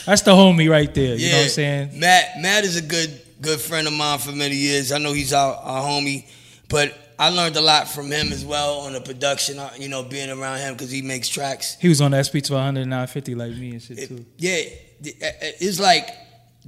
that's 0.04 0.22
the 0.22 0.32
homie 0.32 0.68
right 0.68 0.92
there. 0.92 1.14
You 1.14 1.30
know 1.30 1.36
what 1.38 1.42
I'm 1.44 1.48
saying? 1.50 1.90
Matt 2.00 2.40
Matt 2.40 2.64
is 2.64 2.74
a 2.76 2.82
good 2.82 3.20
good 3.40 3.60
friend 3.60 3.86
of 3.86 3.92
mine 3.92 4.18
for 4.18 4.32
many 4.32 4.56
years. 4.56 4.90
I 4.90 4.98
know 4.98 5.12
he's 5.12 5.32
our, 5.32 5.54
our 5.54 5.82
homie, 5.82 6.26
but 6.68 6.92
I 7.16 7.28
learned 7.30 7.54
a 7.54 7.60
lot 7.60 7.88
from 7.88 8.10
him 8.10 8.32
as 8.32 8.44
well 8.44 8.80
on 8.80 8.92
the 8.92 9.00
production. 9.00 9.60
uh, 9.60 9.70
You 9.78 9.88
know, 9.88 10.02
being 10.02 10.30
around 10.30 10.58
him 10.58 10.74
because 10.74 10.90
he 10.90 11.02
makes 11.02 11.28
tracks. 11.28 11.76
He 11.80 11.88
was 11.88 12.00
on 12.00 12.10
the 12.10 12.22
SP 12.26 12.42
1200 12.42 12.80
and 12.80 12.90
950 12.90 13.34
like 13.36 13.52
me 13.52 13.70
and 13.70 13.82
shit 13.82 13.98
It- 14.00 14.08
too. 14.08 14.24
yeah, 14.36 14.50
uh, 15.22 15.26
uh, 15.26 15.30
it's 15.60 15.78
like 15.78 16.08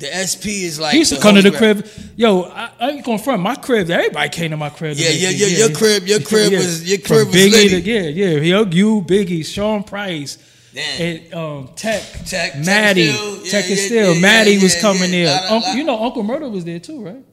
the 0.00 0.08
SP 0.08 0.64
is 0.66 0.80
like 0.80 0.92
He 0.92 0.98
used 0.98 1.10
to 1.10 1.16
the 1.16 1.22
come 1.22 1.34
to 1.36 1.42
the 1.42 1.50
crib. 1.56 1.86
Yo, 2.16 2.42
I, 2.42 2.70
I 2.80 2.90
ain't 2.90 3.04
going 3.04 3.18
front. 3.18 3.42
My 3.42 3.54
crib, 3.54 3.88
everybody 3.90 4.28
came 4.30 4.50
to 4.50 4.56
my 4.56 4.70
crib. 4.70 4.96
to 4.96 5.02
Yeah, 5.02 5.10
make 5.10 5.20
yeah, 5.20 5.46
yeah, 5.46 5.66
your 5.66 5.76
crib- 5.76 6.06
your 6.08 6.20
crib 6.20 6.52
was- 6.52 6.88
your 6.88 6.98
crib 6.98 7.20
From 7.20 7.26
was 7.28 7.36
Biggie 7.36 7.52
litty. 7.52 7.82
to, 7.82 7.90
yeah, 7.90 8.00
yeah. 8.30 8.40
Yo, 8.40 8.64
you, 8.64 9.02
Biggie, 9.02 9.44
Sean 9.46 9.82
Price, 9.84 10.38
Damn. 10.74 11.02
and 11.02 11.34
um, 11.34 11.68
Tech, 11.76 12.02
Tech- 12.24 12.52
Tech 12.54 12.64
Maddie, 12.64 13.12
Steele. 13.12 13.36
Yeah, 13.44 13.50
Tech 13.50 13.68
yeah, 13.68 13.76
Steele. 13.76 14.14
yeah, 14.14 14.20
Maddie 14.20 14.50
yeah, 14.52 14.62
was 14.62 14.74
yeah, 14.74 14.80
coming 14.80 15.12
yeah. 15.12 15.24
there. 15.24 15.26
Lot 15.34 15.50
Uncle, 15.52 15.68
lot- 15.68 15.76
you 15.78 15.84
know, 15.84 16.02
Uncle 16.04 16.22
Murder 16.22 16.48
was 16.48 16.64
there 16.64 16.78
too, 16.80 17.02
right? 17.04 17.24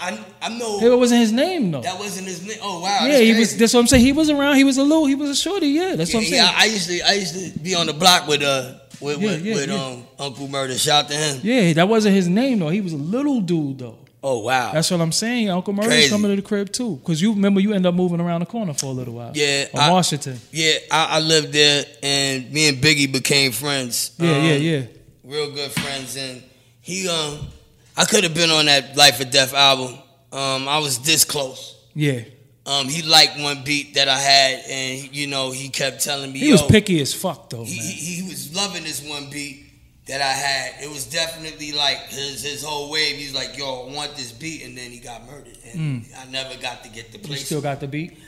I, 0.00 0.24
I 0.42 0.48
know 0.50 0.78
It 0.80 0.96
wasn't 0.96 1.20
his 1.22 1.32
name 1.32 1.70
though. 1.72 1.80
that 1.80 1.98
wasn't 1.98 2.28
his 2.28 2.46
name. 2.46 2.58
Oh 2.62 2.80
wow, 2.82 3.04
yeah, 3.06 3.18
he 3.18 3.34
was. 3.36 3.56
That's 3.56 3.74
what 3.74 3.80
I'm 3.80 3.86
saying. 3.88 4.04
He 4.04 4.12
was 4.12 4.30
around. 4.30 4.56
He 4.56 4.64
was 4.64 4.78
a 4.78 4.82
little. 4.84 5.06
He 5.06 5.16
was 5.16 5.30
a 5.30 5.34
shorty. 5.34 5.68
Yeah, 5.68 5.96
that's 5.96 6.12
what 6.14 6.20
I'm 6.20 6.26
saying. 6.26 6.42
Yeah, 6.44 6.52
I 6.54 6.66
used 6.66 6.88
to 6.88 7.00
I 7.08 7.12
used 7.14 7.34
to 7.54 7.58
be 7.58 7.74
on 7.74 7.86
the 7.86 7.92
block 7.92 8.28
with 8.28 8.42
uh 8.42 8.74
with 9.00 9.20
Yeah, 9.20 9.28
with, 9.30 9.44
yeah, 9.44 9.54
with 9.54 9.68
yeah. 9.68 9.84
um 9.84 10.06
Uncle 10.18 10.48
Murder. 10.48 10.76
Shout 10.78 11.04
out 11.06 11.10
to 11.10 11.16
him. 11.16 11.40
Yeah, 11.42 11.72
that 11.74 11.88
wasn't 11.88 12.14
his 12.14 12.28
name 12.28 12.58
though. 12.58 12.68
He 12.68 12.80
was 12.80 12.92
a 12.92 12.96
little 12.98 13.40
dude 13.40 13.78
though. 13.78 13.98
Oh 14.22 14.40
wow. 14.40 14.72
That's 14.72 14.90
what 14.90 15.00
I'm 15.00 15.12
saying. 15.12 15.50
Uncle 15.50 15.72
Crazy. 15.74 16.10
coming 16.10 16.30
to 16.30 16.36
the 16.36 16.42
crib 16.46 16.72
too. 16.72 17.00
Cause 17.04 17.20
you 17.20 17.32
remember 17.32 17.60
you 17.60 17.72
end 17.74 17.86
up 17.86 17.94
moving 17.94 18.20
around 18.20 18.40
the 18.40 18.46
corner 18.46 18.74
for 18.74 18.86
a 18.86 18.90
little 18.90 19.14
while. 19.14 19.30
Yeah, 19.34 19.66
I- 19.74 19.90
Washington. 19.92 20.40
Yeah, 20.50 20.74
I, 20.90 21.16
I 21.16 21.20
lived 21.20 21.52
there, 21.52 21.84
and 22.02 22.50
me 22.52 22.68
and 22.68 22.78
Biggie 22.78 23.12
became 23.12 23.52
friends. 23.52 24.12
Yeah, 24.18 24.30
Um, 24.36 24.44
yeah, 24.44 24.54
yeah. 24.54 24.82
real 25.22 25.52
good 25.52 25.70
friends. 25.70 26.16
And 26.16 26.42
he, 26.80 27.08
um, 27.08 27.46
I 27.96 28.04
could 28.04 28.24
have 28.24 28.34
been 28.34 28.50
on 28.50 28.66
that 28.66 28.96
Life 28.96 29.20
or 29.20 29.24
Death 29.26 29.54
album. 29.54 29.94
Um, 30.32 30.66
I 30.66 30.78
was 30.78 30.98
this 30.98 31.24
close. 31.24 31.76
Yeah. 31.94 32.22
Um, 32.66 32.88
he 32.88 33.02
liked 33.02 33.38
one 33.38 33.62
beat 33.64 33.94
that 33.94 34.08
I 34.08 34.18
had, 34.18 34.64
and 34.68 35.14
you 35.14 35.28
know, 35.28 35.52
he 35.52 35.68
kept 35.68 36.02
telling 36.02 36.32
me, 36.32 36.40
He 36.40 36.50
was 36.50 36.62
picky 36.62 37.00
as 37.00 37.14
fuck 37.14 37.48
though, 37.48 37.62
He, 37.64 37.76
man. 37.78 37.86
he, 37.86 37.92
he 38.16 38.22
was 38.28 38.54
loving 38.56 38.82
this 38.82 39.08
one 39.08 39.30
beat 39.30 39.62
that 40.08 40.20
I 40.20 40.32
had. 40.32 40.82
It 40.84 40.88
was 40.88 41.04
definitely 41.06 41.72
like 41.72 41.98
his 42.08 42.42
his 42.42 42.64
whole 42.64 42.90
wave. 42.90 43.16
He's 43.16 43.34
like, 43.34 43.56
"Yo, 43.56 43.88
I 43.88 43.94
want 43.94 44.16
this 44.16 44.32
beat," 44.32 44.64
and 44.64 44.76
then 44.76 44.90
he 44.90 44.98
got 44.98 45.24
murdered, 45.26 45.56
and 45.72 46.04
I 46.18 46.24
never 46.30 46.56
got 46.60 46.82
to 46.84 46.88
get 46.90 47.12
the 47.12 47.18
Mm. 47.18 47.30
You 47.30 47.36
still 47.36 47.60
got 47.60 47.80
the 47.80 47.88
beat? 47.88 48.18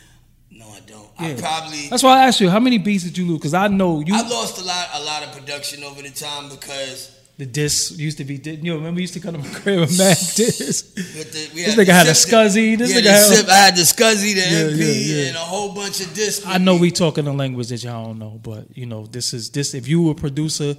no, 0.50 0.66
I 0.68 0.80
don't. 0.86 1.08
Yeah. 1.20 1.28
I 1.28 1.34
probably 1.34 1.88
That's 1.88 2.02
why 2.02 2.18
I 2.20 2.26
asked 2.26 2.40
you, 2.40 2.48
how 2.48 2.58
many 2.60 2.78
beats 2.78 3.04
did 3.04 3.18
you 3.18 3.26
lose? 3.26 3.40
Cause 3.42 3.54
I 3.54 3.68
know 3.68 4.00
you 4.00 4.14
I 4.14 4.22
lost 4.28 4.60
a 4.60 4.64
lot 4.64 4.88
a 4.94 5.02
lot 5.04 5.22
of 5.24 5.32
production 5.32 5.82
over 5.84 6.00
the 6.02 6.10
time 6.10 6.48
because 6.48 7.10
the 7.38 7.46
disc 7.46 7.96
used 7.98 8.18
to 8.18 8.24
be 8.24 8.34
you 8.44 8.56
know, 8.64 8.74
remember 8.76 8.96
we 8.96 9.02
used 9.02 9.14
to 9.14 9.20
come 9.20 9.32
to 9.34 9.38
my 9.38 9.48
crib 9.60 9.80
with 9.80 9.96
mad 9.96 10.16
disc. 10.34 10.96
with 10.96 11.32
the, 11.32 11.54
This 11.54 11.74
nigga 11.76 11.86
had 11.92 12.06
a 12.08 12.10
SCSI, 12.10 12.76
this 12.76 12.92
yeah, 12.92 13.00
nigga 13.00 13.04
had- 13.10 13.26
zip, 13.36 13.48
I 13.48 13.54
had 13.56 13.76
the 13.76 13.82
SCSI, 13.82 14.34
the 14.34 14.40
Yeah, 14.40 14.46
MP, 14.70 14.78
yeah, 14.78 15.16
yeah. 15.22 15.26
and 15.28 15.36
a 15.36 15.40
whole 15.40 15.72
bunch 15.72 16.00
of 16.00 16.12
discs. 16.14 16.44
I 16.44 16.58
know 16.58 16.76
we 16.76 16.90
talking 16.90 17.26
a 17.28 17.32
language 17.32 17.68
that 17.68 17.82
y'all 17.84 18.06
don't 18.06 18.18
know, 18.18 18.40
but 18.42 18.76
you 18.76 18.86
know, 18.86 19.06
this 19.06 19.32
is 19.32 19.50
this 19.50 19.72
if 19.74 19.86
you 19.86 20.02
were 20.02 20.12
a 20.12 20.14
producer 20.16 20.74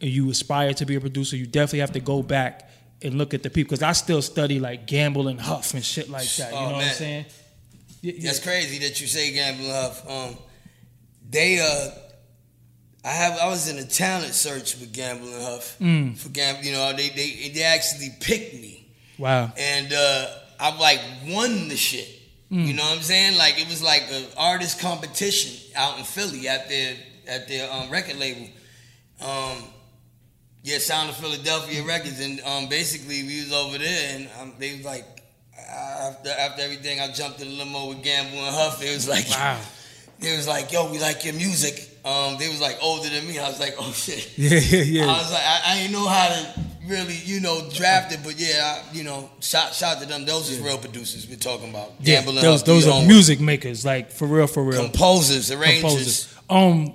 and 0.00 0.10
you 0.10 0.28
aspire 0.30 0.74
to 0.74 0.84
be 0.84 0.96
a 0.96 1.00
producer, 1.00 1.36
you 1.36 1.46
definitely 1.46 1.78
have 1.80 1.92
to 1.92 2.00
go 2.00 2.22
back 2.22 2.68
and 3.00 3.14
look 3.14 3.32
at 3.34 3.42
the 3.44 3.50
people 3.50 3.70
because 3.70 3.82
I 3.84 3.92
still 3.92 4.22
study 4.22 4.58
like 4.58 4.86
gamble 4.88 5.28
and 5.28 5.40
huff 5.40 5.74
and 5.74 5.84
shit 5.84 6.08
like 6.10 6.28
that. 6.36 6.50
You 6.52 6.58
Oh, 6.58 6.68
know 6.70 6.74
what 6.76 6.84
I'm 6.84 6.92
saying? 6.94 7.24
That's 8.02 8.40
crazy 8.40 8.78
that 8.80 9.00
you 9.00 9.06
say 9.06 9.32
Gamble 9.32 9.64
and 9.66 9.72
Huff. 9.72 10.10
Um, 10.10 10.36
they 11.30 11.60
uh, 11.60 11.90
I 13.04 13.10
have 13.10 13.38
I 13.38 13.48
was 13.48 13.68
in 13.68 13.78
a 13.78 13.84
talent 13.84 14.32
search 14.34 14.78
with 14.78 14.92
Gamble 14.92 15.26
and 15.32 15.42
Huff 15.42 15.76
Mm. 15.80 16.16
for 16.16 16.28
Gamble. 16.28 16.62
You 16.64 16.72
know, 16.72 16.92
they 16.96 17.08
they 17.10 17.50
they 17.54 17.62
actually 17.62 18.10
picked 18.20 18.54
me. 18.54 18.86
Wow. 19.18 19.52
and 19.56 19.92
uh, 19.92 20.26
I 20.58 20.76
like 20.78 21.00
won 21.28 21.68
the 21.68 21.76
shit. 21.76 22.08
Mm. 22.50 22.66
You 22.66 22.74
know 22.74 22.82
what 22.82 22.96
I'm 22.98 23.02
saying? 23.02 23.36
Like 23.38 23.60
it 23.60 23.68
was 23.68 23.82
like 23.82 24.04
an 24.10 24.24
artist 24.36 24.80
competition 24.80 25.52
out 25.76 25.98
in 25.98 26.04
Philly 26.04 26.48
at 26.48 26.68
their 26.68 26.96
at 27.28 27.48
their 27.48 27.70
um, 27.72 27.90
record 27.90 28.16
label. 28.18 28.48
Um, 29.20 29.58
yeah, 30.64 30.78
Sound 30.78 31.10
of 31.10 31.16
Philadelphia 31.16 31.82
Records, 31.84 32.20
and 32.20 32.40
um, 32.42 32.68
basically 32.68 33.22
we 33.24 33.40
was 33.40 33.52
over 33.52 33.78
there, 33.78 34.16
and 34.16 34.28
um, 34.40 34.52
they 34.58 34.76
was 34.76 34.84
like 34.84 35.04
after 35.68 36.30
after 36.30 36.62
everything, 36.62 37.00
I 37.00 37.10
jumped 37.12 37.40
in 37.40 37.48
the 37.48 37.54
limo 37.64 37.88
with 37.88 38.02
Gamble 38.04 38.38
and 38.38 38.54
Huff. 38.54 38.82
It 38.82 38.94
was 38.94 39.08
like 39.08 39.28
Wow. 39.30 39.58
It 40.20 40.36
was 40.36 40.46
like, 40.46 40.70
"Yo, 40.72 40.90
we 40.90 41.00
like 41.00 41.24
your 41.24 41.34
music." 41.34 41.88
Um, 42.04 42.36
they 42.38 42.48
was 42.48 42.60
like 42.60 42.78
older 42.82 43.08
than 43.08 43.26
me. 43.28 43.38
I 43.38 43.48
was 43.48 43.60
like, 43.60 43.74
"Oh 43.78 43.92
shit." 43.92 44.32
Yeah, 44.36 44.58
yeah, 44.58 44.82
yeah. 44.82 45.04
I 45.04 45.18
was 45.22 45.32
like, 45.32 45.42
I, 45.44 45.60
I 45.66 45.78
didn't 45.78 45.92
know 45.92 46.06
how 46.08 46.28
to 46.28 46.60
really, 46.88 47.14
you 47.24 47.40
know, 47.40 47.68
draft 47.72 48.12
it, 48.12 48.20
but 48.24 48.34
yeah, 48.40 48.82
I, 48.82 48.92
you 48.96 49.04
know, 49.04 49.30
shout 49.40 49.72
shout 49.72 50.00
to 50.00 50.06
them. 50.06 50.24
Those 50.24 50.50
is 50.50 50.58
real 50.58 50.78
producers 50.78 51.28
we're 51.28 51.36
talking 51.36 51.70
about. 51.70 51.92
yeah, 52.00 52.16
Gambling 52.16 52.42
those 52.42 52.62
those 52.64 52.88
are 52.88 53.04
music 53.06 53.40
makers, 53.40 53.84
like 53.84 54.10
for 54.10 54.26
real, 54.26 54.46
for 54.48 54.64
real. 54.64 54.82
composers, 54.82 55.50
arrangers. 55.52 55.80
Composers. 55.80 56.34
Um, 56.50 56.94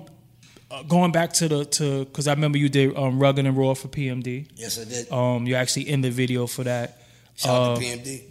uh, 0.70 0.82
going 0.82 1.10
back 1.12 1.32
to 1.32 1.48
the 1.48 1.64
to 1.64 2.04
because 2.04 2.28
I 2.28 2.32
remember 2.34 2.58
you 2.58 2.68
did 2.68 2.94
um 2.94 3.18
rugged 3.18 3.46
and 3.46 3.56
raw 3.56 3.72
for 3.72 3.88
PMD. 3.88 4.48
Yes, 4.56 4.78
I 4.78 4.84
did. 4.84 5.10
Um, 5.10 5.46
you're 5.46 5.58
actually 5.58 5.88
in 5.88 6.02
the 6.02 6.10
video 6.10 6.46
for 6.46 6.64
that. 6.64 7.00
Shout 7.36 7.54
Uh, 7.54 7.74
to 7.76 7.80
PMD. 7.80 8.22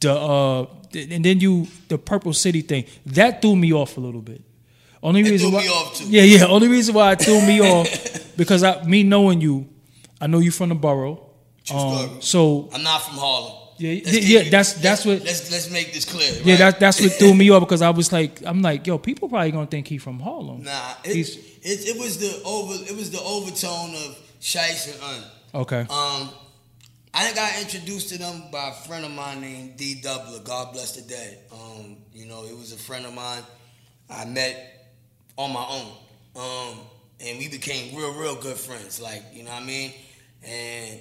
the 0.00 0.12
uh 0.14 0.66
th- 0.90 1.10
and 1.10 1.22
then 1.22 1.40
you 1.40 1.66
the 1.88 1.98
purple 1.98 2.32
city 2.32 2.62
thing 2.62 2.86
that 3.04 3.42
threw 3.42 3.54
me 3.56 3.74
off 3.74 3.98
a 3.98 4.00
little 4.00 4.22
bit 4.22 4.40
only 5.04 5.20
It 5.20 5.30
reason 5.30 5.52
why 5.52 5.62
me 5.62 5.68
off, 5.68 5.94
too. 5.96 6.04
yeah 6.08 6.22
yeah 6.22 6.46
only 6.46 6.66
reason 6.68 6.94
why 6.94 7.12
it 7.12 7.20
threw 7.22 7.40
me 7.46 7.60
off 7.60 8.36
because 8.36 8.62
I 8.64 8.82
me 8.84 9.02
knowing 9.04 9.40
you 9.40 9.68
I 10.20 10.26
know 10.26 10.38
you 10.40 10.50
from 10.50 10.70
the 10.70 10.74
borough 10.74 11.20
um, 11.72 12.20
so 12.20 12.68
I'm 12.74 12.82
not 12.82 12.98
from 13.02 13.16
Harlem. 13.18 13.52
Yeah, 13.78 14.00
Let's 14.04 14.12
yeah, 14.12 14.20
yeah, 14.38 14.46
it- 14.46 14.50
that's- 14.50 14.72
let's- 14.74 14.82
that's 14.82 15.04
what- 15.06 15.22
Let's 15.24 15.50
let's 15.50 15.70
make 15.70 15.92
this 15.94 16.04
clear. 16.04 16.30
yeah 16.44 16.52
right? 16.54 16.58
that, 16.72 16.80
that's 16.80 17.00
what 17.00 17.12
threw 17.20 17.34
me 17.34 17.50
off 17.50 17.60
because 17.60 17.82
I 17.82 17.90
was 17.90 18.12
like 18.12 18.42
I'm 18.46 18.60
like 18.62 18.86
yo 18.86 18.98
people 18.98 19.28
probably 19.28 19.50
gonna 19.52 19.66
think 19.66 19.86
he 19.88 19.98
from 19.98 20.18
Harlem 20.20 20.62
Nah, 20.64 20.94
it, 21.04 21.14
He's- 21.14 21.36
it, 21.62 21.96
it 21.96 21.98
was 21.98 22.18
the 22.18 22.42
over 22.44 22.74
it 22.90 22.96
was 22.96 23.10
the 23.10 23.20
overtone 23.20 23.94
of 23.94 24.18
Shice 24.40 24.92
and 24.92 25.02
Un. 25.02 25.24
okay 25.62 25.80
Um, 25.90 26.30
I 27.16 27.32
got 27.32 27.60
introduced 27.62 28.08
to 28.10 28.18
them 28.18 28.42
by 28.52 28.70
a 28.70 28.72
friend 28.86 29.04
of 29.04 29.12
mine 29.12 29.40
named 29.40 29.76
D 29.76 30.00
Doubler. 30.02 30.42
God 30.44 30.72
bless 30.72 30.96
the 30.96 31.02
dead. 31.08 31.38
Um, 31.52 31.96
you 32.12 32.26
know, 32.26 32.44
it 32.44 32.56
was 32.58 32.72
a 32.72 32.76
friend 32.76 33.06
of 33.06 33.14
mine 33.14 33.42
I 34.10 34.24
met 34.24 34.73
on 35.36 35.52
my 35.52 35.66
own. 35.68 35.92
Um, 36.36 36.78
and 37.20 37.38
we 37.38 37.48
became 37.48 37.96
real, 37.96 38.12
real 38.14 38.34
good 38.36 38.56
friends. 38.56 39.00
Like, 39.00 39.22
you 39.32 39.44
know 39.44 39.50
what 39.50 39.62
I 39.62 39.66
mean? 39.66 39.92
And 40.46 41.00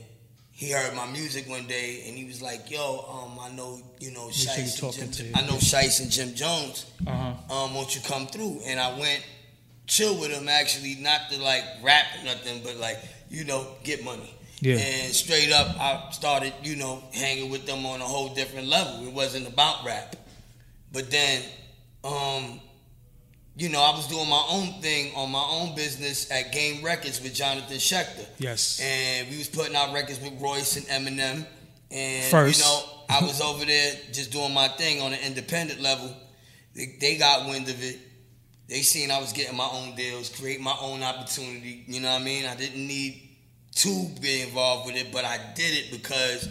he 0.51 0.71
heard 0.71 0.95
my 0.95 1.07
music 1.07 1.49
one 1.49 1.65
day 1.65 2.03
and 2.07 2.15
he 2.15 2.25
was 2.25 2.41
like, 2.41 2.69
yo, 2.69 3.05
um, 3.09 3.39
I 3.41 3.49
know, 3.55 3.81
you 3.99 4.11
know, 4.11 4.29
sure 4.29 4.53
Shice 4.53 4.79
talking 4.79 5.03
and 5.03 5.13
Jim. 5.13 5.31
I 5.35 5.41
know 5.41 5.53
Shice 5.53 6.01
and 6.01 6.11
Jim 6.11 6.33
Jones. 6.35 6.85
uh-huh 7.05 7.53
Um, 7.53 7.73
won't 7.73 7.95
you 7.95 8.01
come 8.01 8.27
through? 8.27 8.61
And 8.65 8.79
I 8.79 8.97
went 8.97 9.25
chill 9.87 10.17
with 10.19 10.31
him 10.31 10.47
actually, 10.47 10.95
not 10.95 11.29
to 11.31 11.41
like 11.41 11.63
rap 11.81 12.05
or 12.19 12.25
nothing, 12.25 12.61
but 12.63 12.77
like, 12.77 12.99
you 13.29 13.45
know, 13.45 13.67
get 13.83 14.03
money. 14.03 14.33
Yeah. 14.59 14.75
And 14.75 15.13
straight 15.13 15.51
up, 15.51 15.75
I 15.79 16.11
started, 16.11 16.53
you 16.63 16.77
know, 16.77 17.03
hanging 17.13 17.51
with 17.51 17.65
them 17.65 17.85
on 17.85 17.99
a 17.99 18.05
whole 18.05 18.33
different 18.33 18.67
level. 18.67 19.05
It 19.05 19.11
wasn't 19.11 19.47
about 19.47 19.83
rap. 19.83 20.15
But 20.93 21.11
then, 21.11 21.41
um, 22.03 22.61
you 23.55 23.69
know, 23.69 23.81
I 23.81 23.91
was 23.95 24.07
doing 24.07 24.27
my 24.27 24.43
own 24.49 24.81
thing 24.81 25.13
on 25.15 25.31
my 25.31 25.45
own 25.51 25.75
business 25.75 26.29
at 26.31 26.51
Game 26.51 26.83
Records 26.83 27.21
with 27.21 27.35
Jonathan 27.35 27.77
Shecter. 27.77 28.25
Yes. 28.39 28.81
And 28.83 29.29
we 29.29 29.37
was 29.37 29.47
putting 29.47 29.75
out 29.75 29.93
records 29.93 30.19
with 30.19 30.41
Royce 30.41 30.75
and 30.77 30.85
Eminem. 30.87 31.45
And 31.91 32.31
First. 32.31 32.59
you 32.59 32.65
know, 32.65 32.83
I 33.09 33.21
was 33.25 33.41
over 33.41 33.63
there 33.63 33.93
just 34.11 34.31
doing 34.31 34.53
my 34.53 34.67
thing 34.69 35.01
on 35.01 35.13
an 35.13 35.19
independent 35.23 35.81
level. 35.81 36.15
They, 36.75 36.95
they 36.99 37.17
got 37.17 37.47
wind 37.47 37.69
of 37.69 37.83
it. 37.83 37.99
They 38.67 38.81
seen 38.81 39.11
I 39.11 39.19
was 39.19 39.33
getting 39.33 39.55
my 39.55 39.69
own 39.71 39.95
deals, 39.95 40.29
create 40.29 40.59
my 40.59 40.75
own 40.81 41.03
opportunity. 41.03 41.83
You 41.85 42.01
know 42.01 42.11
what 42.11 42.21
I 42.21 42.23
mean? 42.23 42.45
I 42.45 42.55
didn't 42.55 42.87
need 42.87 43.29
to 43.75 44.07
be 44.19 44.41
involved 44.41 44.87
with 44.87 44.95
it, 44.95 45.11
but 45.11 45.25
I 45.25 45.37
did 45.55 45.85
it 45.85 45.91
because 45.91 46.49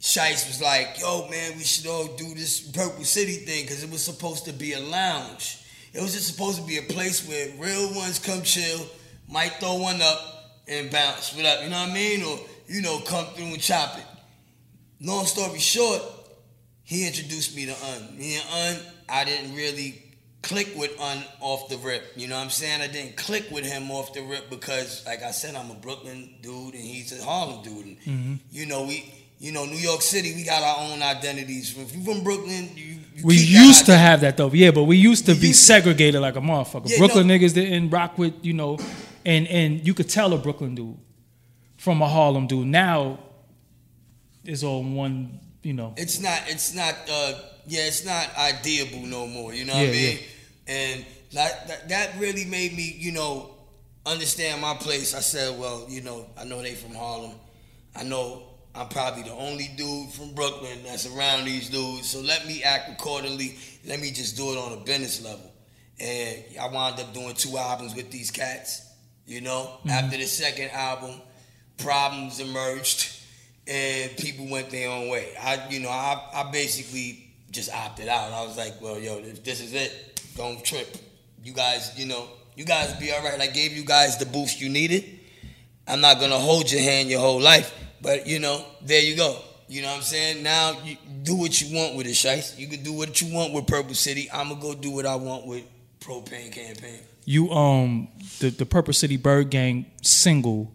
Shice 0.00 0.46
was 0.46 0.60
like, 0.62 1.00
yo, 1.00 1.28
man, 1.28 1.56
we 1.56 1.64
should 1.64 1.86
all 1.86 2.06
do 2.06 2.34
this 2.34 2.60
Purple 2.60 3.04
City 3.04 3.32
thing 3.32 3.64
because 3.64 3.82
it 3.82 3.90
was 3.90 4.04
supposed 4.04 4.44
to 4.44 4.52
be 4.52 4.74
a 4.74 4.80
lounge. 4.80 5.58
It 5.92 6.00
was 6.00 6.14
just 6.14 6.26
supposed 6.26 6.58
to 6.58 6.66
be 6.66 6.78
a 6.78 6.82
place 6.82 7.26
where 7.28 7.48
real 7.58 7.94
ones 7.94 8.18
come 8.18 8.42
chill, 8.42 8.86
might 9.28 9.52
throw 9.60 9.74
one 9.74 10.00
up 10.00 10.62
and 10.66 10.90
bounce. 10.90 11.34
What 11.34 11.44
up? 11.44 11.62
You 11.62 11.70
know 11.70 11.80
what 11.80 11.90
I 11.90 11.94
mean? 11.94 12.22
Or, 12.22 12.38
you 12.66 12.80
know, 12.80 12.98
come 13.00 13.26
through 13.26 13.46
and 13.46 13.60
chop 13.60 13.98
it. 13.98 14.04
Long 15.00 15.26
story 15.26 15.58
short, 15.58 16.00
he 16.82 17.06
introduced 17.06 17.54
me 17.54 17.66
to 17.66 17.72
Un. 17.72 18.16
Me 18.16 18.36
and 18.36 18.76
Un, 18.76 18.82
I 19.08 19.24
didn't 19.24 19.54
really 19.54 20.02
click 20.42 20.72
with 20.76 20.98
Un 20.98 21.22
off 21.40 21.68
the 21.68 21.76
rip. 21.78 22.04
You 22.16 22.28
know 22.28 22.36
what 22.36 22.44
I'm 22.44 22.50
saying? 22.50 22.80
I 22.80 22.86
didn't 22.86 23.16
click 23.16 23.50
with 23.50 23.64
him 23.64 23.90
off 23.90 24.14
the 24.14 24.22
rip 24.22 24.48
because, 24.48 25.04
like 25.04 25.22
I 25.22 25.30
said, 25.30 25.54
I'm 25.54 25.70
a 25.70 25.74
Brooklyn 25.74 26.36
dude 26.40 26.74
and 26.74 26.82
he's 26.82 27.18
a 27.18 27.22
Harlem 27.22 27.62
dude. 27.62 27.86
And, 27.86 28.00
mm-hmm. 28.00 28.34
You 28.50 28.66
know, 28.66 28.84
we, 28.84 29.12
you 29.42 29.50
know, 29.50 29.64
New 29.66 29.76
York 29.90 30.02
City, 30.02 30.34
we 30.34 30.44
got 30.44 30.62
our 30.62 30.84
own 30.90 31.02
identities. 31.02 31.76
If 31.76 31.94
you 31.96 32.02
from 32.04 32.22
Brooklyn, 32.22 32.70
you, 32.76 32.84
you 33.16 33.22
We 33.24 33.36
used 33.36 33.86
to 33.86 33.96
have 33.96 34.20
that 34.20 34.36
though, 34.36 34.50
yeah, 34.52 34.70
but 34.70 34.84
we 34.84 34.96
used 34.96 35.26
to 35.26 35.32
We 35.34 35.40
be 35.40 35.46
used- 35.48 35.60
segregated 35.64 36.20
like 36.20 36.36
a 36.36 36.40
motherfucker. 36.40 36.88
Yeah, 36.88 36.98
Brooklyn 36.98 37.26
no. 37.26 37.34
niggas 37.34 37.52
didn't 37.52 37.90
rock 37.90 38.16
with, 38.18 38.34
you 38.42 38.52
know, 38.52 38.78
and 39.26 39.46
and 39.48 39.84
you 39.86 39.94
could 39.94 40.08
tell 40.08 40.32
a 40.32 40.38
Brooklyn 40.38 40.74
dude 40.76 40.96
from 41.76 42.00
a 42.02 42.08
Harlem 42.08 42.46
dude. 42.46 42.68
Now 42.68 43.18
it's 44.44 44.62
all 44.62 44.82
one, 44.84 45.40
you 45.62 45.72
know. 45.72 45.92
it's 45.96 46.20
not 46.20 46.40
it's 46.46 46.72
not 46.74 46.94
uh 47.10 47.34
yeah 47.66 47.82
it's 47.86 48.04
not 48.04 48.26
ideable 48.34 49.04
no 49.06 49.26
more 49.26 49.54
you 49.54 49.64
know 49.64 49.72
what 49.74 49.82
Yeah, 49.82 49.88
i 49.88 49.92
mean 49.92 50.18
and 50.66 51.06
that, 51.32 51.68
that 51.68 51.88
that 51.88 52.08
really 52.18 52.44
made 52.44 52.76
me 52.76 52.94
you 52.98 53.12
know 53.12 53.54
understand 54.04 54.60
my 54.60 54.74
place 54.74 55.14
i 55.14 55.20
said 55.20 55.56
well 55.58 55.86
you 55.88 56.00
know 56.00 56.26
i 56.36 56.42
know 56.44 56.60
they 56.60 56.74
from 56.74 56.92
harlem 56.94 57.32
i 57.94 58.02
know 58.02 58.42
i'm 58.74 58.88
probably 58.88 59.22
the 59.22 59.32
only 59.32 59.70
dude 59.76 60.10
from 60.10 60.32
brooklyn 60.34 60.78
that's 60.84 61.06
around 61.06 61.44
these 61.44 61.68
dudes 61.68 62.08
so 62.08 62.20
let 62.20 62.46
me 62.46 62.62
act 62.62 62.90
accordingly 62.90 63.56
let 63.86 64.00
me 64.00 64.10
just 64.10 64.36
do 64.36 64.52
it 64.52 64.58
on 64.58 64.72
a 64.72 64.84
business 64.84 65.22
level 65.24 65.52
and 66.00 66.44
i 66.60 66.68
wound 66.68 66.98
up 66.98 67.12
doing 67.12 67.34
two 67.34 67.56
albums 67.56 67.94
with 67.94 68.10
these 68.10 68.30
cats 68.30 68.92
you 69.26 69.40
know 69.40 69.78
mm-hmm. 69.80 69.90
after 69.90 70.16
the 70.16 70.26
second 70.26 70.70
album 70.70 71.20
problems 71.78 72.40
emerged 72.40 73.22
and 73.66 74.16
people 74.16 74.48
went 74.48 74.70
their 74.70 74.90
own 74.90 75.08
way. 75.08 75.34
I, 75.40 75.68
you 75.68 75.80
know, 75.80 75.88
I, 75.88 76.20
I 76.34 76.50
basically 76.50 77.30
just 77.50 77.72
opted 77.72 78.08
out. 78.08 78.32
I 78.32 78.44
was 78.44 78.56
like, 78.56 78.80
well, 78.80 78.98
yo, 78.98 79.18
if 79.18 79.44
this 79.44 79.60
is 79.60 79.74
it, 79.74 80.20
don't 80.36 80.64
trip. 80.64 80.96
You 81.44 81.52
guys, 81.52 81.92
you 81.96 82.06
know, 82.06 82.28
you 82.56 82.64
guys 82.64 82.92
be 82.94 83.12
all 83.12 83.22
right. 83.22 83.40
I 83.40 83.46
gave 83.46 83.72
you 83.72 83.84
guys 83.84 84.18
the 84.18 84.26
boost 84.26 84.60
you 84.60 84.68
needed. 84.68 85.20
I'm 85.86 86.00
not 86.00 86.20
gonna 86.20 86.38
hold 86.38 86.70
your 86.70 86.80
hand 86.80 87.10
your 87.10 87.20
whole 87.20 87.40
life, 87.40 87.74
but 88.02 88.26
you 88.26 88.40
know, 88.40 88.64
there 88.82 89.00
you 89.00 89.16
go. 89.16 89.38
You 89.68 89.80
know 89.80 89.88
what 89.88 89.98
I'm 89.98 90.02
saying? 90.02 90.42
Now 90.42 90.76
you 90.84 90.96
do 91.22 91.36
what 91.36 91.60
you 91.60 91.74
want 91.74 91.96
with 91.96 92.06
it, 92.06 92.10
Shice. 92.10 92.58
You 92.58 92.66
can 92.66 92.82
do 92.82 92.92
what 92.92 93.22
you 93.22 93.34
want 93.34 93.54
with 93.54 93.66
Purple 93.66 93.94
City. 93.94 94.28
I'm 94.30 94.50
gonna 94.50 94.60
go 94.60 94.74
do 94.74 94.90
what 94.90 95.06
I 95.06 95.14
want 95.14 95.46
with 95.46 95.64
Propane 96.00 96.52
Campaign. 96.52 97.00
You 97.24 97.50
um 97.50 98.08
the 98.40 98.50
the 98.50 98.66
Purple 98.66 98.92
City 98.92 99.16
Bird 99.16 99.50
Gang 99.50 99.86
single, 100.02 100.70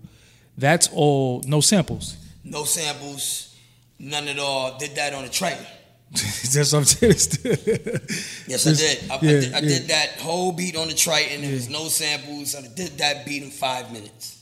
that's 0.57 0.89
all 0.93 1.43
no 1.45 1.61
samples. 1.61 2.17
No 2.43 2.63
samples, 2.63 3.55
none 3.99 4.27
at 4.27 4.39
all. 4.39 4.77
Did 4.77 4.95
that 4.95 5.13
on 5.13 5.25
a 5.25 5.29
Triton. 5.29 5.65
that's 6.11 6.71
what 6.71 6.79
I'm 6.79 6.85
saying. 6.85 7.13
Yes, 8.47 8.65
I 8.65 8.73
did. 8.73 9.11
I, 9.11 9.15
I 9.15 9.19
did. 9.19 9.53
I 9.53 9.59
yeah. 9.59 9.61
did 9.61 9.87
that 9.89 10.11
whole 10.21 10.53
beat 10.53 10.77
on 10.77 10.87
the 10.87 10.93
Triton. 10.93 11.41
There 11.41 11.51
was 11.51 11.69
no 11.69 11.89
samples. 11.89 12.55
I 12.55 12.61
did 12.61 12.97
that 12.99 13.25
beat 13.25 13.43
in 13.43 13.51
five 13.51 13.91
minutes. 13.91 14.41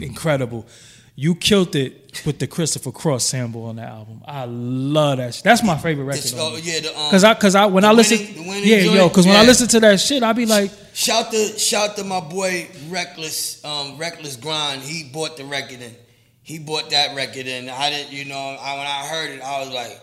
Incredible. 0.00 0.66
You 1.16 1.36
killed 1.36 1.76
it 1.76 2.22
with 2.26 2.40
the 2.40 2.46
Christopher 2.48 2.90
Cross 2.90 3.24
sample 3.24 3.66
on 3.66 3.76
the 3.76 3.82
album. 3.82 4.20
I 4.26 4.46
love 4.46 5.18
that. 5.18 5.34
Shit. 5.34 5.44
That's 5.44 5.62
my 5.62 5.76
favorite 5.78 6.04
record. 6.06 6.22
This- 6.24 6.34
oh, 6.36 6.56
yeah, 6.56 6.80
the, 6.80 6.88
um, 6.98 7.10
Cause 7.10 7.22
I, 7.22 7.34
cause 7.34 7.54
I, 7.54 7.66
when 7.66 7.84
I 7.84 7.92
listen, 7.92 8.18
winning- 8.46 8.64
yeah, 8.68 8.78
yo, 8.78 8.94
joint? 8.94 9.12
cause 9.14 9.26
when 9.26 9.36
I 9.36 9.44
listen 9.44 9.68
to 9.68 9.80
that 9.80 10.00
shit, 10.00 10.22
I 10.24 10.32
be 10.32 10.44
like, 10.46 10.72
Shout 10.92 11.30
to 11.32 11.58
shout 11.58 11.96
to 11.96 12.04
my 12.04 12.20
boy 12.20 12.68
Reckless, 12.88 13.64
um, 13.64 13.96
Reckless 13.96 14.36
Grind. 14.36 14.82
He 14.82 15.10
bought 15.12 15.36
the 15.36 15.44
record 15.44 15.80
in. 15.82 15.94
He 16.42 16.58
bought 16.58 16.90
that 16.90 17.14
record 17.16 17.46
in. 17.46 17.68
I 17.68 17.90
didn't, 17.90 18.12
you 18.12 18.24
know, 18.26 18.36
I, 18.36 18.76
when 18.76 18.86
I 18.86 19.06
heard 19.06 19.30
it, 19.30 19.40
I 19.42 19.60
was 19.64 19.70
like, 19.72 20.00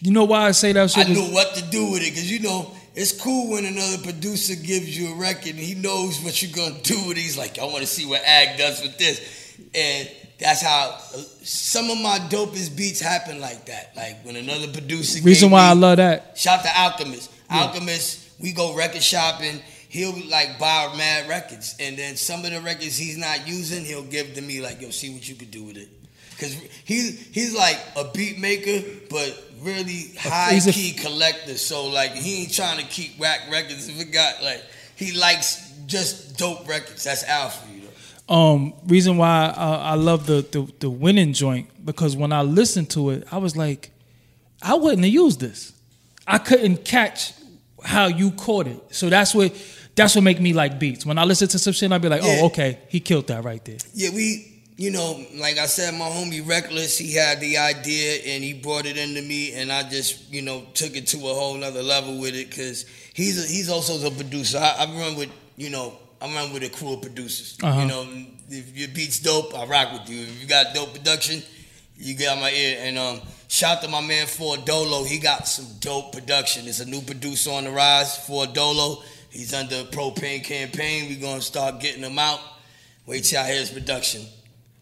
you 0.00 0.12
know 0.12 0.24
why 0.24 0.46
I 0.46 0.52
say 0.52 0.72
that 0.72 0.82
I 0.84 0.86
shit? 0.86 1.08
knew 1.08 1.20
is- 1.22 1.32
what 1.32 1.54
to 1.56 1.62
do 1.64 1.90
with 1.92 2.02
it 2.02 2.10
because 2.10 2.30
you 2.30 2.40
know 2.40 2.70
it's 2.94 3.12
cool 3.20 3.50
when 3.50 3.64
another 3.66 3.98
producer 4.02 4.54
gives 4.54 4.96
you 4.98 5.12
a 5.12 5.16
record 5.16 5.46
and 5.50 5.58
he 5.58 5.74
knows 5.74 6.20
what 6.22 6.40
you're 6.42 6.52
gonna 6.52 6.80
do 6.82 6.96
with 7.08 7.16
it. 7.16 7.20
He's 7.20 7.36
like, 7.38 7.58
I 7.58 7.64
want 7.64 7.78
to 7.78 7.86
see 7.86 8.06
what 8.06 8.22
Ag 8.24 8.56
does 8.58 8.82
with 8.82 8.98
this, 8.98 9.45
and 9.74 10.10
that's 10.38 10.62
how 10.62 10.98
some 11.42 11.90
of 11.90 11.98
my 11.98 12.18
dopest 12.30 12.76
beats 12.76 13.00
happen 13.00 13.40
like 13.40 13.66
that. 13.66 13.92
Like 13.96 14.24
when 14.24 14.36
another 14.36 14.68
producer. 14.68 15.22
Reason 15.22 15.50
why 15.50 15.68
I 15.68 15.72
love 15.72 15.96
that. 15.98 16.36
Shout 16.36 16.62
to 16.62 16.80
Alchemist. 16.80 17.30
Alchemist, 17.50 18.30
we 18.40 18.52
go 18.52 18.74
record 18.74 19.02
shopping. 19.02 19.60
He'll 19.88 20.14
like 20.28 20.58
buy 20.58 20.92
mad 20.96 21.28
records, 21.28 21.76
and 21.80 21.96
then 21.96 22.16
some 22.16 22.44
of 22.44 22.50
the 22.50 22.60
records 22.60 22.98
he's 22.98 23.16
not 23.16 23.46
using, 23.48 23.84
he'll 23.84 24.02
give 24.02 24.34
to 24.34 24.42
me 24.42 24.60
like, 24.60 24.82
"Yo, 24.82 24.90
see 24.90 25.10
what 25.10 25.26
you 25.26 25.36
could 25.36 25.50
do 25.50 25.62
with 25.62 25.76
it." 25.76 25.88
Cause 26.38 26.54
he's 26.84 27.28
he's 27.28 27.54
like 27.54 27.78
a 27.96 28.04
beat 28.12 28.38
maker, 28.38 28.86
but 29.08 29.42
really 29.60 30.12
high 30.18 30.52
he's 30.52 30.66
a- 30.66 30.72
key 30.72 30.92
collector. 30.92 31.56
So 31.56 31.86
like 31.86 32.12
he 32.12 32.42
ain't 32.42 32.52
trying 32.52 32.78
to 32.78 32.84
keep 32.84 33.18
whack 33.18 33.42
records. 33.50 33.88
If 33.88 33.98
it 34.00 34.12
got 34.12 34.42
like 34.42 34.62
he 34.96 35.12
likes 35.12 35.72
just 35.86 36.36
dope 36.36 36.68
records. 36.68 37.04
That's 37.04 37.24
Al 37.24 37.48
for 37.48 37.66
you 37.72 37.75
though. 37.75 37.75
Um, 38.28 38.74
reason 38.86 39.16
why 39.18 39.46
uh, 39.56 39.78
I 39.82 39.94
love 39.94 40.26
the, 40.26 40.42
the 40.50 40.72
the 40.80 40.90
winning 40.90 41.32
joint 41.32 41.68
because 41.84 42.16
when 42.16 42.32
I 42.32 42.42
listened 42.42 42.90
to 42.90 43.10
it, 43.10 43.26
I 43.30 43.38
was 43.38 43.56
like, 43.56 43.90
I 44.60 44.74
wouldn't 44.74 45.04
have 45.04 45.12
used 45.12 45.38
this. 45.40 45.72
I 46.26 46.38
couldn't 46.38 46.84
catch 46.84 47.32
how 47.84 48.06
you 48.08 48.32
caught 48.32 48.66
it. 48.66 48.80
So 48.90 49.08
that's 49.08 49.32
what 49.34 49.54
that's 49.94 50.14
what 50.16 50.24
make 50.24 50.40
me 50.40 50.52
like 50.52 50.78
beats. 50.80 51.06
When 51.06 51.18
I 51.18 51.24
listen 51.24 51.46
to 51.48 51.58
some 51.58 51.72
shit, 51.72 51.90
I'd 51.92 52.02
be 52.02 52.08
like, 52.08 52.22
Yeah. 52.22 52.40
oh, 52.42 52.46
okay, 52.46 52.78
he 52.88 52.98
killed 53.00 53.28
that 53.28 53.44
right 53.44 53.64
there. 53.64 53.78
Yeah, 53.94 54.10
we, 54.10 54.60
you 54.76 54.90
know, 54.90 55.24
like 55.36 55.56
I 55.58 55.66
said, 55.66 55.94
my 55.94 56.06
homie 56.06 56.46
Reckless, 56.46 56.98
he 56.98 57.14
had 57.14 57.40
the 57.40 57.56
idea 57.58 58.20
and 58.26 58.42
he 58.44 58.52
brought 58.52 58.84
it 58.86 58.98
into 58.98 59.22
me, 59.22 59.54
and 59.54 59.70
I 59.72 59.88
just, 59.88 60.30
you 60.32 60.42
know, 60.42 60.66
took 60.74 60.96
it 60.96 61.06
to 61.08 61.18
a 61.18 61.32
whole 61.32 61.54
nother 61.54 61.82
level 61.82 62.18
with 62.20 62.34
it 62.34 62.50
because 62.50 62.84
he's 63.14 63.42
a, 63.42 63.46
he's 63.48 63.70
also 63.70 64.04
a 64.06 64.10
producer. 64.10 64.58
I, 64.58 64.84
I 64.84 64.86
run 64.98 65.16
with, 65.16 65.30
you 65.56 65.70
know, 65.70 65.96
I 66.20 66.34
run 66.34 66.52
with 66.52 66.62
a 66.62 66.68
crew 66.68 66.94
of 66.94 67.02
producers. 67.02 67.58
Uh-huh. 67.62 67.80
You 67.80 67.86
know, 67.86 68.06
if 68.48 68.76
your 68.76 68.88
beat's 68.88 69.20
dope, 69.20 69.54
I 69.54 69.64
rock 69.66 69.92
with 69.92 70.08
you. 70.08 70.22
If 70.22 70.40
you 70.40 70.48
got 70.48 70.74
dope 70.74 70.94
production, 70.94 71.42
you 71.96 72.16
got 72.16 72.38
my 72.38 72.50
ear. 72.50 72.78
And 72.80 72.98
um, 72.98 73.20
shout 73.48 73.82
to 73.82 73.88
my 73.88 74.00
man 74.00 74.26
Ford 74.26 74.64
Dolo. 74.64 75.04
He 75.04 75.18
got 75.18 75.46
some 75.46 75.66
dope 75.80 76.12
production. 76.12 76.66
It's 76.66 76.80
a 76.80 76.86
new 76.86 77.00
producer 77.00 77.50
on 77.50 77.64
the 77.64 77.70
rise, 77.70 78.16
Ford 78.26 78.52
Dolo. 78.52 79.02
He's 79.30 79.52
under 79.52 79.76
a 79.76 79.84
propane 79.84 80.42
campaign. 80.42 81.08
We're 81.08 81.20
gonna 81.20 81.42
start 81.42 81.80
getting 81.80 82.02
him 82.02 82.18
out. 82.18 82.40
Wait 83.04 83.24
till 83.24 83.42
I 83.42 83.46
hear 83.46 83.60
his 83.60 83.70
production. 83.70 84.22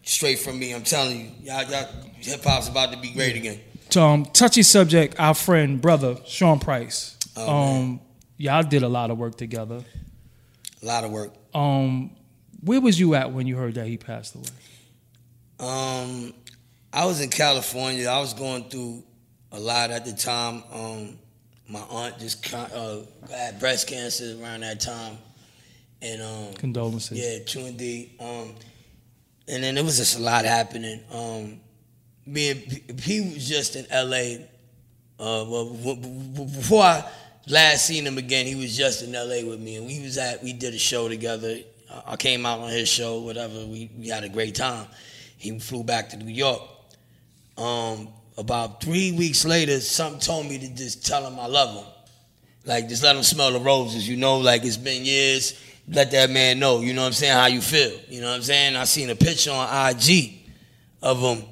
Straight 0.03 0.39
from 0.39 0.59
me, 0.59 0.73
I'm 0.73 0.83
telling 0.83 1.19
you. 1.19 1.31
Y'all, 1.43 1.63
y'all 1.63 1.87
hip 2.17 2.43
hop's 2.43 2.69
about 2.69 2.91
to 2.93 2.99
be 2.99 3.11
great 3.11 3.35
again. 3.35 3.59
Um, 3.97 4.25
touchy 4.25 4.63
subject. 4.63 5.19
Our 5.19 5.33
friend, 5.33 5.81
brother 5.81 6.17
Sean 6.25 6.59
Price. 6.59 7.17
Oh, 7.35 7.49
um, 7.49 8.01
y'all 8.37 8.63
did 8.63 8.83
a 8.83 8.89
lot 8.89 9.09
of 9.09 9.17
work 9.17 9.37
together. 9.37 9.83
A 10.81 10.85
lot 10.85 11.03
of 11.03 11.11
work. 11.11 11.33
Um, 11.53 12.11
where 12.61 12.81
was 12.81 12.99
you 12.99 13.15
at 13.15 13.31
when 13.31 13.47
you 13.47 13.55
heard 13.55 13.75
that 13.75 13.87
he 13.87 13.97
passed 13.97 14.35
away? 14.35 14.45
Um, 15.59 16.33
I 16.91 17.05
was 17.05 17.21
in 17.21 17.29
California. 17.29 18.07
I 18.07 18.19
was 18.19 18.33
going 18.33 18.65
through 18.69 19.03
a 19.51 19.59
lot 19.59 19.91
at 19.91 20.05
the 20.05 20.13
time. 20.13 20.63
Um, 20.71 21.17
my 21.67 21.81
aunt 21.89 22.19
just 22.19 22.53
uh, 22.53 22.99
had 23.29 23.59
breast 23.59 23.87
cancer 23.87 24.37
around 24.41 24.61
that 24.61 24.79
time, 24.79 25.17
and 26.01 26.21
um, 26.21 26.53
Condolences. 26.55 27.17
Yeah, 27.17 27.43
true 27.43 27.65
indeed. 27.65 28.11
Um, 28.19 28.53
and 29.47 29.63
then 29.63 29.75
there 29.75 29.83
was 29.83 29.97
just 29.97 30.17
a 30.17 30.21
lot 30.21 30.45
happening. 30.45 31.01
Um, 31.11 31.59
me 32.25 32.51
and 32.51 32.61
P, 32.67 32.83
he 33.01 33.21
was 33.21 33.47
just 33.47 33.75
in 33.75 33.85
L.A. 33.89 34.47
Uh, 35.19 35.45
well, 35.47 35.65
before 36.45 36.83
I 36.83 37.09
last 37.47 37.85
seen 37.85 38.05
him 38.05 38.17
again, 38.17 38.45
he 38.45 38.55
was 38.55 38.75
just 38.75 39.03
in 39.03 39.13
L.A. 39.13 39.43
with 39.43 39.59
me, 39.59 39.75
and 39.77 39.85
we 39.85 40.01
was 40.01 40.17
at 40.17 40.43
we 40.43 40.53
did 40.53 40.73
a 40.73 40.79
show 40.79 41.07
together. 41.07 41.57
I- 42.07 42.15
came 42.17 42.45
out 42.45 42.59
on 42.59 42.69
his 42.69 42.89
show, 42.89 43.19
whatever. 43.21 43.53
We 43.65 43.89
we 43.97 44.09
had 44.09 44.23
a 44.23 44.29
great 44.29 44.55
time. 44.55 44.87
He 45.37 45.57
flew 45.59 45.83
back 45.83 46.09
to 46.09 46.17
New 46.17 46.33
York. 46.33 46.61
Um, 47.57 48.09
about 48.37 48.81
three 48.81 49.11
weeks 49.11 49.45
later, 49.45 49.79
something 49.79 50.19
told 50.19 50.47
me 50.47 50.57
to 50.57 50.67
just 50.75 51.05
tell 51.05 51.25
him 51.25 51.39
I 51.39 51.47
love 51.47 51.83
him. 51.83 51.91
Like 52.65 52.89
just 52.89 53.03
let 53.03 53.15
him 53.15 53.23
smell 53.23 53.51
the 53.51 53.59
roses, 53.59 54.07
you 54.09 54.17
know. 54.17 54.37
Like 54.37 54.63
it's 54.65 54.77
been 54.77 55.05
years. 55.05 55.59
Let 55.87 56.09
that 56.11 56.31
man 56.31 56.57
know, 56.57 56.81
you 56.81 56.93
know 56.93 57.01
what 57.01 57.07
I'm 57.07 57.13
saying, 57.13 57.33
how 57.33 57.45
you 57.45 57.61
feel. 57.61 57.91
You 58.09 58.21
know 58.21 58.29
what 58.29 58.37
I'm 58.37 58.41
saying. 58.41 58.75
I 58.75 58.85
seen 58.85 59.11
a 59.11 59.15
picture 59.15 59.51
on 59.51 59.89
IG 59.91 60.33
of 61.03 61.19
him, 61.19 61.43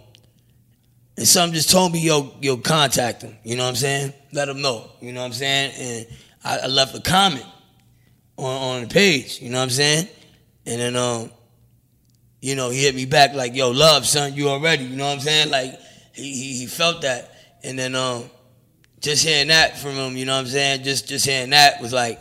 and 1.15 1.27
something 1.27 1.53
just 1.53 1.69
told 1.69 1.91
me, 1.91 1.99
yo, 2.01 2.33
yo, 2.41 2.57
contact 2.57 3.21
him. 3.21 3.35
You 3.43 3.55
know 3.57 3.63
what 3.63 3.69
I'm 3.69 3.75
saying. 3.75 4.13
Let 4.33 4.49
him 4.49 4.61
know. 4.61 4.91
You 4.99 5.13
know 5.13 5.21
what 5.21 5.27
I'm 5.27 5.33
saying. 5.33 5.71
And 5.77 6.07
I, 6.43 6.59
I 6.59 6.67
left 6.67 6.95
a 6.95 7.01
comment 7.01 7.45
on 8.37 8.45
on 8.45 8.81
the 8.81 8.87
page. 8.87 9.39
You 9.41 9.49
know 9.49 9.57
what 9.59 9.63
I'm 9.65 9.69
saying. 9.69 10.07
And 10.65 10.81
then 10.81 10.95
um, 10.95 11.31
you 12.41 12.55
know, 12.55 12.69
he 12.69 12.83
hit 12.83 12.95
me 12.95 13.05
back 13.05 13.33
like, 13.33 13.55
yo, 13.55 13.71
love, 13.71 14.05
son, 14.05 14.33
you 14.33 14.49
already. 14.49 14.83
You 14.83 14.97
know 14.97 15.05
what 15.05 15.13
I'm 15.13 15.19
saying. 15.19 15.49
Like 15.49 15.79
he 16.13 16.33
he, 16.33 16.57
he 16.59 16.65
felt 16.65 17.01
that, 17.03 17.31
and 17.63 17.77
then 17.77 17.95
um 17.95 18.23
just 18.99 19.23
hearing 19.25 19.49
that 19.49 19.77
from 19.77 19.91
him, 19.91 20.15
you 20.17 20.25
know 20.25 20.33
what 20.33 20.39
I'm 20.41 20.47
saying? 20.47 20.83
Just 20.83 21.07
just 21.07 21.25
hearing 21.25 21.51
that 21.51 21.81
was 21.81 21.93
like 21.93 22.19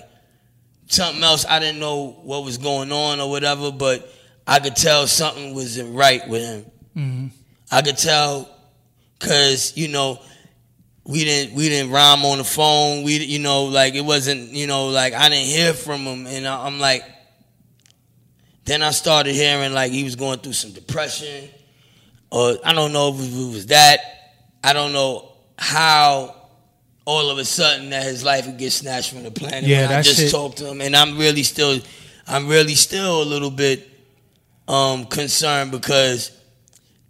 something 0.88 1.22
else. 1.22 1.46
I 1.48 1.58
didn't 1.60 1.80
know 1.80 2.10
what 2.22 2.44
was 2.44 2.58
going 2.58 2.92
on 2.92 3.20
or 3.20 3.30
whatever, 3.30 3.70
but 3.72 4.12
I 4.46 4.58
could 4.58 4.76
tell 4.76 5.06
something 5.06 5.54
wasn't 5.54 5.94
right 5.94 6.28
with 6.28 6.42
him. 6.42 7.30
I 7.70 7.80
could 7.82 7.96
tell 7.96 8.48
because 9.18 9.76
you 9.76 9.88
know 9.88 10.18
we 11.04 11.24
didn't 11.24 11.54
we 11.54 11.68
didn't 11.68 11.90
rhyme 11.92 12.24
on 12.24 12.38
the 12.38 12.44
phone. 12.44 13.02
We 13.04 13.16
you 13.18 13.38
know 13.40 13.64
like 13.64 13.94
it 13.94 14.04
wasn't 14.04 14.50
you 14.50 14.66
know 14.66 14.86
like 14.88 15.12
I 15.14 15.28
didn't 15.28 15.46
hear 15.48 15.72
from 15.74 16.00
him, 16.02 16.26
and 16.26 16.46
I- 16.46 16.66
I'm 16.66 16.78
like. 16.78 17.04
Then 18.64 18.80
I 18.82 18.92
started 18.92 19.34
hearing 19.34 19.72
like 19.72 19.90
he 19.90 20.04
was 20.04 20.14
going 20.14 20.38
through 20.38 20.52
some 20.52 20.70
depression, 20.70 21.48
or 22.30 22.56
I 22.64 22.72
don't 22.72 22.92
know 22.92 23.08
if 23.12 23.18
it 23.20 23.52
was 23.52 23.66
that. 23.66 23.98
I 24.62 24.72
don't 24.72 24.92
know 24.92 25.32
how 25.58 26.36
all 27.04 27.28
of 27.28 27.38
a 27.38 27.44
sudden 27.44 27.90
that 27.90 28.04
his 28.04 28.22
life 28.22 28.46
would 28.46 28.58
get 28.58 28.70
snatched 28.70 29.10
from 29.12 29.24
the 29.24 29.32
planet. 29.32 29.64
Yeah, 29.64 29.88
I 29.90 30.02
just 30.02 30.16
shit- 30.20 30.30
talked 30.30 30.58
to 30.58 30.68
him, 30.68 30.80
and 30.80 30.94
I'm 30.94 31.18
really 31.18 31.42
still, 31.42 31.80
I'm 32.28 32.46
really 32.46 32.76
still 32.76 33.22
a 33.22 33.24
little 33.24 33.50
bit 33.50 33.88
um, 34.68 35.06
concerned 35.06 35.72
because 35.72 36.30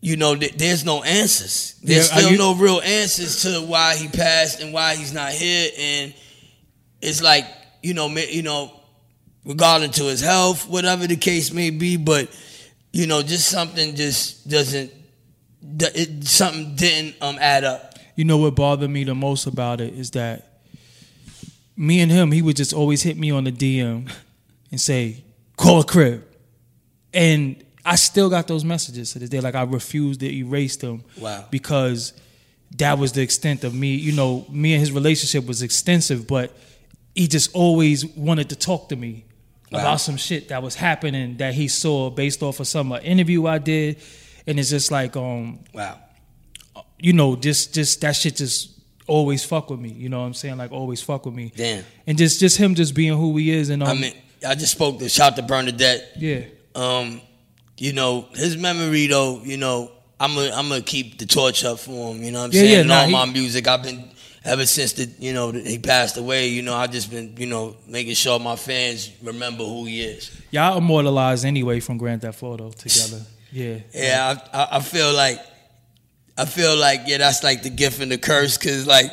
you 0.03 0.17
know 0.17 0.35
th- 0.37 0.57
there's 0.59 0.85
no 0.85 1.03
answers. 1.05 1.77
There's 1.83 2.11
Yeah, 2.11 2.19
still 2.19 2.33
you- 2.33 2.39
no 2.39 2.55
real 2.57 2.81
answers 2.83 3.43
to 3.43 3.63
why 3.63 3.97
he 3.97 4.09
passed 4.09 4.61
and 4.61 4.73
why 4.75 4.97
he's 4.97 5.13
not 5.15 5.33
here, 5.33 5.71
and 5.79 6.13
it's 7.01 7.23
like 7.23 7.47
you 7.83 7.95
know, 7.95 8.09
you 8.09 8.43
know, 8.43 8.71
regarding 9.45 9.91
to 9.93 10.05
his 10.05 10.21
health, 10.21 10.69
whatever 10.69 11.07
the 11.07 11.17
case 11.17 11.53
may 11.53 11.71
be, 11.71 11.97
but 11.97 12.29
you 12.93 13.07
know, 13.07 13.23
just 13.23 13.49
something 13.49 13.95
just 13.95 14.47
doesn't. 14.49 14.93
It, 15.81 16.25
something 16.25 16.75
didn't 16.77 17.15
um 17.23 17.39
add 17.41 17.65
up. 17.65 17.95
You 18.17 18.25
know 18.25 18.37
what 18.39 18.55
bothered 18.57 18.91
me 18.91 19.05
the 19.05 19.15
most 19.15 19.47
about 19.47 19.81
it 19.81 19.95
is 19.95 20.11
that 20.11 20.61
me 21.77 22.01
and 22.01 22.11
him, 22.13 22.33
he 22.33 22.43
would 22.43 22.57
just 22.57 22.73
always 22.75 23.03
hit 23.03 23.17
me 23.17 23.31
on 23.31 23.45
the 23.45 23.53
DM 23.53 24.11
and 24.71 24.81
say, 24.81 25.23
"Call 25.57 25.81
a 25.81 25.85
crib," 25.85 26.25
and 27.15 27.63
I 27.85 27.97
still 27.97 28.31
got 28.31 28.47
those 28.47 28.65
messages 28.65 29.13
to 29.13 29.19
this 29.19 29.29
day. 29.29 29.41
Like 29.41 29.55
I 29.55 29.63
refused 29.63 30.21
to 30.21 30.33
erase 30.33 30.77
them. 30.77 31.03
Wow. 31.19 31.47
Because 31.51 32.13
that 32.79 32.99
was 32.99 33.13
the 33.13 33.23
extent 33.23 33.65
of 33.65 33.75
me. 33.75 33.95
You 33.95 34.13
know, 34.13 34.47
me 34.51 34.73
and 34.75 34.81
his 34.81 34.93
relationship 34.93 35.47
was 35.47 35.63
extensive, 35.63 36.27
but 36.27 36.53
he 37.15 37.27
just 37.27 37.51
always 37.55 38.07
wanted 38.07 38.49
to 38.51 38.57
talk 38.57 38.89
to 38.91 38.97
me 38.97 39.25
Wow. 39.71 39.81
about 39.81 40.01
some 40.03 40.17
shit 40.19 40.49
that 40.49 40.63
was 40.63 40.75
happening 40.75 41.39
that 41.39 41.55
he 41.55 41.67
saw 41.67 42.11
based 42.11 42.43
off 42.43 42.61
of 42.61 42.67
some 42.69 42.93
uh, 42.93 42.99
interview 42.99 43.47
I 43.47 43.57
did, 43.59 43.97
and 44.47 44.61
it's 44.61 44.69
just 44.71 44.91
like 44.91 45.17
um 45.17 45.61
Wow. 45.73 45.99
you 46.99 47.13
know, 47.15 47.37
just 47.37 47.73
just 47.75 48.01
that 48.03 48.15
shit 48.15 48.37
just 48.37 48.71
always 49.07 49.43
fuck 49.45 49.71
with 49.71 49.81
me. 49.81 49.89
You 49.89 50.09
know 50.11 50.21
what 50.21 50.27
I'm 50.27 50.35
saying? 50.35 50.59
Like 50.59 50.73
always 50.73 51.01
fuck 51.03 51.25
with 51.27 51.35
me. 51.35 51.53
Damn. 51.57 51.85
And 52.07 52.17
just 52.19 52.39
just 52.39 52.59
him 52.59 52.75
just 52.75 52.95
being 52.95 53.17
who 53.17 53.37
he 53.39 53.51
is 53.51 53.71
and 53.71 53.83
um, 53.83 53.89
I 53.89 53.95
mean, 53.95 54.15
I 54.47 54.55
just 54.55 54.73
spoke 54.73 54.99
to 54.99 55.09
shout 55.09 55.37
to 55.37 55.43
Bernadette. 55.43 56.13
yeah. 56.19 56.45
Um, 56.75 57.21
you 57.83 57.93
know, 57.93 58.27
his 58.35 58.57
memory 58.57 59.07
though, 59.09 59.41
you 59.43 59.57
know, 59.57 59.91
I'm 60.21 60.35
gonna 60.37 60.53
I'm 60.55 60.69
gonna 60.69 60.83
keep 60.83 61.19
the 61.19 61.27
torch 61.27 61.65
up 61.65 61.79
for 61.81 62.15
him. 62.15 62.23
You 62.23 62.31
know 62.31 62.41
what 62.41 62.45
I'm 62.47 62.53
Yeah, 62.53 62.61
saying? 62.61 62.73
yeah, 62.73 62.79
and 62.81 62.89
nah, 62.89 63.01
all 63.01 63.07
he- 63.07 63.13
my 63.13 63.25
music, 63.25 63.67
I've 63.67 63.83
been 63.83 64.09
ever 64.45 64.67
since 64.67 64.93
the 64.93 65.11
you 65.19 65.33
know 65.33 65.51
he 65.51 65.79
passed 65.81 66.17
away. 66.17 66.49
You 66.49 66.63
know, 66.63 66.75
I 66.77 66.87
just 66.87 67.11
been 67.11 67.35
you 67.37 67.47
know 67.47 67.75
making 67.89 68.15
sure 68.15 68.39
my 68.39 68.55
fans 68.55 69.11
remember 69.23 69.65
who 69.65 69.85
he 69.87 70.01
is. 70.03 70.31
Y'all 70.53 70.79
immortalized 70.79 71.45
anyway 71.45 71.81
from 71.81 71.99
Grand 71.99 72.23
Theft 72.23 72.43
Auto 72.43 72.71
together. 72.71 73.21
Yeah. 73.55 73.79
Yeah, 73.93 74.37
I, 74.55 74.59
I, 74.63 74.77
I 74.77 74.81
feel 74.81 75.13
like 75.13 75.39
I 76.39 76.45
feel 76.47 76.75
like 76.77 77.01
yeah, 77.07 77.19
that's 77.19 77.43
like 77.43 77.63
the 77.63 77.69
gift 77.71 78.01
and 78.01 78.11
the 78.11 78.17
curse 78.17 78.57
because 78.57 78.87
like 78.87 79.11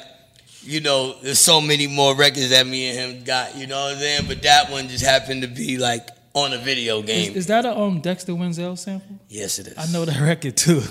you 0.62 0.80
know 0.80 1.16
there's 1.24 1.40
so 1.40 1.60
many 1.60 1.88
more 1.88 2.16
records 2.16 2.50
that 2.52 2.66
me 2.68 2.88
and 2.90 2.98
him 3.18 3.24
got. 3.26 3.58
You 3.58 3.68
know 3.68 3.82
what 3.86 3.94
I'm 3.96 4.00
saying? 4.00 4.26
But 4.28 4.42
that 4.44 4.72
one 4.72 4.88
just 4.88 5.04
happened 5.04 5.42
to 5.42 5.48
be 5.50 5.78
like 5.78 6.08
on 6.34 6.54
a 6.54 6.58
video 6.58 7.02
game. 7.02 7.34
is 7.36 7.48
that 7.48 7.66
a 7.66 7.78
um 7.78 8.02
Dexter 8.02 8.34
Wansel 8.34 8.78
sample? 8.78 9.18
yes, 9.30 9.60
it 9.60 9.68
is. 9.68 9.78
I 9.78 9.92
know 9.92 10.06
that 10.06 10.20
record 10.22 10.56
too. 10.58 10.82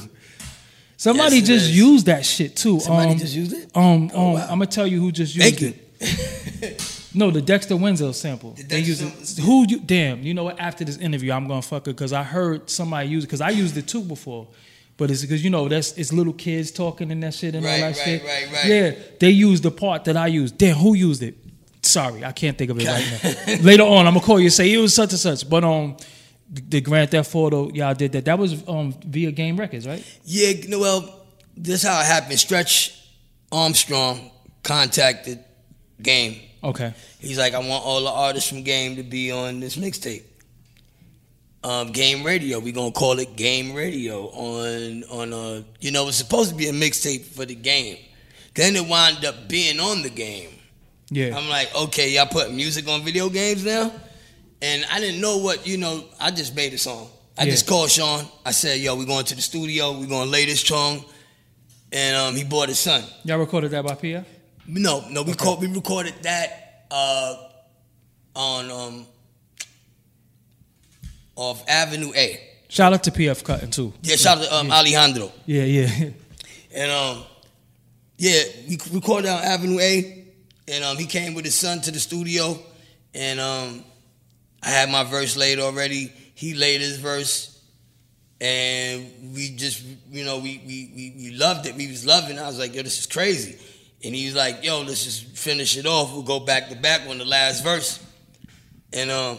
Somebody 0.96 1.36
Yes, 1.38 1.46
just 1.46 1.64
is. 1.66 1.76
used 1.78 2.06
that 2.06 2.26
shit 2.26 2.56
too. 2.56 2.80
Somebody 2.80 3.12
um, 3.12 3.18
just 3.18 3.34
used 3.34 3.52
it? 3.52 3.70
Um, 3.74 4.10
Oh, 4.12 4.28
um 4.28 4.32
wow. 4.34 4.42
I'm 4.42 4.48
gonna 4.58 4.66
tell 4.66 4.86
you 4.86 5.00
who 5.00 5.12
just 5.12 5.34
used 5.34 5.58
Thank 5.58 5.60
you. 5.60 5.74
it. 6.00 6.84
No, 7.14 7.30
the 7.30 7.40
Dexter 7.40 7.74
Wansel 7.74 8.14
sample. 8.14 8.52
they 8.52 8.62
Dexter 8.82 9.04
use 9.06 9.38
it. 9.38 9.42
Who 9.42 9.64
you? 9.66 9.80
Damn. 9.80 10.22
You 10.22 10.34
know 10.34 10.44
what? 10.44 10.60
After 10.60 10.84
this 10.84 10.98
interview, 10.98 11.32
I'm 11.32 11.48
gonna 11.48 11.62
fuck 11.62 11.82
it 11.88 11.96
because 11.96 12.12
I 12.12 12.22
heard 12.22 12.68
somebody 12.68 13.08
use 13.08 13.24
it 13.24 13.28
because 13.28 13.40
I 13.40 13.48
used 13.50 13.76
it 13.76 13.88
too 13.88 14.02
before. 14.02 14.46
But 14.98 15.10
it's 15.10 15.22
because 15.22 15.42
you 15.42 15.48
know 15.50 15.68
that's 15.68 15.92
it's 15.92 16.12
little 16.12 16.34
kids 16.34 16.70
talking 16.70 17.10
and 17.10 17.22
that 17.22 17.32
shit 17.34 17.54
and 17.54 17.64
Right, 17.64 17.82
all 17.82 17.90
that 17.92 17.96
right, 17.96 18.04
shit. 18.04 18.22
right, 18.24 18.52
right. 18.52 18.64
Yeah, 18.66 18.90
they 19.20 19.30
used 19.30 19.62
the 19.62 19.70
part 19.70 20.04
that 20.04 20.16
I 20.16 20.26
used. 20.26 20.58
Damn, 20.58 20.76
who 20.76 20.94
used 20.94 21.22
it? 21.22 21.34
Sorry, 21.82 22.24
I 22.24 22.32
can't 22.32 22.58
think 22.58 22.70
of 22.70 22.78
it 22.80 22.86
right 22.86 23.48
now. 23.48 23.54
Later 23.62 23.84
on, 23.84 24.06
I'm 24.06 24.14
gonna 24.14 24.24
call 24.26 24.38
you 24.38 24.46
and 24.46 24.52
say 24.52 24.72
it 24.72 24.78
was 24.78 24.94
such 24.94 25.10
and 25.10 25.18
such. 25.18 25.48
But 25.48 25.64
um, 25.64 25.96
the 26.50 26.80
Grand 26.80 27.10
Theft 27.10 27.34
Auto, 27.34 27.70
y'all 27.72 27.94
did 27.94 28.12
that. 28.12 28.24
That 28.24 28.38
was 28.38 28.66
um 28.68 28.94
via 29.04 29.30
Game 29.30 29.56
Records, 29.56 29.86
right? 29.86 30.04
Yeah, 30.24 30.52
no, 30.68 30.80
well, 30.80 31.26
this 31.56 31.82
how 31.82 32.00
it 32.00 32.06
happened. 32.06 32.38
Stretch 32.38 32.98
Armstrong 33.52 34.30
contacted 34.62 35.44
Game. 36.02 36.40
Okay. 36.62 36.92
He's 37.18 37.38
like, 37.38 37.54
I 37.54 37.58
want 37.58 37.84
all 37.84 38.02
the 38.02 38.10
artists 38.10 38.48
from 38.48 38.62
Game 38.62 38.96
to 38.96 39.02
be 39.02 39.30
on 39.30 39.60
this 39.60 39.76
mixtape. 39.76 40.24
Um, 41.64 41.90
Game 41.92 42.24
Radio. 42.24 42.60
We 42.60 42.72
gonna 42.72 42.92
call 42.92 43.18
it 43.18 43.36
Game 43.36 43.74
Radio 43.74 44.28
on 44.28 45.04
on 45.04 45.32
uh 45.32 45.62
you 45.80 45.90
know 45.90 46.08
it's 46.08 46.16
supposed 46.16 46.50
to 46.50 46.56
be 46.56 46.68
a 46.68 46.72
mixtape 46.72 47.24
for 47.24 47.44
the 47.44 47.54
game. 47.54 47.98
Then 48.54 48.76
it 48.76 48.86
wound 48.86 49.24
up 49.24 49.48
being 49.48 49.80
on 49.80 50.02
the 50.02 50.10
game. 50.10 50.50
Yeah. 51.10 51.36
I'm 51.36 51.48
like, 51.48 51.74
okay, 51.74 52.10
y'all 52.12 52.26
put 52.26 52.52
music 52.52 52.86
on 52.88 53.02
video 53.02 53.28
games 53.30 53.64
now? 53.64 53.90
And 54.60 54.84
I 54.92 55.00
didn't 55.00 55.20
know 55.20 55.38
what, 55.38 55.66
you 55.66 55.78
know, 55.78 56.04
I 56.20 56.30
just 56.30 56.54
made 56.54 56.72
a 56.74 56.78
song. 56.78 57.08
I 57.38 57.44
Yeah. 57.44 57.50
just 57.52 57.66
called 57.66 57.90
Sean. 57.90 58.24
I 58.44 58.50
said, 58.50 58.80
yo, 58.80 58.96
we 58.96 59.04
going 59.06 59.24
to 59.26 59.34
the 59.34 59.42
studio, 59.42 59.98
we 59.98 60.06
gonna 60.06 60.30
lay 60.30 60.44
this 60.44 60.60
song. 60.60 61.04
And 61.92 62.16
um, 62.16 62.34
he 62.36 62.44
bought 62.44 62.68
his 62.68 62.78
son. 62.78 63.02
Y'all 63.24 63.38
recorded 63.38 63.70
that 63.70 63.84
by 63.84 63.94
PF? 63.94 64.24
No, 64.66 65.08
no, 65.08 65.22
we 65.22 65.32
called, 65.34 65.60
we 65.62 65.68
recorded 65.68 66.14
that 66.22 66.84
uh, 66.90 67.36
on 68.36 68.70
um, 68.70 69.06
off 71.36 71.62
Avenue 71.68 72.12
A. 72.14 72.40
Shout 72.68 72.92
out 72.92 73.02
to 73.04 73.10
PF 73.10 73.42
Cuttin 73.44 73.70
too. 73.70 73.92
Yeah, 74.02 74.16
shout 74.16 74.38
out 74.38 74.44
to 74.44 74.54
um, 74.54 74.70
Alejandro. 74.70 75.32
Yeah, 75.46 75.62
yeah. 75.64 76.10
And 76.74 76.90
um, 76.90 77.22
yeah, 78.18 78.42
we 78.68 78.78
recorded 78.92 79.30
on 79.30 79.42
Avenue 79.42 79.78
A, 79.80 80.17
and 80.70 80.84
um, 80.84 80.96
he 80.96 81.06
came 81.06 81.34
with 81.34 81.44
his 81.44 81.54
son 81.54 81.80
to 81.82 81.90
the 81.90 81.98
studio, 82.00 82.58
and 83.14 83.40
um, 83.40 83.84
I 84.62 84.70
had 84.70 84.90
my 84.90 85.04
verse 85.04 85.36
laid 85.36 85.58
already. 85.58 86.12
He 86.34 86.54
laid 86.54 86.80
his 86.80 86.98
verse, 86.98 87.60
and 88.40 89.34
we 89.34 89.56
just, 89.56 89.82
you 90.10 90.24
know, 90.24 90.38
we 90.38 90.62
we 90.66 90.92
we, 90.94 91.14
we 91.16 91.30
loved 91.36 91.66
it. 91.66 91.74
We 91.74 91.88
was 91.88 92.06
loving. 92.06 92.36
it. 92.36 92.40
I 92.40 92.46
was 92.46 92.58
like, 92.58 92.74
yo, 92.74 92.82
this 92.82 92.98
is 92.98 93.06
crazy. 93.06 93.58
And 94.04 94.14
he 94.14 94.26
was 94.26 94.36
like, 94.36 94.62
yo, 94.64 94.82
let's 94.82 95.02
just 95.02 95.36
finish 95.36 95.76
it 95.76 95.84
off. 95.84 96.12
We'll 96.12 96.22
go 96.22 96.38
back 96.40 96.68
to 96.68 96.76
back 96.76 97.08
on 97.08 97.18
the 97.18 97.24
last 97.24 97.64
verse. 97.64 97.98
And 98.92 99.10
um, 99.10 99.38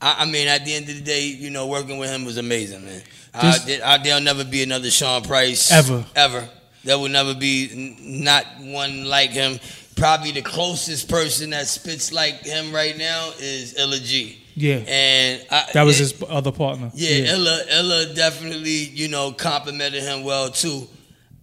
I, 0.00 0.16
I 0.20 0.24
mean, 0.24 0.48
at 0.48 0.64
the 0.64 0.72
end 0.74 0.88
of 0.88 0.94
the 0.94 1.02
day, 1.02 1.26
you 1.26 1.50
know, 1.50 1.66
working 1.66 1.98
with 1.98 2.08
him 2.10 2.24
was 2.24 2.38
amazing, 2.38 2.84
man. 2.86 3.02
I, 3.34 3.40
This- 3.52 3.64
did, 3.66 3.80
I, 3.82 3.98
there'll 3.98 4.22
never 4.22 4.44
be 4.44 4.62
another 4.62 4.90
Sean 4.90 5.22
Price 5.22 5.70
Ever. 5.70 6.04
ever. 6.16 6.48
There 6.84 6.98
will 6.98 7.10
never 7.10 7.34
be 7.34 7.68
n- 7.70 8.24
not 8.24 8.44
one 8.60 9.04
like 9.04 9.30
him. 9.30 9.60
Probably 10.02 10.32
the 10.32 10.42
closest 10.42 11.08
person 11.08 11.50
that 11.50 11.68
spits 11.68 12.12
like 12.12 12.44
him 12.44 12.74
right 12.74 12.98
now 12.98 13.30
is 13.38 13.78
Illa 13.78 13.98
Ghee. 14.00 14.36
Yeah. 14.56 14.82
and 14.88 15.46
I, 15.48 15.66
That 15.74 15.84
was 15.84 16.00
it- 16.00 16.10
his 16.10 16.24
other 16.28 16.50
partner. 16.50 16.90
yeah, 16.94 17.32
Illa 17.34 17.60
Illa 17.70 18.12
definitely 18.12 18.90
you 19.00 19.06
know 19.06 19.30
complimented 19.30 20.02
him 20.02 20.24
well 20.24 20.50
too. 20.50 20.88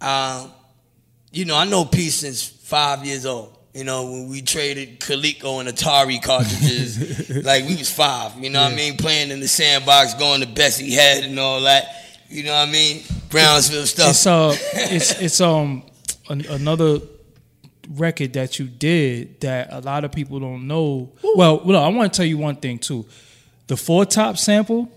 Um, 0.01 0.51
you 1.31 1.45
know, 1.45 1.55
I 1.55 1.63
know 1.63 1.85
P 1.85 2.09
since 2.09 2.43
five 2.47 3.05
years 3.05 3.25
old. 3.25 3.55
You 3.73 3.85
know, 3.85 4.03
when 4.11 4.27
we 4.29 4.41
traded 4.41 4.99
Coleco 4.99 5.61
and 5.61 5.69
Atari 5.69 6.21
cartridges, 6.21 7.29
like 7.45 7.63
we 7.65 7.77
was 7.77 7.89
five. 7.89 8.35
You 8.43 8.49
know 8.49 8.61
what 8.63 8.73
I 8.73 8.75
mean? 8.75 8.97
Playing 8.97 9.31
in 9.31 9.39
the 9.39 9.47
sandbox, 9.47 10.15
going 10.15 10.41
to 10.41 10.47
Betsy 10.47 10.91
Head 10.91 11.23
and 11.23 11.39
all 11.39 11.61
that. 11.61 11.85
You 12.29 12.43
know 12.43 12.53
what 12.53 12.67
I 12.67 12.71
mean? 12.71 13.03
Brownsville 13.29 13.85
stuff. 13.85 14.09
It's 14.09 14.27
uh, 14.27 14.53
it's 14.73 15.11
it's 15.21 15.39
um 15.39 15.83
an, 16.29 16.45
another 16.47 16.99
record 17.89 18.33
that 18.33 18.59
you 18.59 18.65
did 18.65 19.39
that 19.41 19.69
a 19.71 19.79
lot 19.79 20.03
of 20.03 20.11
people 20.11 20.39
don't 20.39 20.67
know. 20.67 21.11
Well, 21.35 21.61
well, 21.65 21.83
I 21.83 21.87
want 21.89 22.13
to 22.13 22.17
tell 22.17 22.25
you 22.25 22.37
one 22.37 22.55
thing 22.55 22.77
too. 22.79 23.05
The 23.67 23.75
four 23.77 24.05
top 24.05 24.37
sample, 24.37 24.89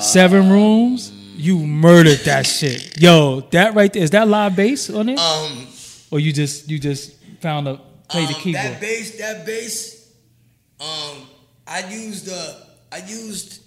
seven 0.00 0.50
rooms. 0.50 1.12
You 1.34 1.58
murdered 1.58 2.18
that 2.26 2.46
shit, 2.46 3.00
yo. 3.00 3.40
That 3.52 3.74
right 3.74 3.90
there 3.92 4.02
is 4.02 4.10
that 4.10 4.28
live 4.28 4.54
bass 4.54 4.90
on 4.90 5.08
it, 5.08 5.18
um, 5.18 5.66
or 6.10 6.20
you 6.20 6.30
just 6.32 6.68
you 6.70 6.78
just 6.78 7.16
found 7.40 7.66
a 7.68 7.80
play 8.08 8.26
the 8.26 8.34
Um, 8.34 8.40
keyboard? 8.40 8.64
That 8.66 8.80
bass, 8.80 9.18
that 9.18 9.46
bass. 9.46 10.10
Um, 10.78 11.26
I 11.66 11.88
used 11.90 12.28
uh, 12.30 12.54
I 12.92 12.98
used, 12.98 13.62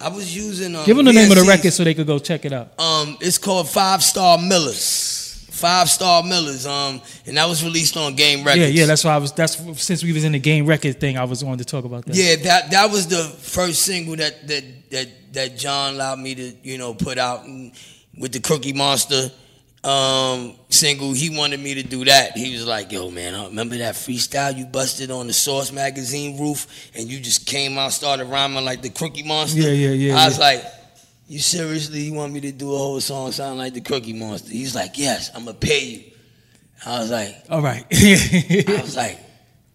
I 0.00 0.08
was 0.10 0.36
using. 0.36 0.76
Um, 0.76 0.84
Give 0.84 0.96
them 0.96 1.06
the 1.06 1.12
name 1.14 1.30
of 1.30 1.38
the 1.38 1.44
record 1.44 1.72
so 1.72 1.82
they 1.82 1.94
could 1.94 2.06
go 2.06 2.18
check 2.18 2.44
it 2.44 2.52
out. 2.52 2.78
Um, 2.78 3.16
it's 3.20 3.38
called 3.38 3.68
Five 3.70 4.02
Star 4.02 4.36
Millers. 4.36 5.21
Five 5.62 5.88
Star 5.88 6.24
Millers. 6.24 6.66
Um, 6.66 7.00
and 7.24 7.36
that 7.36 7.48
was 7.48 7.62
released 7.62 7.96
on 7.96 8.16
Game 8.16 8.44
Records. 8.44 8.58
Yeah, 8.58 8.80
yeah. 8.80 8.86
That's 8.86 9.04
why 9.04 9.14
I 9.14 9.18
was. 9.18 9.30
That's 9.30 9.56
since 9.80 10.02
we 10.02 10.12
was 10.12 10.24
in 10.24 10.32
the 10.32 10.40
game 10.40 10.66
record 10.66 10.98
thing. 10.98 11.16
I 11.16 11.22
was 11.22 11.44
wanting 11.44 11.58
to 11.58 11.64
talk 11.64 11.84
about 11.84 12.04
that. 12.06 12.16
Yeah, 12.16 12.34
that 12.34 12.72
that 12.72 12.90
was 12.90 13.06
the 13.06 13.22
first 13.22 13.82
single 13.82 14.16
that 14.16 14.48
that 14.48 14.64
that 14.90 15.08
that 15.34 15.56
John 15.56 15.94
allowed 15.94 16.18
me 16.18 16.34
to 16.34 16.52
you 16.64 16.78
know 16.78 16.94
put 16.94 17.16
out 17.16 17.44
and 17.44 17.70
with 18.18 18.32
the 18.32 18.40
Cookie 18.40 18.72
Monster 18.72 19.30
um 19.84 20.56
single. 20.68 21.12
He 21.12 21.30
wanted 21.30 21.60
me 21.60 21.74
to 21.74 21.84
do 21.84 22.04
that. 22.06 22.36
He 22.36 22.54
was 22.54 22.66
like, 22.66 22.90
"Yo, 22.90 23.08
man, 23.12 23.32
uh, 23.32 23.44
remember 23.44 23.76
that 23.78 23.94
freestyle 23.94 24.58
you 24.58 24.66
busted 24.66 25.12
on 25.12 25.28
the 25.28 25.32
Source 25.32 25.70
magazine 25.70 26.40
roof, 26.40 26.90
and 26.96 27.08
you 27.08 27.20
just 27.20 27.46
came 27.46 27.78
out 27.78 27.92
started 27.92 28.24
rhyming 28.24 28.64
like 28.64 28.82
the 28.82 28.90
Cookie 28.90 29.22
Monster." 29.22 29.60
Yeah, 29.60 29.68
yeah, 29.68 29.90
yeah, 29.90 30.16
I 30.16 30.26
was 30.26 30.38
yeah. 30.38 30.44
like. 30.44 30.64
You 31.26 31.38
seriously, 31.38 32.00
you 32.00 32.14
want 32.14 32.32
me 32.32 32.40
to 32.40 32.52
do 32.52 32.74
a 32.74 32.76
whole 32.76 33.00
song 33.00 33.32
sound 33.32 33.58
like 33.58 33.74
the 33.74 33.80
Cookie 33.80 34.12
Monster? 34.12 34.50
He's 34.50 34.74
like, 34.74 34.98
yes, 34.98 35.30
I'm 35.34 35.44
gonna 35.44 35.56
pay 35.56 35.84
you. 35.84 36.02
I 36.84 36.98
was 36.98 37.10
like, 37.10 37.36
All 37.48 37.62
right. 37.62 37.84
I 37.92 38.80
was 38.82 38.96
like, 38.96 39.18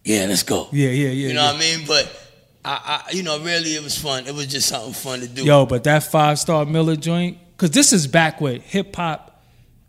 yeah, 0.04 0.26
let's 0.26 0.42
go. 0.42 0.68
Yeah, 0.72 0.90
yeah, 0.90 1.08
yeah. 1.08 1.28
You 1.28 1.34
know 1.34 1.42
yeah. 1.42 1.52
what 1.52 1.56
I 1.56 1.58
mean? 1.58 1.86
But 1.86 2.30
I, 2.64 3.02
I, 3.06 3.12
you 3.12 3.22
know, 3.22 3.38
really, 3.40 3.74
it 3.74 3.82
was 3.82 3.96
fun. 3.96 4.26
It 4.26 4.34
was 4.34 4.46
just 4.46 4.68
something 4.68 4.92
fun 4.92 5.20
to 5.20 5.28
do. 5.28 5.44
Yo, 5.44 5.66
but 5.66 5.84
that 5.84 6.02
five 6.02 6.38
star 6.38 6.64
Miller 6.66 6.96
joint, 6.96 7.38
because 7.52 7.70
this 7.70 7.92
is 7.92 8.06
back 8.06 8.40
with 8.40 8.62
hip 8.62 8.94
hop 8.94 9.42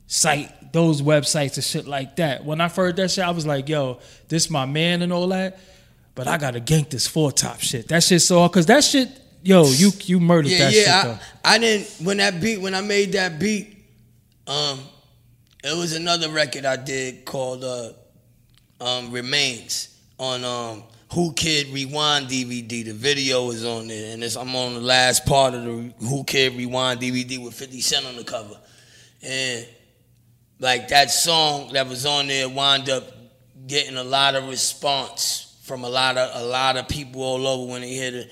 site, 0.07 0.71
those 0.71 1.01
websites 1.01 1.55
and 1.55 1.63
shit 1.63 1.87
like 1.87 2.15
that. 2.17 2.45
When 2.45 2.61
I 2.61 2.69
heard 2.69 2.95
that 2.97 3.11
shit, 3.11 3.23
I 3.23 3.31
was 3.31 3.45
like, 3.45 3.69
yo, 3.69 3.99
this 4.27 4.49
my 4.49 4.65
man 4.65 5.01
and 5.01 5.11
all 5.11 5.27
that. 5.29 5.59
But 6.15 6.27
I 6.27 6.37
gotta 6.37 6.59
gank 6.59 6.89
this 6.89 7.07
four 7.07 7.31
top 7.31 7.59
shit. 7.59 7.87
That 7.87 8.03
shit 8.03 8.21
so 8.21 8.47
cause 8.49 8.65
that 8.65 8.83
shit, 8.83 9.09
yo, 9.43 9.65
you 9.65 9.91
you 10.03 10.19
murdered 10.19 10.51
yeah, 10.51 10.57
that 10.57 10.73
yeah. 10.73 10.81
shit 10.81 11.03
though. 11.03 11.19
I, 11.43 11.55
I 11.55 11.57
didn't 11.57 11.87
when 12.05 12.17
that 12.17 12.41
beat 12.41 12.61
when 12.61 12.75
I 12.75 12.81
made 12.81 13.13
that 13.13 13.39
beat. 13.39 13.77
Um, 14.47 14.79
it 15.63 15.77
was 15.77 15.95
another 15.95 16.29
record 16.29 16.65
I 16.65 16.75
did 16.75 17.25
called 17.25 17.63
uh, 17.63 17.91
um, 18.81 19.11
"Remains" 19.11 19.97
on 20.17 20.43
um, 20.43 20.83
Whoo 21.15 21.33
Kid 21.33 21.67
Rewind 21.67 22.27
DVD. 22.27 22.85
The 22.85 22.93
video 22.93 23.49
is 23.51 23.65
on 23.65 23.87
there, 23.87 24.13
and 24.13 24.23
it's, 24.23 24.35
I'm 24.35 24.55
on 24.55 24.75
the 24.75 24.81
last 24.81 25.25
part 25.25 25.53
of 25.53 25.63
the 25.63 25.93
Whoo 26.01 26.23
Kid 26.23 26.55
Rewind 26.55 26.99
DVD 26.99 27.43
with 27.43 27.53
50 27.53 27.81
Cent 27.81 28.05
on 28.05 28.15
the 28.15 28.23
cover, 28.23 28.57
and 29.21 29.67
like 30.59 30.89
that 30.89 31.09
song 31.11 31.73
that 31.73 31.87
was 31.87 32.05
on 32.05 32.27
there 32.27 32.49
wound 32.49 32.89
up 32.89 33.03
getting 33.67 33.97
a 33.97 34.03
lot 34.03 34.35
of 34.35 34.47
response 34.49 35.57
from 35.63 35.83
a 35.83 35.89
lot 35.89 36.17
of 36.17 36.41
a 36.41 36.45
lot 36.45 36.77
of 36.77 36.87
people 36.87 37.21
all 37.21 37.47
over 37.47 37.71
when 37.71 37.81
they 37.81 37.93
hear 37.93 38.11
the 38.11 38.29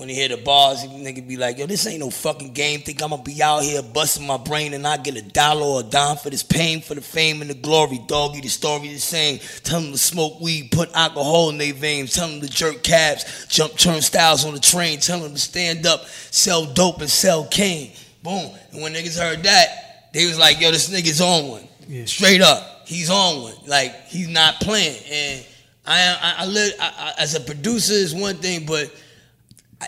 when 0.00 0.08
they 0.08 0.14
hear 0.14 0.28
the 0.28 0.38
bars, 0.38 0.82
nigga 0.82 1.28
be 1.28 1.36
like, 1.36 1.58
yo, 1.58 1.66
this 1.66 1.86
ain't 1.86 2.00
no 2.00 2.08
fucking 2.08 2.54
game. 2.54 2.80
Think 2.80 3.02
I'm 3.02 3.10
gonna 3.10 3.22
be 3.22 3.42
out 3.42 3.62
here 3.62 3.82
busting 3.82 4.26
my 4.26 4.38
brain 4.38 4.72
and 4.72 4.82
not 4.82 5.04
get 5.04 5.14
a 5.14 5.20
dollar 5.20 5.60
or 5.62 5.80
a 5.80 5.82
dime 5.82 6.16
for 6.16 6.30
this 6.30 6.42
pain, 6.42 6.80
for 6.80 6.94
the 6.94 7.02
fame 7.02 7.42
and 7.42 7.50
the 7.50 7.54
glory. 7.54 8.00
Doggy, 8.06 8.40
the 8.40 8.48
story 8.48 8.88
the 8.88 8.96
same. 8.98 9.40
Tell 9.62 9.82
them 9.82 9.92
to 9.92 9.98
smoke 9.98 10.40
weed, 10.40 10.70
put 10.72 10.90
alcohol 10.94 11.50
in 11.50 11.58
their 11.58 11.74
veins. 11.74 12.14
Tell 12.14 12.28
them 12.28 12.40
to 12.40 12.48
jerk 12.48 12.82
cabs, 12.82 13.46
jump 13.48 13.76
turnstiles 13.76 14.46
on 14.46 14.54
the 14.54 14.60
train. 14.60 15.00
Tell 15.00 15.20
them 15.20 15.34
to 15.34 15.38
stand 15.38 15.86
up, 15.86 16.06
sell 16.06 16.64
dope 16.64 17.02
and 17.02 17.10
sell 17.10 17.44
cane. 17.44 17.92
Boom. 18.22 18.50
And 18.72 18.80
when 18.80 18.94
niggas 18.94 19.20
heard 19.20 19.42
that, 19.42 20.12
they 20.14 20.24
was 20.24 20.38
like, 20.38 20.62
yo, 20.62 20.70
this 20.70 20.88
nigga's 20.88 21.20
on 21.20 21.48
one. 21.48 21.68
Yeah. 21.86 22.06
Straight 22.06 22.40
up, 22.40 22.86
he's 22.86 23.10
on 23.10 23.42
one. 23.42 23.54
Like 23.66 24.06
he's 24.06 24.28
not 24.28 24.60
playing. 24.60 24.96
And 25.12 25.46
I, 25.86 26.00
I, 26.22 26.34
I, 26.38 26.46
live, 26.46 26.72
I, 26.80 27.14
I 27.18 27.22
as 27.22 27.34
a 27.34 27.40
producer 27.40 27.92
is 27.92 28.14
one 28.14 28.36
thing, 28.36 28.64
but 28.64 28.86
I- 28.86 28.90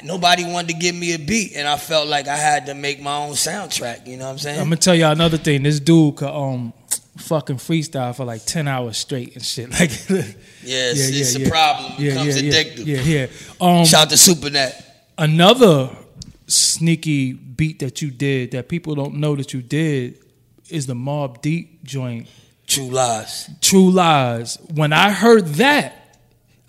nobody 0.02 0.44
wanted 0.44 0.68
to 0.68 0.74
give 0.74 0.94
me 0.94 1.14
a 1.14 1.18
beat, 1.18 1.52
and 1.54 1.66
I 1.68 1.76
felt 1.76 2.08
like 2.08 2.28
I 2.28 2.36
had 2.36 2.66
to 2.66 2.74
make 2.74 3.00
my 3.00 3.16
own 3.16 3.32
soundtrack. 3.32 4.06
You 4.06 4.16
know 4.16 4.24
what 4.26 4.30
I'm 4.32 4.38
saying? 4.38 4.58
I'm 4.60 4.66
gonna 4.66 4.76
tell 4.76 4.94
y'all 4.94 5.12
another 5.12 5.36
thing. 5.38 5.62
This 5.62 5.80
dude 5.80 6.16
could 6.16 6.30
um 6.34 6.72
fucking 7.18 7.56
freestyle 7.56 8.14
for 8.16 8.24
like 8.24 8.44
ten 8.44 8.66
hours 8.68 8.96
straight 8.98 9.34
and 9.34 9.44
shit. 9.44 9.68
Like 9.78 9.90
yeah, 10.08 10.90
it's, 10.92 11.08
it's 11.10 11.34
a 11.36 11.50
problem. 11.50 11.92
It 11.94 12.00
Yeah, 12.00 12.10
becomes 12.12 12.42
yeah, 12.42 12.50
yeah. 12.52 12.62
addictive. 12.62 12.86
Yeah, 12.86 13.00
yeah. 13.00 13.26
Um 13.60 13.84
Shout 13.84 14.02
out 14.02 14.10
to 14.10 14.16
Supernet. 14.16 14.82
another 15.18 15.90
sneaky 16.46 17.32
beat 17.32 17.78
that 17.80 18.02
you 18.02 18.10
did 18.10 18.50
that 18.52 18.68
people 18.68 18.94
don't 18.94 19.14
know 19.14 19.36
that 19.36 19.52
you 19.52 19.62
did 19.62 20.18
is 20.68 20.86
the 20.86 20.94
Mobb 20.94 21.42
Deep 21.42 21.82
joint, 21.84 22.28
True 22.66 22.88
lies. 22.90 23.50
True 23.60 23.90
Lies. 23.90 24.56
When 24.74 24.92
I 24.92 25.10
heard 25.10 25.46
that, 25.56 26.01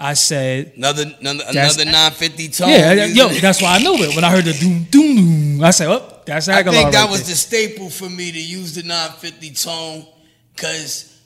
I 0.03 0.13
said, 0.15 0.73
Another 0.75 1.03
another, 1.21 1.43
another 1.49 1.85
950 1.85 2.49
tone. 2.49 2.69
"Yeah, 2.69 3.05
yo, 3.05 3.29
that's 3.29 3.61
why 3.61 3.75
I 3.77 3.79
know 3.81 3.95
it." 3.95 4.13
When 4.15 4.23
I 4.25 4.29
heard 4.31 4.43
the 4.45 4.53
doom 4.53 4.83
doom 4.91 5.15
doom, 5.15 5.63
I 5.63 5.71
said, 5.71 5.87
"Oh, 5.87 6.19
that's 6.25 6.49
I 6.49 6.61
think 6.63 6.91
that 6.91 7.03
right 7.03 7.09
was 7.09 7.21
there. 7.23 7.29
the 7.31 7.35
staple 7.37 7.89
for 7.89 8.09
me 8.09 8.31
to 8.31 8.41
use 8.41 8.75
the 8.75 8.83
950 8.83 9.51
tone 9.51 10.05
because 10.55 11.17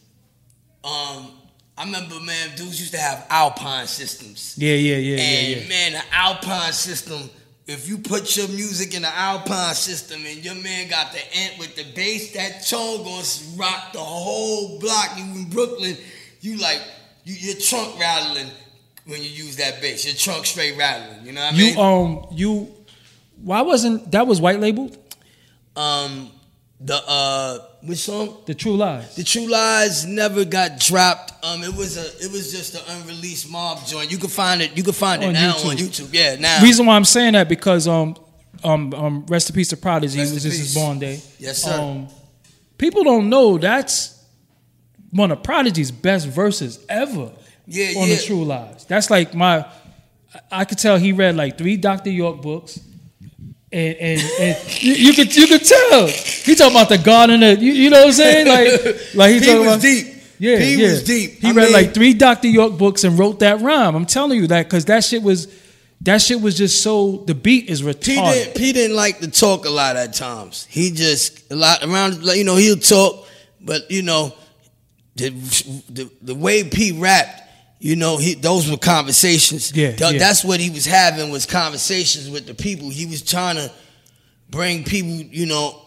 um, 0.83 1.31
I 1.77 1.85
remember, 1.85 2.19
man, 2.19 2.49
dudes 2.55 2.79
used 2.79 2.93
to 2.93 2.99
have 2.99 3.25
Alpine 3.29 3.87
systems. 3.87 4.53
yeah, 4.57 4.73
yeah, 4.75 4.97
yeah, 4.97 5.17
And 5.17 5.47
yeah, 5.47 5.57
yeah. 5.57 5.69
man, 5.69 5.91
the 5.93 6.03
Alpine 6.15 6.73
system, 6.73 7.29
if 7.67 7.87
you 7.89 7.97
put 7.97 8.37
your 8.37 8.47
music 8.49 8.93
in 8.95 9.01
the 9.01 9.13
Alpine 9.15 9.75
system 9.75 10.21
and 10.25 10.43
your 10.45 10.55
man 10.55 10.87
got 10.87 11.11
the 11.13 11.37
ant 11.37 11.57
with 11.59 11.75
the 11.75 11.83
bass, 11.95 12.31
that 12.33 12.65
tone 12.67 13.03
gonna 13.03 13.25
rock 13.57 13.91
the 13.93 13.99
whole 13.99 14.79
block. 14.79 15.17
You 15.17 15.23
in 15.23 15.49
Brooklyn, 15.49 15.97
you 16.41 16.57
like 16.57 16.81
you, 17.25 17.33
your 17.35 17.55
trunk 17.59 17.99
rattling 17.99 18.49
when 19.07 19.21
you 19.23 19.29
use 19.29 19.55
that 19.57 19.81
bass. 19.81 20.05
Your 20.05 20.15
trunk 20.15 20.45
straight 20.45 20.77
rattling. 20.77 21.25
You 21.25 21.31
know 21.33 21.41
what 21.41 21.53
I 21.53 21.57
mean? 21.57 21.73
You 21.73 21.81
um 21.81 22.27
you 22.31 22.73
why 23.41 23.61
wasn't 23.61 24.11
that 24.11 24.27
was 24.27 24.39
white 24.39 24.59
labeled 24.59 24.97
um, 25.77 26.31
the 26.81 26.95
uh, 27.07 27.59
which 27.83 27.99
song? 27.99 28.37
the 28.45 28.53
True 28.55 28.75
Lies? 28.75 29.15
The 29.15 29.23
True 29.23 29.47
Lies 29.47 30.05
never 30.05 30.43
got 30.43 30.79
dropped. 30.79 31.33
Um, 31.45 31.63
it 31.63 31.73
was 31.75 31.97
a, 31.97 32.25
it 32.25 32.31
was 32.31 32.51
just 32.51 32.75
an 32.75 32.81
unreleased 33.01 33.49
mob 33.49 33.85
joint. 33.85 34.11
You 34.11 34.17
can 34.17 34.29
find 34.29 34.61
it. 34.61 34.75
You 34.75 34.83
can 34.83 34.93
find 34.93 35.23
it 35.23 35.27
On 35.27 35.33
now 35.33 35.53
YouTube. 35.53 35.69
on 35.69 35.77
YouTube. 35.77 36.09
Yeah, 36.11 36.35
now. 36.35 36.61
Reason 36.63 36.85
why 36.85 36.95
I'm 36.95 37.05
saying 37.05 37.33
that 37.33 37.47
because 37.47 37.87
um 37.87 38.15
um 38.63 38.93
um 38.93 39.25
rest 39.27 39.49
in 39.49 39.55
peace 39.55 39.69
to 39.69 39.77
Prodigy 39.77 40.17
Rest 40.19 40.31
it 40.31 40.33
was 40.33 40.43
just 40.43 40.57
his 40.57 40.73
born 40.73 40.99
day. 40.99 41.21
Yes, 41.39 41.61
sir. 41.63 41.79
Um, 41.79 42.07
people 42.77 43.03
don't 43.03 43.29
know 43.29 43.57
that's 43.57 44.23
one 45.11 45.31
of 45.31 45.43
Prodigy's 45.43 45.91
best 45.91 46.27
verses 46.27 46.83
ever. 46.89 47.31
Yeah, 47.67 47.99
on 47.99 48.07
yeah. 48.07 48.15
the 48.15 48.23
True 48.23 48.45
Lies. 48.45 48.85
That's 48.85 49.09
like 49.09 49.33
my. 49.35 49.65
I 50.51 50.65
could 50.65 50.77
tell 50.77 50.97
he 50.97 51.11
read 51.13 51.35
like 51.35 51.57
three 51.57 51.77
Dr. 51.77 52.09
York 52.09 52.41
books. 52.41 52.79
And, 53.69 53.97
and, 53.97 54.21
and 54.39 54.81
you, 54.81 54.93
you 54.93 55.13
could 55.13 55.35
you 55.35 55.45
could 55.45 55.63
tell 55.65 56.07
he 56.07 56.55
talking 56.55 56.73
about 56.73 56.87
the 56.87 56.97
garden 56.97 57.43
of 57.43 57.61
you, 57.61 57.73
you 57.73 57.89
know 57.89 57.97
what 57.99 58.07
I'm 58.07 58.13
saying 58.13 58.47
like 58.55 59.13
like 59.13 59.33
he 59.33 59.39
P 59.41 59.45
talking 59.45 59.59
was 59.59 59.67
about 59.67 59.81
deep. 59.81 60.07
yeah 60.39 60.57
P 60.57 60.75
yeah 60.75 60.91
was 60.91 61.03
deep. 61.03 61.31
he 61.41 61.47
I 61.49 61.51
read 61.51 61.63
mean- 61.65 61.73
like 61.73 61.93
three 61.93 62.13
Dr. 62.13 62.47
York 62.47 62.77
books 62.77 63.03
and 63.03 63.19
wrote 63.19 63.39
that 63.39 63.59
rhyme 63.59 63.93
I'm 63.93 64.05
telling 64.05 64.39
you 64.39 64.47
that 64.47 64.67
because 64.67 64.85
that 64.85 65.03
shit 65.03 65.21
was 65.21 65.53
that 66.01 66.21
shit 66.21 66.39
was 66.39 66.57
just 66.57 66.81
so 66.81 67.17
the 67.27 67.35
beat 67.35 67.67
is 67.69 67.81
P 67.81 67.87
retarded 67.89 68.33
didn't, 68.33 68.55
P 68.55 68.71
didn't 68.71 68.95
like 68.95 69.19
to 69.19 69.29
talk 69.29 69.65
a 69.65 69.69
lot 69.69 69.97
at 69.97 70.13
times. 70.13 70.65
He 70.69 70.91
just 70.91 71.51
a 71.51 71.55
lot 71.55 71.83
around. 71.83 72.23
You 72.23 72.45
know, 72.45 72.55
he'll 72.55 72.77
talk, 72.77 73.27
but 73.59 73.89
you 73.91 74.01
know, 74.01 74.33
the 75.15 75.31
the, 75.89 76.09
the 76.21 76.35
way 76.35 76.63
P 76.63 76.93
rapped. 76.93 77.41
You 77.79 77.95
know, 77.95 78.17
he 78.17 78.33
those 78.33 78.69
were 78.69 78.77
conversations. 78.77 79.75
Yeah, 79.75 79.91
Th- 79.91 80.13
yeah. 80.13 80.19
that's 80.19 80.43
what 80.43 80.59
he 80.59 80.69
was 80.69 80.85
having 80.85 81.29
was 81.29 81.45
conversations 81.45 82.29
with 82.29 82.47
the 82.47 82.53
people. 82.55 82.89
He 82.89 83.05
was 83.05 83.21
trying 83.21 83.55
to 83.57 83.71
bring 84.49 84.83
people, 84.83 85.11
you 85.11 85.45
know, 85.45 85.79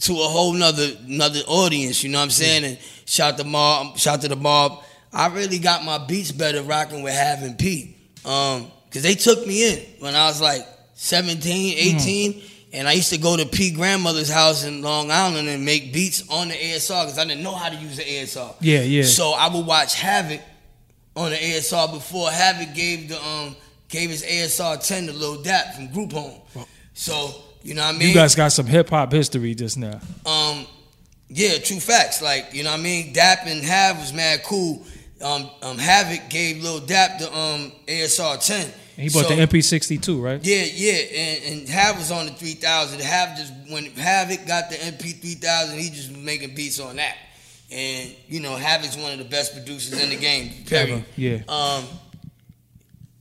to 0.00 0.12
a 0.12 0.16
whole 0.28 0.52
nother 0.52 0.90
another 1.06 1.40
audience. 1.48 2.02
You 2.04 2.10
know 2.10 2.18
what 2.18 2.24
I'm 2.24 2.30
saying? 2.30 2.64
And 2.64 2.78
shout 3.06 3.38
to 3.38 3.44
mob, 3.44 3.96
shout 3.98 4.20
to 4.22 4.28
the 4.28 4.36
mob. 4.36 4.82
I 5.12 5.28
really 5.28 5.58
got 5.58 5.82
my 5.84 5.96
beats 5.98 6.30
better 6.30 6.62
rocking 6.62 7.02
with 7.02 7.14
having 7.14 7.54
P. 7.56 7.96
Um, 8.26 8.70
cause 8.92 9.02
they 9.02 9.14
took 9.14 9.46
me 9.46 9.72
in 9.72 9.78
when 10.00 10.14
I 10.14 10.26
was 10.26 10.42
like 10.42 10.60
17, 10.94 11.78
18. 11.78 12.42
And 12.74 12.86
I 12.86 12.92
used 12.92 13.08
to 13.14 13.18
go 13.18 13.34
to 13.34 13.46
P 13.46 13.70
grandmother's 13.70 14.28
house 14.28 14.64
in 14.64 14.82
Long 14.82 15.10
Island 15.10 15.48
and 15.48 15.64
make 15.64 15.90
beats 15.94 16.28
on 16.28 16.48
the 16.48 16.54
ASR 16.54 17.04
because 17.06 17.18
I 17.18 17.24
didn't 17.24 17.42
know 17.42 17.54
how 17.54 17.70
to 17.70 17.76
use 17.76 17.96
the 17.96 18.02
ASR. 18.02 18.54
Yeah, 18.60 18.82
yeah. 18.82 19.04
So 19.04 19.30
I 19.32 19.48
would 19.48 19.64
watch 19.64 19.94
Havoc 19.94 20.42
on 21.18 21.30
the 21.30 21.36
ASR 21.36 21.92
before 21.92 22.30
Havoc 22.30 22.74
gave 22.74 23.08
the 23.08 23.22
um 23.24 23.56
gave 23.88 24.10
his 24.10 24.22
ASR 24.22 24.76
10 24.86 25.06
to 25.06 25.12
Lil 25.12 25.42
Dap 25.42 25.74
from 25.74 25.88
Group 25.92 26.12
Home. 26.12 26.40
So, 26.94 27.34
you 27.62 27.74
know 27.74 27.82
what 27.86 27.94
I 27.94 27.98
mean? 27.98 28.08
You 28.08 28.14
guys 28.14 28.34
got 28.34 28.52
some 28.52 28.66
hip 28.66 28.90
hop 28.90 29.12
history 29.12 29.54
just 29.54 29.76
now. 29.78 30.00
um 30.26 30.66
yeah, 31.30 31.58
true 31.58 31.80
facts. 31.80 32.22
Like, 32.22 32.54
you 32.54 32.64
know 32.64 32.70
what 32.70 32.80
I 32.80 32.82
mean? 32.82 33.12
Dap 33.12 33.40
and 33.46 33.62
Hav 33.62 33.98
was 33.98 34.12
mad 34.14 34.42
cool. 34.44 34.82
Um, 35.22 35.50
um 35.62 35.76
Havoc 35.78 36.28
gave 36.30 36.62
Lil 36.62 36.80
Dap 36.80 37.18
the 37.18 37.26
um 37.36 37.72
ASR 37.86 38.44
10. 38.44 38.60
And 38.62 38.72
he 38.96 39.08
bought 39.10 39.26
So- 39.28 39.36
the 39.36 39.42
MP62, 39.46 40.20
right? 40.22 40.40
yeah, 40.44 40.64
yeah, 40.74 40.92
and, 40.92 41.58
and 41.60 41.68
Hav 41.68 41.98
was 41.98 42.10
on 42.10 42.26
the 42.26 42.32
3000. 42.32 43.00
Hav 43.00 43.36
just 43.38 43.52
when 43.68 43.84
Havoc 43.92 44.46
got 44.46 44.70
the 44.70 44.76
MP 44.76 45.12
3000, 45.20 45.78
he 45.78 45.90
just 45.90 46.08
was 46.10 46.18
making 46.18 46.54
beats 46.54 46.80
on 46.80 46.96
that. 46.96 47.14
And 47.70 48.14
you 48.28 48.40
know, 48.40 48.56
Havoc's 48.56 48.96
one 48.96 49.12
of 49.12 49.18
the 49.18 49.24
best 49.24 49.52
producers 49.52 50.02
in 50.02 50.10
the 50.10 50.16
game. 50.16 50.64
Period. 50.64 51.04
Yeah. 51.16 51.40
Um, 51.48 51.84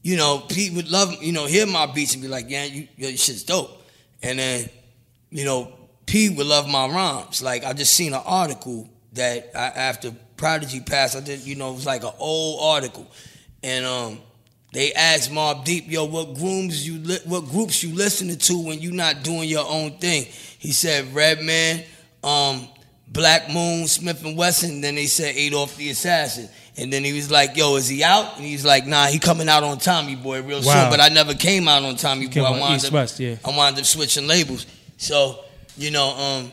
you 0.04 0.16
know, 0.16 0.40
Pete 0.40 0.74
would 0.74 0.90
love 0.90 1.22
you 1.22 1.34
know 1.34 1.46
hear 1.46 1.66
my 1.66 1.86
beats 1.86 2.14
and 2.14 2.22
be 2.22 2.30
like, 2.30 2.50
yeah, 2.50 2.64
you, 2.64 2.88
your 2.96 3.12
shit's 3.12 3.44
dope. 3.44 3.84
And 4.24 4.40
then, 4.40 4.70
you 5.30 5.44
know, 5.44 5.72
Pete 6.06 6.38
would 6.38 6.48
love 6.48 6.68
my 6.70 6.88
rhymes. 6.88 7.42
Like 7.42 7.66
I 7.66 7.74
just 7.74 7.94
seen 7.94 8.14
an 8.14 8.22
article 8.26 8.90
that 9.14 9.52
I, 9.54 9.68
after 9.68 10.12
Prodigy 10.38 10.80
passed, 10.80 11.16
I 11.16 11.20
did 11.20 11.46
you 11.46 11.56
know 11.56 11.72
it 11.72 11.76
was 11.76 11.86
like 11.86 12.04
an 12.04 12.14
old 12.20 12.60
article, 12.64 13.08
and 13.64 13.86
um. 13.86 14.20
They 14.74 14.92
asked 14.94 15.32
Mobb 15.32 15.64
Deep, 15.64 15.90
yo, 15.90 16.04
what 16.06 16.36
grooms 16.36 16.86
you 16.86 17.00
li- 17.00 17.20
what 17.24 17.46
groups 17.46 17.82
you 17.82 17.96
listening 17.96 18.38
to 18.38 18.60
when 18.60 18.80
you 18.80 18.92
not 18.92 19.24
doing 19.24 19.48
your 19.48 19.66
own 19.68 19.98
thing? 19.98 20.26
He 20.60 20.74
said 20.74 21.16
Redman, 21.16 21.84
um, 22.22 22.68
Black 23.08 23.48
Moon, 23.50 23.84
Smif-N-Wessun. 23.86 24.82
Then 24.82 24.96
they 24.96 25.06
said 25.06 25.36
8-Off 25.36 25.78
the 25.78 25.90
Assassin. 25.90 26.50
And 26.80 26.94
then 26.94 27.04
he 27.04 27.14
was 27.14 27.32
like, 27.32 27.58
yo, 27.58 27.76
is 27.76 27.88
he 27.88 28.04
out? 28.04 28.36
And 28.38 28.46
he's 28.46 28.64
like, 28.66 28.86
nah, 28.86 29.08
he 29.08 29.18
coming 29.18 29.50
out 29.50 29.64
on 29.64 29.80
Tommy 29.80 30.16
Boy 30.16 30.42
real 30.44 30.62
Wow. 30.62 30.84
soon. 30.84 30.90
But 30.92 31.00
I 31.00 31.10
never 31.10 31.34
came 31.34 31.68
out 31.68 31.84
on 31.84 31.96
Tommy 31.96 32.28
Boy. 32.28 32.44
I 32.44 32.52
wound 32.60 32.76
East 32.76 32.88
up, 32.88 32.94
West, 32.94 33.20
yeah. 33.20 33.36
I 33.44 33.50
wound 33.56 33.78
up 33.80 33.86
switching 33.86 34.28
labels. 34.28 34.68
So, 34.98 35.40
you 35.78 35.90
know, 35.92 36.10
um, 36.10 36.52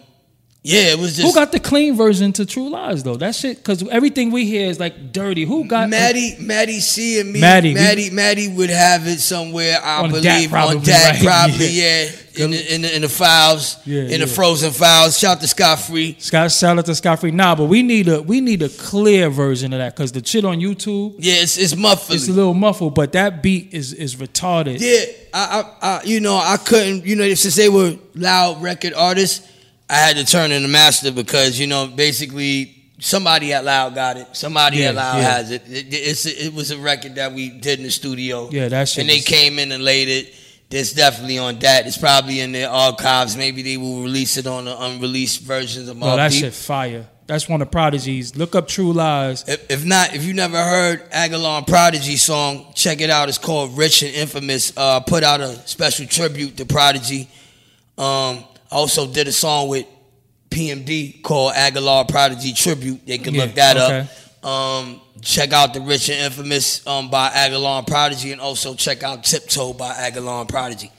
yeah, 0.66 0.92
it 0.92 0.98
was 0.98 1.14
just 1.16 1.28
Who 1.28 1.34
got 1.34 1.52
the 1.52 1.60
clean 1.60 1.94
version 1.94 2.32
to 2.32 2.46
True 2.46 2.70
Lies 2.70 3.02
though? 3.02 3.16
That 3.16 3.34
shit, 3.34 3.58
because 3.58 3.86
everything 3.88 4.30
we 4.30 4.46
hear 4.46 4.66
is 4.70 4.80
like 4.80 5.12
dirty. 5.12 5.44
Who 5.44 5.66
got 5.66 5.90
Maddie, 5.90 6.36
Maddie 6.40 6.80
C 6.80 7.20
and 7.20 7.30
me. 7.32 7.40
Maddie, 7.40 7.74
Maddie, 7.74 8.08
we- 8.08 8.16
Maddie, 8.16 8.48
would 8.48 8.70
have 8.70 9.06
it 9.06 9.20
somewhere. 9.20 9.78
I 9.82 10.02
On 10.02 10.08
believe 10.08 10.24
that 10.24 10.48
probably, 10.50 10.76
on 10.78 10.82
that 10.84 11.12
right? 11.12 11.22
probably, 11.48 11.66
Yeah. 11.68 12.02
yeah. 12.04 12.10
In 12.36 12.50
the, 12.50 12.74
in 12.74 12.82
the 12.82 12.96
in 12.96 13.02
the 13.02 13.08
files, 13.08 13.76
Yeah, 13.86 14.02
in 14.02 14.20
the 14.20 14.26
frozen 14.26 14.72
files. 14.72 15.16
Shout 15.16 15.40
to 15.40 15.46
Scott 15.46 15.78
Free. 15.78 16.16
Scott? 16.18 16.50
Shout 16.50 16.76
out 16.76 16.84
to 16.86 16.94
Scott 16.96 17.20
Free. 17.20 17.30
Nah, 17.30 17.54
but 17.54 17.66
we 17.66 17.84
need 17.84 18.08
a 18.08 18.22
we 18.22 18.40
need 18.40 18.60
a 18.62 18.68
clear 18.70 19.30
version 19.30 19.72
of 19.72 19.78
that 19.78 19.94
because 19.94 20.10
the 20.10 20.24
shit 20.26 20.44
on 20.44 20.58
YouTube 20.58 21.14
Yeah, 21.20 21.34
it's 21.34 21.56
it's 21.56 21.76
muffled. 21.76 22.16
it's 22.16 22.26
a 22.26 22.32
little 22.32 22.52
muffled, 22.54 22.96
but 22.96 23.12
that 23.12 23.40
beat 23.40 23.72
is 23.72 23.92
is 23.92 24.16
retarded. 24.16 24.80
Yeah, 24.80 25.04
I, 25.32 25.60
I, 25.80 25.88
I, 25.98 26.02
you 26.02 26.18
know, 26.18 26.34
I 26.36 26.56
couldn't, 26.56 27.04
you 27.06 27.14
know, 27.14 27.32
since 27.34 27.54
they 27.54 27.68
were 27.68 27.94
loud 28.16 28.60
record 28.62 28.94
artists, 28.94 29.46
I 29.88 29.94
had 29.96 30.16
to 30.16 30.24
turn 30.24 30.50
in 30.52 30.62
the 30.62 30.68
master 30.68 31.12
because, 31.12 31.58
you 31.58 31.66
know, 31.66 31.86
basically 31.86 32.74
somebody 33.00 33.52
at 33.52 33.64
Loud 33.64 33.94
got 33.94 34.16
it, 34.16 34.28
somebody 34.32 34.78
Yeah, 34.78 34.88
at 34.88 34.94
Loud 34.94 35.16
yeah. 35.18 35.22
has 35.36 35.50
it. 35.50 35.62
It, 35.66 36.26
it 36.46 36.54
was 36.54 36.70
a 36.70 36.78
record 36.78 37.16
that 37.16 37.32
we 37.32 37.50
did 37.50 37.78
in 37.80 37.84
the 37.84 37.90
studio. 37.90 38.48
Yeah, 38.50 38.68
that's 38.68 38.96
And 38.96 39.08
they 39.08 39.16
was- 39.16 39.24
came 39.26 39.58
in 39.58 39.72
and 39.72 39.84
laid 39.84 40.08
it. 40.08 40.34
It's 40.70 40.92
definitely 40.92 41.38
on 41.38 41.58
that. 41.60 41.86
It's 41.86 41.98
probably 41.98 42.40
in 42.40 42.50
their 42.50 42.68
archives. 42.68 43.36
Maybe 43.36 43.62
they 43.62 43.76
will 43.76 44.02
release 44.02 44.36
it 44.38 44.46
on 44.46 44.64
the 44.64 44.76
unreleased 44.82 45.42
versions 45.42 45.88
of 45.88 45.96
No, 45.98 46.16
that 46.16 46.32
shit 46.32 46.52
fire. 46.52 47.06
That's 47.26 47.48
one 47.48 47.62
of 47.62 47.70
Prodigy's. 47.70 48.34
Look 48.34 48.54
up 48.56 48.66
True 48.66 48.92
Lies. 48.92 49.44
If, 49.46 49.70
if 49.70 49.84
not, 49.84 50.14
if 50.16 50.24
you 50.24 50.34
never 50.34 50.56
heard 50.62 51.08
Agallah 51.12 51.58
and 51.58 51.66
Prodigy 51.66 52.16
song, 52.16 52.72
check 52.74 53.00
it 53.00 53.08
out. 53.08 53.28
It's 53.28 53.38
called 53.38 53.78
Rich 53.78 54.02
and 54.02 54.14
Infamous. 54.14 54.72
Uh, 54.76 54.98
put 55.00 55.22
out 55.22 55.40
a 55.40 55.54
special 55.68 56.06
tribute 56.06 56.56
to 56.56 56.66
Prodigy. 56.66 57.28
Um, 57.96 58.42
also 58.74 59.06
did 59.06 59.28
a 59.28 59.32
song 59.32 59.68
with 59.68 59.86
PMD 60.50 61.22
called 61.22 61.54
Agallah 61.54 62.08
Prodigy 62.08 62.52
Tribute. 62.52 63.06
They 63.06 63.18
can 63.18 63.34
Yeah, 63.34 63.42
look 63.44 63.54
that 63.54 63.76
okay. 63.76 64.08
up. 64.42 64.46
Um, 64.46 65.00
check 65.22 65.52
out 65.52 65.72
the 65.72 65.80
Rich 65.80 66.10
and 66.10 66.20
Infamous 66.20 66.86
um, 66.86 67.08
by 67.10 67.30
Agallah 67.30 67.78
and 67.78 67.86
Prodigy, 67.86 68.32
and 68.32 68.40
also 68.40 68.74
check 68.74 69.02
out 69.02 69.24
Tiptoe 69.24 69.72
by 69.72 69.92
Agallah 69.94 70.40
and 70.40 70.48
Prodigy. 70.48 70.90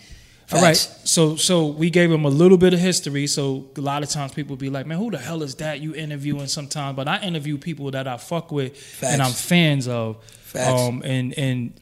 All 0.52 0.62
right. 0.62 0.76
So 0.78 1.36
so 1.36 1.66
we 1.68 1.90
gave 1.90 2.12
him 2.12 2.24
a 2.26 2.30
little 2.30 2.58
bit 2.58 2.74
of 2.74 2.80
history. 2.80 3.26
So 3.28 3.66
a 3.78 3.82
lot 3.82 4.04
of 4.04 4.10
times 4.10 4.32
people 4.34 4.56
be 4.56 4.70
like, 4.70 4.86
man, 4.86 4.98
who 5.00 5.10
the 5.10 5.18
hell 5.18 5.42
is 5.42 5.56
that 5.56 5.80
you 5.80 5.96
interviewing 5.96 6.48
sometimes? 6.48 6.96
But 6.96 7.08
I 7.08 7.20
interview 7.22 7.58
people 7.58 7.90
that 7.92 8.08
I 8.08 8.18
fuck 8.18 8.52
with 8.52 9.04
and 9.04 9.22
I'm 9.24 9.32
fans 9.32 9.88
of. 9.88 10.24
Facts. 10.24 10.82
Um 10.82 11.02
and 11.04 11.34
and 11.38 11.74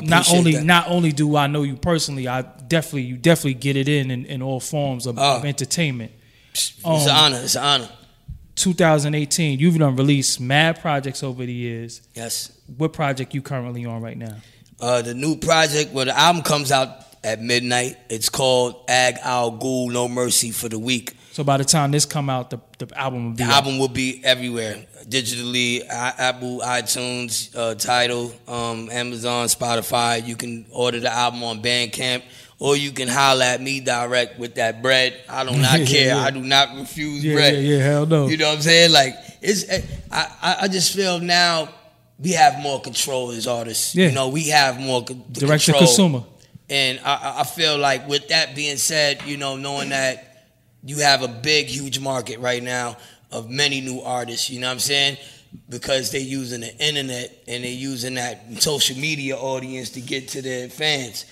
not 0.00 0.32
only 0.32 0.52
that. 0.54 0.64
not 0.64 0.88
only 0.88 1.12
do 1.12 1.36
I 1.36 1.46
know 1.46 1.62
you 1.62 1.76
personally, 1.76 2.26
I 2.28 2.42
definitely 2.42 3.02
you 3.02 3.16
definitely 3.16 3.54
get 3.54 3.76
it 3.76 3.88
in 3.88 4.10
in, 4.10 4.24
in 4.26 4.42
all 4.42 4.60
forms 4.60 5.06
of, 5.06 5.18
Oh. 5.18 5.36
of 5.36 5.44
entertainment. 5.44 6.12
It's 6.52 6.72
Um, 6.84 6.94
an 7.00 7.08
honor. 7.10 7.40
It's 7.42 7.54
an 7.56 7.62
honor. 7.62 7.88
2018, 8.56 9.58
you've 9.58 9.78
done 9.78 9.96
released 9.96 10.38
mad 10.40 10.80
projects 10.80 11.22
over 11.22 11.44
the 11.46 11.52
years. 11.52 12.02
Yes. 12.14 12.52
What 12.76 12.92
project 12.92 13.34
you 13.34 13.40
currently 13.42 13.84
on 13.86 14.02
right 14.02 14.16
now? 14.16 14.36
Uh, 14.78 15.00
the 15.02 15.14
new 15.14 15.36
project, 15.36 15.92
well, 15.92 16.04
the 16.04 16.18
album 16.18 16.42
comes 16.42 16.70
out 16.70 16.90
at 17.24 17.40
midnight. 17.40 17.96
It's 18.10 18.28
called 18.28 18.84
Ag 18.88 19.16
Al 19.22 19.52
Ghul 19.52 19.90
No 19.92 20.08
Mercy 20.08 20.50
for 20.50 20.68
the 20.68 20.78
Weak. 20.78 21.16
So 21.32 21.42
by 21.44 21.56
the 21.56 21.64
time 21.64 21.90
this 21.90 22.04
come 22.04 22.28
out, 22.28 22.50
the, 22.50 22.60
the 22.78 22.98
album 22.98 23.24
will 23.24 23.30
be 23.32 23.36
The 23.44 23.50
out. 23.50 23.52
album 23.64 23.78
will 23.78 23.88
be 23.88 24.20
everywhere 24.24 24.84
digitally, 25.08 25.82
I- 25.90 26.14
Apple, 26.18 26.60
iTunes, 26.60 27.54
uh, 27.56 27.74
Tidal, 27.74 28.32
um, 28.46 28.90
Amazon, 28.90 29.46
Spotify. 29.46 30.26
You 30.26 30.36
can 30.36 30.66
order 30.70 31.00
the 31.00 31.10
album 31.12 31.42
on 31.42 31.62
Bandcamp, 31.62 32.22
or 32.58 32.76
you 32.76 32.92
can 32.92 33.08
holler 33.08 33.44
at 33.44 33.60
me 33.62 33.80
direct 33.80 34.38
with 34.38 34.56
that 34.56 34.82
bread. 34.82 35.14
I 35.28 35.44
do 35.44 35.56
not 35.56 35.78
Yeah, 35.80 35.86
care. 35.86 36.06
yeah. 36.16 36.18
I 36.18 36.30
do 36.30 36.40
not 36.42 36.76
refuse 36.76 37.24
Yeah, 37.24 37.34
bread. 37.34 37.54
yeah, 37.54 37.60
yeah, 37.78 37.82
hell 37.82 38.06
no. 38.06 38.26
You 38.28 38.36
know 38.36 38.48
what 38.50 38.56
I'm 38.56 38.62
saying? 38.62 38.92
Like 38.92 39.14
it's. 39.40 39.68
eh, 39.68 39.80
I 40.10 40.56
I, 40.62 40.68
just 40.68 40.94
feel 40.94 41.18
now 41.18 41.68
we 42.18 42.32
have 42.32 42.60
more 42.60 42.80
control 42.82 43.30
as 43.30 43.46
artists. 43.46 43.94
Yeah. 43.94 44.08
You 44.08 44.12
know, 44.14 44.28
we 44.28 44.48
have 44.48 44.78
more 44.78 45.02
Direct 45.32 45.64
to 45.64 45.72
consumer. 45.72 46.24
And 46.68 47.00
I, 47.04 47.14
I- 47.14 47.40
I 47.40 47.44
feel 47.44 47.78
like 47.78 48.06
with 48.06 48.28
that 48.28 48.54
being 48.54 48.76
said, 48.76 49.22
you 49.24 49.38
know, 49.38 49.56
knowing 49.56 49.88
that 49.88 50.28
you 50.84 50.98
have 50.98 51.22
a 51.22 51.28
big, 51.28 51.66
huge 51.66 51.98
market 52.00 52.38
right 52.40 52.62
now 52.62 52.96
of 53.30 53.48
many 53.48 53.80
new 53.80 54.00
artists, 54.00 54.50
you 54.50 54.60
know 54.60 54.66
what 54.68 54.74
I'm 54.74 54.78
saying? 54.78 55.16
Because 55.68 56.10
they're 56.10 56.20
using 56.20 56.60
the 56.60 56.76
internet 56.76 57.44
and 57.46 57.64
they're 57.64 57.70
using 57.70 58.14
that 58.14 58.62
social 58.62 58.96
media 58.96 59.36
audience 59.36 59.90
to 59.90 60.00
get 60.00 60.28
to 60.28 60.42
their 60.42 60.68
fans. 60.68 61.26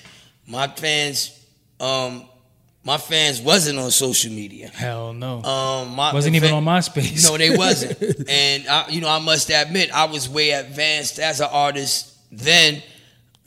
My 0.46 0.68
fans, 0.68 1.44
um, 1.78 2.24
my 2.84 2.96
fans 2.96 3.40
wasn't 3.40 3.78
on 3.78 3.90
social 3.90 4.32
media. 4.32 4.68
Hell 4.68 5.12
no. 5.12 5.42
Um, 5.42 5.94
my, 5.94 6.12
Wasn't 6.12 6.34
even 6.34 6.52
on 6.52 6.64
MySpace. 6.64 7.28
No, 7.28 7.36
they 7.36 7.56
wasn't. 7.56 8.28
and 8.28 8.66
I, 8.68 8.88
you 8.88 9.00
know, 9.00 9.08
I 9.08 9.18
must 9.18 9.50
admit, 9.50 9.90
I 9.92 10.04
was 10.04 10.28
way 10.28 10.50
advanced 10.50 11.18
as 11.18 11.40
an 11.40 11.48
artist 11.50 12.14
then. 12.32 12.82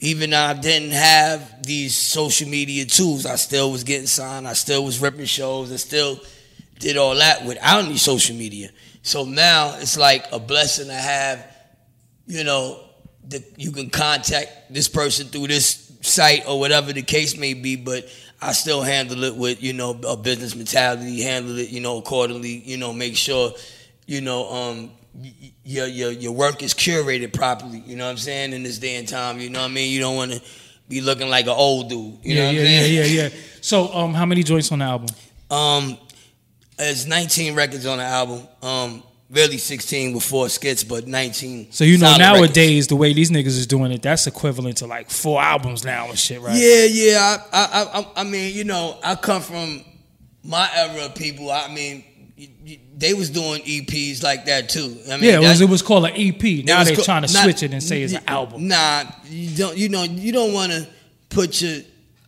Even 0.04 0.30
though 0.30 0.38
I 0.38 0.52
didn't 0.52 0.90
have 0.90 1.62
these 1.62 1.96
social 1.96 2.46
media 2.46 2.84
tools, 2.84 3.24
I 3.24 3.36
still 3.36 3.72
was 3.72 3.84
getting 3.84 4.06
signed. 4.06 4.46
I 4.46 4.52
still 4.52 4.84
was 4.84 5.00
ripping 5.00 5.24
shows. 5.24 5.72
I 5.72 5.76
still 5.76 6.20
did 6.78 6.98
all 6.98 7.14
that 7.14 7.46
without 7.46 7.86
any 7.86 7.96
social 7.96 8.36
media. 8.36 8.68
So 9.00 9.24
now 9.24 9.78
it's 9.78 9.96
like 9.96 10.26
a 10.30 10.38
blessing 10.38 10.88
to 10.88 10.92
have, 10.92 11.46
you 12.26 12.44
know, 12.44 12.80
that 13.28 13.44
you 13.56 13.72
can 13.72 13.88
contact 13.88 14.70
this 14.70 14.88
person 14.88 15.28
through 15.28 15.46
this 15.46 15.90
site 16.02 16.46
or 16.46 16.60
whatever 16.60 16.92
the 16.92 17.00
case 17.00 17.38
may 17.38 17.54
be, 17.54 17.76
but 17.76 18.06
I 18.42 18.52
still 18.52 18.82
handle 18.82 19.24
it 19.24 19.34
with, 19.34 19.62
you 19.62 19.72
know, 19.72 19.98
a 20.06 20.18
business 20.18 20.54
mentality, 20.54 21.22
handle 21.22 21.58
it, 21.58 21.70
you 21.70 21.80
know, 21.80 21.96
accordingly, 21.96 22.58
you 22.58 22.76
know, 22.76 22.92
make 22.92 23.16
sure, 23.16 23.52
you 24.06 24.20
know, 24.20 24.52
um, 24.52 24.90
your 25.64 25.86
your 25.86 26.10
your 26.10 26.32
work 26.32 26.62
is 26.62 26.74
curated 26.74 27.32
properly, 27.32 27.82
you 27.86 27.96
know 27.96 28.04
what 28.04 28.10
I'm 28.10 28.18
saying, 28.18 28.52
in 28.52 28.62
this 28.62 28.78
day 28.78 28.96
and 28.96 29.08
time, 29.08 29.40
you 29.40 29.50
know 29.50 29.60
what 29.60 29.70
I 29.70 29.74
mean? 29.74 29.90
You 29.90 30.00
don't 30.00 30.16
want 30.16 30.32
to 30.32 30.42
be 30.88 31.00
looking 31.00 31.28
like 31.28 31.46
an 31.46 31.52
old 31.52 31.88
dude, 31.88 32.18
you 32.22 32.34
know 32.34 32.42
yeah, 32.42 32.46
what 32.46 32.54
yeah, 32.54 32.60
I'm 32.60 32.66
yeah, 32.66 32.80
saying? 32.80 33.16
yeah, 33.16 33.22
yeah. 33.22 33.28
So, 33.60 33.94
um, 33.94 34.14
how 34.14 34.26
many 34.26 34.42
joints 34.42 34.70
on 34.72 34.80
the 34.80 34.84
album? 34.84 35.08
Um, 35.50 35.96
there's 36.76 37.06
19 37.06 37.54
records 37.54 37.86
on 37.86 37.98
the 37.98 38.04
album. 38.04 38.46
Um, 38.62 39.02
really 39.30 39.58
16 39.58 40.14
with 40.14 40.22
four 40.22 40.48
skits, 40.48 40.84
but 40.84 41.06
19. 41.06 41.72
So 41.72 41.84
you 41.84 41.98
know 41.98 42.06
solid 42.06 42.20
records. 42.20 42.40
nowadays 42.40 42.86
the 42.88 42.96
way 42.96 43.12
these 43.12 43.30
niggas 43.30 43.46
is 43.46 43.66
doing 43.66 43.92
it, 43.92 44.02
that's 44.02 44.26
equivalent 44.26 44.78
to 44.78 44.86
like 44.86 45.10
four 45.10 45.40
albums 45.40 45.84
now 45.84 46.08
and 46.08 46.18
shit, 46.18 46.40
right? 46.40 46.56
Yeah, 46.56 46.84
yeah. 46.84 47.36
I, 47.52 47.58
I, 47.62 48.00
I, 48.00 48.06
I 48.20 48.24
mean, 48.24 48.54
you 48.54 48.64
know, 48.64 48.98
I 49.02 49.14
come 49.14 49.42
from 49.42 49.84
my 50.42 50.68
era 50.74 51.06
of 51.06 51.14
people. 51.14 51.50
I 51.50 51.72
mean, 51.72 52.04
they 52.96 53.14
was 53.14 53.30
doing 53.30 53.62
EPs 53.62 54.22
like 54.22 54.46
that 54.46 54.68
too. 54.68 54.96
I 55.08 55.16
mean, 55.16 55.24
Yeah, 55.24 55.36
it 55.36 55.40
was, 55.40 55.60
it 55.60 55.68
was 55.68 55.82
called 55.82 56.04
an 56.06 56.12
EP. 56.16 56.64
Now 56.64 56.82
they're 56.82 56.96
trying 56.96 57.22
to 57.22 57.32
not- 57.32 57.44
switch 57.44 57.62
it 57.62 57.72
and 57.72 57.82
say 57.82 58.02
it's 58.02 58.12
an 58.14 58.24
album. 58.26 58.66
Nah, 58.68 59.04
you 59.26 59.56
don't. 59.56 59.76
You 59.76 59.88
know, 59.88 60.02
you 60.02 60.32
don't 60.32 60.52
want 60.52 60.72
to 60.72 60.86
put 61.28 61.62
your. 61.62 61.80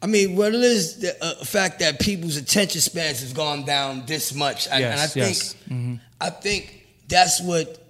I 0.02 0.06
mean, 0.06 0.36
what 0.36 0.54
it 0.54 0.60
is 0.62 0.98
the 0.98 1.16
uh, 1.24 1.44
fact 1.44 1.80
that 1.80 1.98
people's 1.98 2.36
attention 2.36 2.80
spans 2.80 3.20
has 3.20 3.32
gone 3.32 3.64
down 3.64 4.04
this 4.06 4.32
much, 4.34 4.68
I- 4.68 4.76
and 4.82 4.84
I 5.00 5.04
Yes, 5.04 5.12
think 5.14 5.26
yes. 5.28 5.54
Mhm. 5.70 6.00
I 6.20 6.30
think 6.30 6.86
that's 7.08 7.40
what 7.40 7.82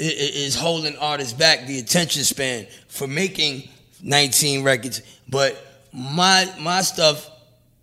is 0.00 0.56
holding 0.56 0.96
artists 0.96 1.32
back 1.34 1.66
the 1.66 1.78
attention 1.78 2.24
span 2.24 2.66
for 2.88 3.06
making 3.06 3.68
19 4.02 4.64
records. 4.64 5.02
But 5.28 5.56
my 5.92 6.50
my 6.58 6.82
stuff, 6.82 7.30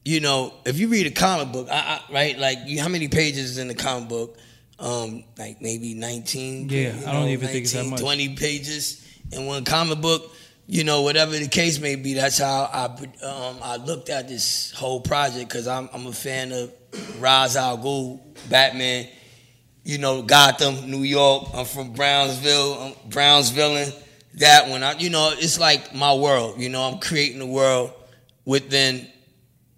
you 0.04 0.20
know, 0.20 0.54
if 0.66 0.80
you 0.80 0.88
read 0.88 1.06
a 1.06 1.12
comic 1.12 1.52
book, 1.52 1.68
I, 1.70 1.76
I, 2.10 2.14
right, 2.14 2.38
like 2.38 2.60
you, 2.66 2.82
how 2.82 2.88
many 2.88 3.08
pages 3.08 3.52
is 3.52 3.58
in 3.58 3.68
the 3.68 3.76
comic 3.76 4.10
book? 4.10 4.38
Um, 4.80 5.24
like 5.38 5.62
maybe 5.62 5.93
19. 5.93 6.70
Yeah, 6.70 6.95
you 6.95 7.06
I 7.06 7.14
don't 7.14 7.30
even 7.30 7.47
think 7.47 7.66
it's 7.66 7.74
that 7.74 7.86
much. 7.86 7.99
20 7.99 8.36
pages 8.36 9.08
in 9.32 9.45
one 9.45 9.64
comic 9.64 10.02
book. 10.02 10.32
You 10.68 10.84
know, 10.84 11.02
whatever 11.02 11.32
the 11.32 11.47
case 11.47 11.80
may 11.80 11.95
be, 11.95 12.14
that's 12.14 12.38
how 12.38 12.70
I 12.72 12.86
um, 13.26 13.58
I 13.62 13.76
looked 13.76 14.10
at 14.10 14.28
this 14.28 14.72
whole 14.72 15.02
project 15.02 15.49
because 15.49 15.68
I'm 15.68 15.89
I'm 15.93 16.08
a 16.08 16.14
fan 16.14 16.52
of 16.52 16.72
Ra's 17.20 17.56
al 17.56 17.78
Ghul, 17.78 18.22
Batman. 18.49 19.08
You 19.84 19.97
know, 19.97 20.22
Gotham, 20.22 20.89
New 20.89 21.02
York. 21.02 21.49
I'm 21.54 21.66
from 21.66 21.93
Brownsville, 21.93 22.74
I'm 22.74 23.10
Brownsville, 23.10 23.76
and 23.78 23.93
that 24.36 24.70
one. 24.70 24.84
I, 24.84 24.93
you 24.93 25.10
know, 25.10 25.34
it's 25.36 25.60
like 25.60 25.93
my 25.93 26.14
world. 26.14 26.60
You 26.60 26.70
know, 26.70 26.84
I'm 26.84 26.99
creating 26.99 27.41
a 27.41 27.45
world 27.45 27.91
within 28.45 29.08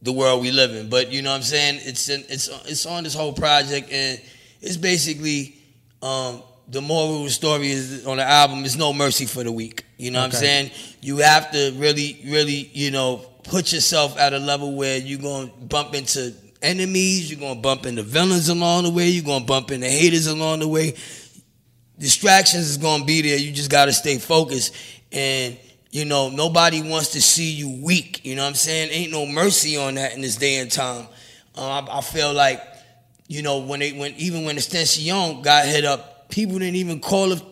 the 0.03 0.11
world 0.11 0.41
we 0.41 0.51
live 0.51 0.75
in. 0.75 0.89
But 0.89 1.11
you 1.11 1.21
know 1.21 1.31
what 1.31 1.37
I'm 1.37 1.43
saying? 1.43 1.79
It's 1.83 2.09
in, 2.09 2.23
it's 2.29 2.47
it's 2.65 2.85
on 2.85 3.03
this 3.03 3.15
whole 3.15 3.33
project 3.33 3.91
and 3.91 4.21
it's 4.61 4.77
basically 4.77 5.55
um, 6.01 6.43
the 6.67 6.81
moral 6.81 7.17
of 7.19 7.23
the 7.23 7.29
story 7.31 7.71
is 7.71 8.05
on 8.05 8.17
the 8.17 8.23
album 8.23 8.65
is 8.65 8.77
no 8.77 8.93
mercy 8.93 9.25
for 9.25 9.43
the 9.43 9.51
weak. 9.51 9.85
You 9.97 10.11
know 10.11 10.19
what 10.19 10.25
I'm 10.25 10.31
saying? 10.31 10.71
You 11.01 11.17
have 11.17 11.51
to 11.51 11.73
really, 11.77 12.19
really, 12.25 12.69
you 12.73 12.91
know, 12.91 13.17
put 13.43 13.73
yourself 13.73 14.17
at 14.19 14.33
a 14.33 14.39
level 14.39 14.75
where 14.75 14.97
you're 14.97 15.19
gonna 15.19 15.47
bump 15.47 15.95
into 15.95 16.33
enemies, 16.61 17.31
you're 17.31 17.39
gonna 17.39 17.59
bump 17.59 17.85
into 17.85 18.03
villains 18.03 18.49
along 18.49 18.83
the 18.83 18.91
way, 18.91 19.09
you're 19.09 19.23
gonna 19.25 19.45
bump 19.45 19.71
into 19.71 19.87
haters 19.87 20.27
along 20.27 20.59
the 20.59 20.67
way 20.67 20.95
distractions 22.03 22.69
is 22.69 22.77
gonna 22.77 23.05
be 23.05 23.21
there. 23.21 23.37
You 23.37 23.51
just 23.51 23.71
gotta 23.71 23.93
stay 23.93 24.17
focused. 24.17 24.75
And 25.11 25.57
you 25.93 26.05
know, 26.05 26.29
nobody 26.29 26.81
wants 26.81 27.09
to 27.09 27.21
see 27.21 27.51
you 27.51 27.69
weak. 27.69 28.25
You 28.25 28.35
know 28.35 28.41
what 28.41 28.49
I'm 28.49 28.55
saying? 28.55 28.89
Ain't 28.91 29.11
no 29.11 29.27
mercy 29.27 29.77
on 29.77 29.93
that 29.93 30.15
in 30.15 30.21
this 30.21 30.37
day 30.37 30.57
and 30.57 30.71
time. 30.71 31.05
Uh, 31.55 31.81
I, 31.81 31.99
I 31.99 32.01
feel 32.01 32.33
like, 32.33 32.59
you 33.27 33.43
know, 33.43 33.59
when 33.59 33.79
they 33.79 33.91
when 33.91 34.11
even 34.15 34.43
when 34.43 34.55
XXXTentacion 34.55 35.43
got 35.43 35.67
hit 35.67 35.85
up, 35.85 36.29
people 36.29 36.57
didn't 36.57 36.77
even 36.77 36.99
call 36.99 37.33
it 37.33 37.43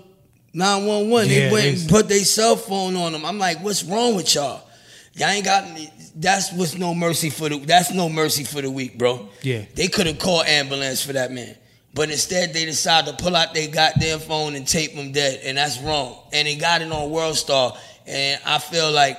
911. 0.55 1.29
Yeah, 1.29 1.35
they 1.35 1.51
went 1.51 1.81
and 1.81 1.89
put 1.89 2.09
their 2.09 2.25
cell 2.25 2.55
phone 2.55 2.95
on 2.95 3.11
them. 3.11 3.25
I'm 3.25 3.37
like, 3.37 3.59
what's 3.59 3.83
wrong 3.83 4.15
with 4.15 4.33
y'all? 4.33 4.67
Y'all 5.13 5.27
ain't 5.29 5.45
got 5.45 5.63
that's 6.15 6.51
what's 6.51 6.75
no 6.75 6.95
mercy 6.95 7.29
for 7.29 7.47
the 7.47 7.59
that's 7.59 7.93
no 7.93 8.09
mercy 8.09 8.43
for 8.43 8.59
the 8.59 8.71
weak, 8.71 8.97
bro. 8.97 9.29
Yeah. 9.43 9.65
They 9.75 9.87
could 9.87 10.07
have 10.07 10.17
called 10.17 10.47
ambulance 10.47 11.05
for 11.05 11.13
that 11.13 11.31
man. 11.31 11.55
But 11.93 12.09
instead 12.09 12.53
they 12.53 12.65
decided 12.65 13.17
to 13.17 13.23
pull 13.23 13.35
out 13.35 13.53
their 13.53 13.67
goddamn 13.67 14.19
phone 14.19 14.55
and 14.55 14.67
tape 14.67 14.91
him 14.91 15.11
dead. 15.11 15.41
And 15.43 15.59
that's 15.59 15.79
wrong. 15.79 16.17
And 16.33 16.47
they 16.47 16.55
got 16.55 16.81
it 16.81 16.91
on 16.91 17.11
World 17.11 17.35
Star. 17.35 17.75
And 18.07 18.41
I 18.45 18.57
feel 18.57 18.91
like, 18.91 19.17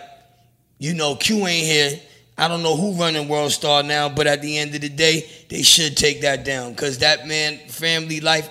you 0.79 0.95
know, 0.95 1.15
Q 1.17 1.47
ain't 1.47 1.67
here. 1.67 2.01
I 2.37 2.49
don't 2.49 2.63
know 2.63 2.77
who 2.77 2.95
running 2.95 3.29
World 3.29 3.53
Star 3.53 3.83
now, 3.83 4.09
but 4.09 4.27
at 4.27 4.43
the 4.43 4.59
end 4.59 4.75
of 4.75 4.81
the 4.81 4.89
day, 4.89 5.29
they 5.49 5.63
should 5.63 5.97
take 5.97 6.23
that 6.23 6.45
down. 6.45 6.75
Cause 6.75 6.99
that 6.99 7.27
man, 7.27 7.59
family 7.69 8.21
life, 8.21 8.49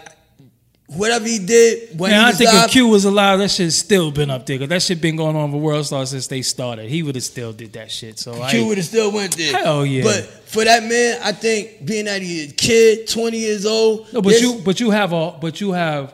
whatever 0.87 1.25
he 1.25 1.39
did 1.39 1.99
when 1.99 2.11
Man, 2.11 2.21
he 2.21 2.29
I 2.29 2.31
think 2.33 2.51
alive, 2.51 2.65
if 2.65 2.71
Q 2.71 2.87
was 2.87 3.05
alive, 3.05 3.39
that 3.39 3.49
shit's 3.49 3.75
still 3.75 4.11
been 4.11 4.29
up 4.29 4.45
there. 4.45 4.59
Cause 4.59 4.69
that 4.69 4.81
shit 4.81 5.01
been 5.01 5.15
going 5.15 5.35
on 5.35 5.51
with 5.51 5.61
World 5.61 5.85
Star 5.85 6.05
since 6.05 6.27
they 6.27 6.41
started. 6.41 6.89
He 6.89 7.01
would 7.03 7.15
have 7.15 7.23
still 7.23 7.53
did 7.53 7.73
that 7.73 7.91
shit. 7.91 8.19
So 8.19 8.33
Q 8.49 8.67
would 8.67 8.77
have 8.77 8.85
still 8.85 9.11
went 9.11 9.35
there. 9.35 9.57
Hell 9.57 9.85
yeah. 9.85 10.03
But 10.03 10.25
for 10.25 10.63
that 10.63 10.83
man, 10.83 11.19
I 11.23 11.31
think 11.31 11.85
being 11.85 12.05
that 12.05 12.21
he's 12.21 12.51
a 12.51 12.55
kid, 12.55 13.07
20 13.07 13.37
years 13.37 13.65
old. 13.65 14.13
no, 14.13 14.21
but 14.21 14.39
you 14.39 14.61
but 14.63 14.79
you 14.79 14.91
have 14.91 15.11
a 15.11 15.31
but 15.31 15.59
you 15.59 15.71
have 15.71 16.13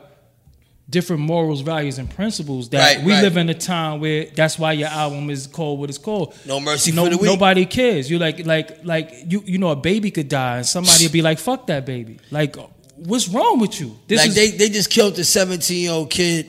different 0.89 1.21
morals, 1.21 1.61
values, 1.61 1.97
and 1.97 2.09
principles 2.09 2.69
that 2.69 2.95
Right, 2.97 3.05
we 3.05 3.11
right. 3.11 3.21
live 3.21 3.35
in 3.37 3.49
a 3.49 3.53
time 3.53 3.99
where 3.99 4.25
that's 4.35 4.57
why 4.57 4.71
your 4.73 4.87
album 4.87 5.29
is 5.29 5.45
called 5.47 5.79
what 5.79 5.89
it's 5.89 5.97
called. 5.97 6.33
No 6.45 6.59
mercy 6.59 6.91
No, 6.93 7.03
for 7.03 7.09
the 7.09 7.17
weak. 7.17 7.25
nobody 7.25 7.65
cares. 7.65 8.09
You 8.09 8.19
like 8.19 8.45
like 8.45 8.83
like 8.85 9.11
you 9.27 9.43
you 9.45 9.57
know 9.57 9.69
a 9.69 9.75
baby 9.75 10.11
could 10.11 10.29
die 10.29 10.57
and 10.57 10.65
somebody 10.65 11.03
would 11.05 11.11
be 11.11 11.21
like 11.21 11.39
fuck 11.39 11.67
that 11.67 11.85
baby. 11.85 12.19
Like 12.31 12.55
what's 12.95 13.27
wrong 13.27 13.59
with 13.59 13.79
you? 13.81 13.97
This 14.07 14.19
like 14.21 14.29
is 14.29 14.35
they, 14.35 14.51
they 14.51 14.69
just 14.69 14.89
killed 14.89 15.19
a 15.19 15.23
17 15.25 15.77
year 15.77 15.91
old 15.91 16.09
kid 16.09 16.47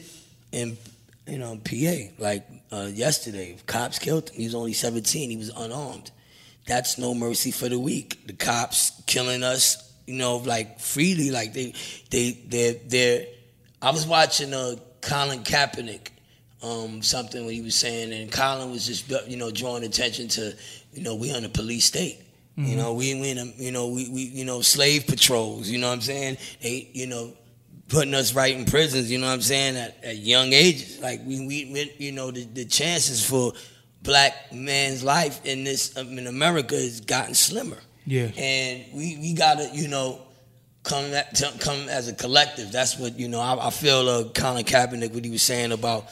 in 0.52 0.76
you 1.26 1.38
know 1.38 1.58
PA 1.64 1.94
like 2.18 2.46
uh, 2.70 2.88
yesterday. 2.92 3.56
Cops 3.66 3.98
killed 3.98 4.30
him. 4.30 4.36
He 4.36 4.44
was 4.44 4.54
only 4.54 4.72
17. 4.72 5.30
He 5.30 5.36
was 5.36 5.48
unarmed. 5.50 6.10
That's 6.66 6.96
no 6.98 7.12
mercy 7.14 7.50
for 7.50 7.68
the 7.68 7.78
weak. 7.78 8.26
The 8.26 8.34
cops 8.34 8.92
killing 9.06 9.42
us, 9.42 9.90
you 10.06 10.14
know, 10.16 10.36
like 10.36 10.78
freely. 10.78 11.30
Like 11.30 11.54
they 11.54 11.72
they 12.10 12.30
they 12.46 12.80
they're. 12.86 13.26
I 13.80 13.90
was 13.90 14.06
watching 14.06 14.52
uh, 14.54 14.76
Colin 15.00 15.40
Kaepernick. 15.44 16.08
Um, 16.60 17.02
something 17.02 17.44
what 17.44 17.54
he 17.54 17.60
was 17.60 17.76
saying, 17.76 18.12
and 18.12 18.32
Colin 18.32 18.72
was 18.72 18.84
just 18.84 19.08
you 19.30 19.36
know 19.36 19.52
drawing 19.52 19.84
attention 19.84 20.26
to, 20.28 20.56
you 20.92 21.02
know, 21.04 21.14
we 21.14 21.32
on 21.32 21.44
a 21.44 21.48
police 21.48 21.84
state. 21.84 22.18
You 22.56 22.74
know, 22.74 22.92
we 22.94 23.14
we 23.14 23.30
in 23.30 23.38
a, 23.38 23.44
you 23.56 23.70
know 23.70 23.86
we, 23.86 24.08
we 24.08 24.22
you 24.22 24.44
know 24.44 24.62
slave 24.62 25.06
patrols. 25.06 25.68
You 25.68 25.78
know 25.78 25.86
what 25.86 25.94
I'm 25.94 26.00
saying? 26.00 26.38
They 26.60 26.90
you 26.92 27.06
know 27.06 27.32
putting 27.86 28.14
us 28.14 28.34
right 28.34 28.52
in 28.52 28.64
prisons. 28.64 29.12
You 29.12 29.18
know 29.18 29.28
what 29.28 29.34
I'm 29.34 29.42
saying? 29.42 29.76
At, 29.76 30.02
at 30.02 30.16
young 30.16 30.52
ages, 30.52 30.98
like 30.98 31.20
we, 31.24 31.38
we, 31.46 31.70
we 31.72 31.94
you 31.98 32.10
know 32.10 32.32
the, 32.32 32.42
the 32.42 32.64
chances 32.64 33.24
for 33.24 33.52
black 34.02 34.52
man's 34.52 35.04
life 35.04 35.44
in 35.46 35.62
this 35.62 35.96
um, 35.96 36.18
in 36.18 36.26
America 36.26 36.74
has 36.74 37.00
gotten 37.00 37.34
slimmer. 37.34 37.78
Yeah. 38.06 38.30
and 38.36 38.86
we 38.92 39.18
we 39.20 39.34
gotta 39.34 39.70
you 39.72 39.86
know 39.86 40.22
come 40.88 41.12
at, 41.12 41.34
to, 41.36 41.52
come 41.60 41.88
as 41.88 42.08
a 42.08 42.14
collective. 42.14 42.72
That's 42.72 42.98
what 42.98 43.18
you 43.18 43.28
know. 43.28 43.40
I, 43.40 43.68
I 43.68 43.70
feel 43.70 44.08
uh, 44.08 44.24
Colin 44.34 44.64
Kaepernick 44.64 45.12
what 45.12 45.24
he 45.24 45.30
was 45.30 45.42
saying 45.42 45.72
about 45.72 46.06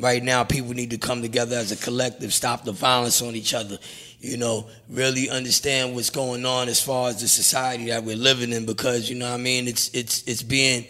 right 0.00 0.22
now. 0.22 0.42
People 0.44 0.72
need 0.72 0.90
to 0.90 0.98
come 0.98 1.22
together 1.22 1.56
as 1.56 1.70
a 1.70 1.76
collective, 1.76 2.32
stop 2.32 2.64
the 2.64 2.72
violence 2.72 3.22
on 3.22 3.34
each 3.34 3.54
other. 3.54 3.78
You 4.20 4.38
know, 4.38 4.66
really 4.88 5.28
understand 5.28 5.94
what's 5.94 6.10
going 6.10 6.46
on 6.46 6.68
as 6.68 6.82
far 6.82 7.10
as 7.10 7.20
the 7.20 7.28
society 7.28 7.86
that 7.86 8.04
we're 8.04 8.16
living 8.16 8.52
in, 8.52 8.64
because 8.64 9.10
you 9.10 9.16
know, 9.16 9.30
what 9.30 9.38
I 9.38 9.42
mean, 9.42 9.68
it's 9.68 9.90
it's 9.94 10.22
it's 10.26 10.42
being 10.42 10.86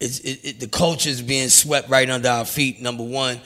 it's 0.00 0.18
it, 0.20 0.40
it, 0.44 0.60
the 0.60 0.68
culture 0.68 1.08
is 1.08 1.22
being 1.22 1.48
swept 1.48 1.88
right 1.88 2.10
under 2.10 2.28
our 2.28 2.44
feet. 2.44 2.82
Number 2.82 3.04
one, 3.04 3.40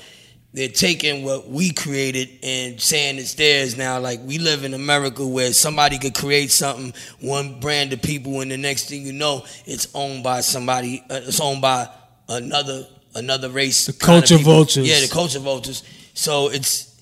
they're 0.52 0.68
taking 0.68 1.22
what 1.22 1.48
we 1.50 1.70
created 1.72 2.30
and 2.42 2.80
saying 2.80 3.18
it's 3.18 3.34
theirs 3.34 3.76
now. 3.76 3.98
Like 4.00 4.20
we 4.24 4.38
live 4.38 4.64
in 4.64 4.72
America 4.72 5.26
where 5.26 5.52
somebody 5.52 5.98
could 5.98 6.14
create 6.14 6.50
something, 6.50 6.94
one 7.20 7.60
brand 7.60 7.92
of 7.92 8.00
people, 8.00 8.40
and 8.40 8.50
the 8.50 8.56
next 8.56 8.88
thing 8.88 9.04
you 9.04 9.12
know, 9.12 9.44
it's 9.66 9.88
owned 9.94 10.22
by 10.24 10.40
somebody. 10.40 11.02
Uh, 11.10 11.20
it's 11.24 11.40
owned 11.40 11.60
by 11.60 11.88
another 12.28 12.86
another 13.14 13.50
race. 13.50 13.86
The 13.86 13.92
culture 13.92 14.38
vultures. 14.38 14.88
Yeah, 14.88 15.00
the 15.00 15.12
culture 15.12 15.40
vultures. 15.40 15.82
So 16.14 16.48
it's 16.48 17.00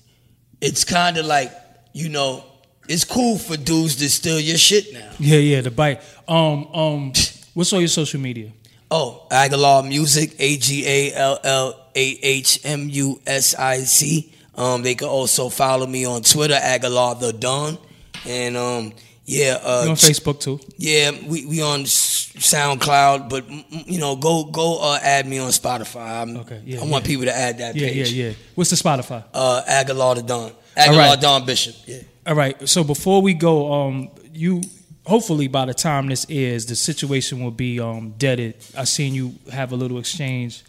it's 0.59 0.83
kind 0.83 1.17
of 1.17 1.25
like 1.25 1.51
you 1.93 2.09
know, 2.09 2.43
it's 2.89 3.05
cool 3.05 3.37
for 3.37 3.55
dudes 3.55 3.95
to 3.97 4.09
steal 4.09 4.39
your 4.39 4.57
shit 4.57 4.91
now. 4.93 5.11
yeah 5.17 5.37
yeah 5.37 5.61
the 5.61 5.71
bite. 5.71 6.01
Um 6.27 6.67
um 6.73 7.13
what's 7.53 7.71
all 7.71 7.79
your 7.79 7.87
social 7.87 8.19
media? 8.19 8.51
Oh, 8.91 9.25
Agallah 9.31 9.87
Music, 9.87 10.35
A 10.39 10.57
G 10.57 10.85
A 10.85 11.13
L 11.13 11.39
L 11.43 11.84
A 11.95 12.19
H 12.21 12.59
M 12.65 12.89
U 12.89 13.21
S 13.25 13.55
I 13.55 13.79
C. 13.79 14.31
Um, 14.55 14.83
they 14.83 14.95
can 14.95 15.07
also 15.09 15.49
follow 15.49 15.85
me 15.85 16.05
on 16.05 16.21
Twitter, 16.21 16.55
Agallah 16.55 17.19
the 17.19 17.33
Don, 17.33 17.77
and 18.25 18.55
um, 18.55 18.93
yeah, 19.25 19.57
uh, 19.61 19.87
on 19.89 19.95
Facebook 19.95 20.39
too? 20.39 20.59
yeah, 20.77 21.11
we 21.27 21.45
we 21.45 21.61
on 21.61 21.83
SoundCloud, 21.83 23.29
but 23.29 23.49
you 23.87 23.99
know, 23.99 24.15
go 24.15 24.45
go 24.45 24.79
uh, 24.81 24.99
add 25.01 25.27
me 25.27 25.39
on 25.39 25.49
Spotify. 25.51 26.21
I'm, 26.21 26.37
Okay, 26.37 26.61
yeah, 26.65 26.81
I 26.81 26.85
want 26.85 27.05
people 27.05 27.25
to 27.25 27.35
add 27.35 27.57
that 27.59 27.75
Yeah, 27.75 27.87
page. 27.87 28.11
yeah, 28.11 28.27
yeah. 28.27 28.33
What's 28.55 28.69
the 28.69 28.75
Spotify? 28.75 29.23
Uh, 29.33 29.61
Agallah 29.67 30.15
the 30.15 30.21
Don, 30.23 30.51
Agallah 30.77 30.97
right. 31.09 31.21
Don 31.21 31.45
Bishop. 31.45 31.75
Yeah. 31.85 32.01
All 32.27 32.35
right. 32.35 32.67
So 32.67 32.83
before 32.83 33.21
we 33.21 33.33
go, 33.33 33.71
um, 33.73 34.09
you 34.33 34.61
hopefully 35.05 35.47
by 35.47 35.65
the 35.65 35.73
time 35.73 36.07
this 36.07 36.25
airs, 36.29 36.65
the 36.65 36.75
situation 36.75 37.43
will 37.43 37.51
be 37.51 37.79
um 37.79 38.13
deaded. 38.17 38.55
I 38.77 38.83
seen 38.85 39.13
you 39.13 39.35
have 39.51 39.71
a 39.71 39.75
little 39.75 39.97
exchange 39.99 40.63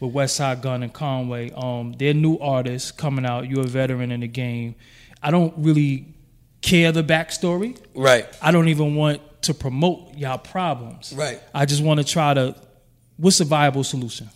with 0.00 0.12
Westside 0.12 0.62
Gun 0.62 0.82
and 0.82 0.92
Conway. 0.92 1.52
Um, 1.54 1.92
they're 1.98 2.14
new 2.14 2.38
artists 2.38 2.90
coming 2.90 3.24
out. 3.26 3.48
You're 3.48 3.60
a 3.64 3.68
veteran 3.68 4.10
in 4.10 4.20
the 4.20 4.28
game. 4.28 4.74
I 5.22 5.30
don't 5.30 5.54
really 5.58 6.06
care 6.62 6.90
the 6.92 7.02
backstory. 7.04 7.78
Right. 7.94 8.26
I 8.42 8.50
don't 8.50 8.68
even 8.68 8.94
want 8.96 9.20
to 9.42 9.54
promote 9.54 10.14
y'all 10.16 10.38
problems. 10.38 11.12
Right. 11.16 11.40
I 11.54 11.66
just 11.66 11.82
want 11.82 11.98
to 12.00 12.04
try 12.04 12.34
to. 12.34 12.54
What's 13.16 13.40
a 13.40 13.44
viable 13.44 13.84
solution? 13.84 14.28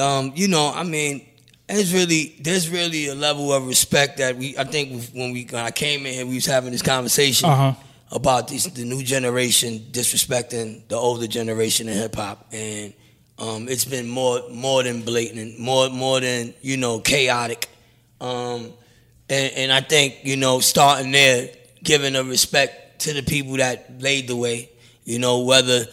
um, 0.00 0.32
you 0.34 0.48
know, 0.48 0.72
I 0.74 0.82
mean, 0.84 1.26
it's 1.68 1.92
really 1.92 2.36
there's 2.40 2.68
really 2.68 3.08
a 3.08 3.14
level 3.14 3.52
of 3.52 3.66
respect 3.66 4.18
that 4.18 4.36
we. 4.36 4.56
I 4.58 4.64
think 4.64 5.04
when 5.12 5.32
we 5.32 5.44
when 5.50 5.64
I 5.64 5.70
came 5.70 6.04
in 6.06 6.12
here, 6.14 6.26
we 6.26 6.34
was 6.36 6.46
having 6.46 6.72
this 6.72 6.82
conversation 6.82 7.48
Uh-huh. 7.48 7.74
about 8.12 8.48
this 8.48 8.64
the 8.66 8.84
new 8.84 9.02
generation 9.02 9.78
disrespecting 9.92 10.86
the 10.88 10.96
older 10.96 11.26
generation 11.28 11.88
in 11.88 11.96
hip 11.96 12.14
hop, 12.16 12.46
and 12.52 12.92
um, 13.40 13.68
it's 13.68 13.86
been 13.86 14.06
more 14.06 14.42
more 14.50 14.82
than 14.82 15.00
blatant, 15.00 15.58
more 15.58 15.88
more 15.88 16.20
than 16.20 16.52
you 16.60 16.76
know 16.76 17.00
chaotic, 17.00 17.68
um, 18.20 18.72
and 19.30 19.52
and 19.54 19.72
I 19.72 19.80
think 19.80 20.18
you 20.24 20.36
know 20.36 20.60
starting 20.60 21.10
there, 21.10 21.48
giving 21.82 22.16
a 22.16 22.22
respect 22.22 23.00
to 23.00 23.14
the 23.14 23.22
people 23.22 23.56
that 23.56 24.00
laid 24.00 24.28
the 24.28 24.36
way, 24.36 24.68
you 25.04 25.18
know 25.18 25.40
whether 25.40 25.86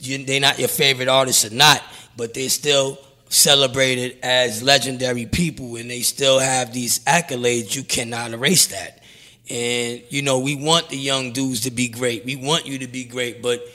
you, 0.00 0.24
they 0.24 0.38
not 0.38 0.58
your 0.58 0.68
favorite 0.68 1.08
artists 1.08 1.50
or 1.50 1.54
not. 1.54 1.82
but 2.16 2.34
they're 2.34 2.50
still 2.50 2.98
celebrated 3.30 4.18
as 4.22 4.62
legendary 4.62 5.24
people, 5.24 5.76
and 5.76 5.90
they 5.90 6.02
still 6.02 6.38
have 6.38 6.74
these 6.74 6.98
accolades. 7.00 7.74
You 7.74 7.82
cannot 7.82 8.32
erase 8.32 8.66
that. 8.66 9.02
And 9.48 10.02
you 10.10 10.20
know, 10.20 10.40
we 10.40 10.54
want 10.54 10.90
the 10.90 10.98
young 10.98 11.32
dudes 11.32 11.62
to 11.62 11.70
be 11.70 11.88
great. 11.88 12.26
We 12.26 12.36
want 12.36 12.66
you 12.66 12.80
to 12.80 12.86
be 12.86 13.04
great, 13.04 13.40
but 13.40 13.66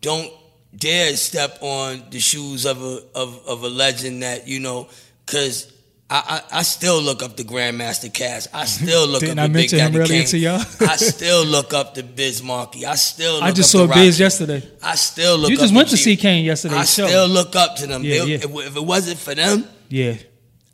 don't 0.00 0.32
dare 0.76 1.16
step 1.16 1.58
on 1.60 2.02
the 2.10 2.20
shoes 2.20 2.66
of 2.66 2.82
a 2.82 3.02
of, 3.14 3.46
of 3.46 3.62
a 3.62 3.68
legend 3.68 4.22
that 4.22 4.46
you 4.46 4.60
know, 4.60 4.88
because 5.24 5.72
I, 6.08 6.42
I, 6.52 6.58
I 6.58 6.62
still 6.62 7.00
look 7.02 7.22
up 7.22 7.36
the 7.36 7.42
Grandmaster 7.42 8.12
Caz. 8.12 8.46
I 8.54 8.64
still 8.78 9.06
look 9.08 9.20
Didn't 9.20 9.38
up 9.40 9.44
I 9.44 9.48
the 9.48 9.52
Big 9.54 9.70
Daddy 9.70 9.98
earlier 9.98 10.06
King. 10.06 10.26
to 10.28 10.38
y'all? 10.38 10.60
I 10.80 10.96
still 10.96 11.44
look 11.44 11.74
up 11.74 11.94
the 11.94 12.02
Biz 12.04 12.42
Markie. 12.42 12.86
I 12.86 12.94
still. 12.94 13.34
Look 13.34 13.42
I 13.42 13.50
just 13.52 13.72
saw 13.72 13.86
Biz 13.86 14.20
yesterday. 14.20 14.62
I 14.82 14.94
still 14.94 15.36
look. 15.38 15.50
You 15.50 15.56
just 15.56 15.72
up 15.72 15.76
went 15.76 15.88
to 15.90 15.96
see 15.96 16.16
Kane 16.16 16.44
yesterday. 16.44 16.76
I 16.76 16.84
show. 16.84 17.06
still 17.06 17.26
look 17.28 17.56
up 17.56 17.76
to 17.76 17.86
them. 17.86 18.04
Yeah, 18.04 18.18
They- 18.24 18.26
yeah. 18.26 18.36
If, 18.36 18.44
if 18.44 18.76
it 18.76 18.84
wasn't 18.84 19.18
for 19.18 19.34
them, 19.34 19.64
yeah. 19.88 20.14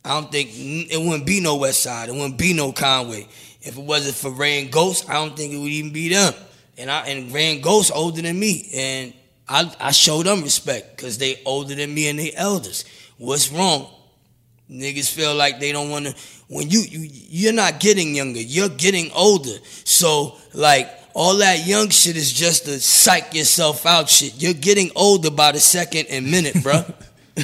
I 0.04 0.20
don't 0.20 0.32
think 0.32 0.50
it 0.52 0.98
wouldn't 1.00 1.24
be 1.26 1.40
no 1.40 1.56
West 1.56 1.82
Side. 1.82 2.08
It 2.08 2.12
wouldn't 2.12 2.36
be 2.36 2.52
no 2.54 2.72
Conway. 2.72 3.28
If 3.62 3.78
it 3.78 3.84
wasn't 3.84 4.16
for 4.16 4.30
Ray 4.32 4.60
and 4.60 4.72
Ghost, 4.72 5.08
I 5.08 5.12
don't 5.14 5.36
think 5.36 5.52
it 5.54 5.58
would 5.58 5.70
even 5.70 5.92
be 5.92 6.08
them. 6.08 6.34
And 6.76 6.90
I 6.90 7.06
and 7.06 7.32
Ray 7.32 7.52
and 7.54 7.62
Ghost 7.62 7.92
older 7.94 8.20
than 8.20 8.36
me, 8.38 8.68
and 8.74 9.14
I 9.48 9.70
I 9.80 9.90
show 9.92 10.22
them 10.22 10.42
respect 10.42 10.96
because 10.96 11.18
they 11.18 11.40
older 11.44 11.74
than 11.74 11.92
me 11.94 12.08
and 12.08 12.18
they 12.18 12.32
elders. 12.32 12.84
What's 13.18 13.50
wrong? 13.50 13.88
Niggas 14.70 15.10
feel 15.12 15.34
like 15.34 15.60
they 15.60 15.72
don't 15.72 15.90
want 15.90 16.06
to. 16.06 16.14
When 16.48 16.70
you 16.70 16.80
you 16.80 17.08
you're 17.10 17.52
not 17.52 17.80
getting 17.80 18.14
younger, 18.14 18.40
you're 18.40 18.68
getting 18.70 19.10
older. 19.12 19.56
So 19.84 20.36
like 20.54 20.88
all 21.14 21.36
that 21.38 21.66
young 21.66 21.90
shit 21.90 22.16
is 22.16 22.32
just 22.32 22.64
to 22.64 22.80
psych 22.80 23.34
yourself 23.34 23.84
out 23.84 24.08
shit. 24.08 24.40
You're 24.40 24.54
getting 24.54 24.90
older 24.96 25.30
by 25.30 25.52
the 25.52 25.60
second 25.60 26.06
and 26.08 26.30
minute, 26.30 26.62
bro. 26.62 26.84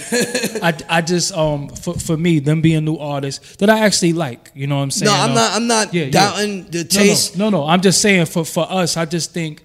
I, 0.62 0.74
I 0.88 1.00
just 1.00 1.32
um 1.32 1.68
for, 1.70 1.94
for 1.94 2.16
me 2.16 2.40
them 2.40 2.60
being 2.60 2.84
new 2.84 2.96
artists 2.98 3.56
that 3.56 3.70
I 3.70 3.80
actually 3.80 4.12
like. 4.12 4.50
You 4.54 4.66
know 4.66 4.76
what 4.76 4.82
I'm 4.82 4.90
saying? 4.90 5.10
no, 5.10 5.16
I'm 5.18 5.30
Um, 5.30 5.34
not. 5.34 5.52
I'm 5.56 5.66
not 5.66 5.94
yeah, 5.94 6.04
yeah. 6.04 6.10
doubting 6.10 6.64
the 6.70 6.78
No, 6.84 6.88
taste. 6.88 7.36
No, 7.38 7.48
no, 7.50 7.60
no. 7.62 7.66
I'm 7.66 7.80
just 7.80 8.00
saying 8.00 8.26
for 8.26 8.44
for 8.44 8.70
us, 8.70 8.96
I 8.98 9.04
just 9.06 9.32
think 9.32 9.62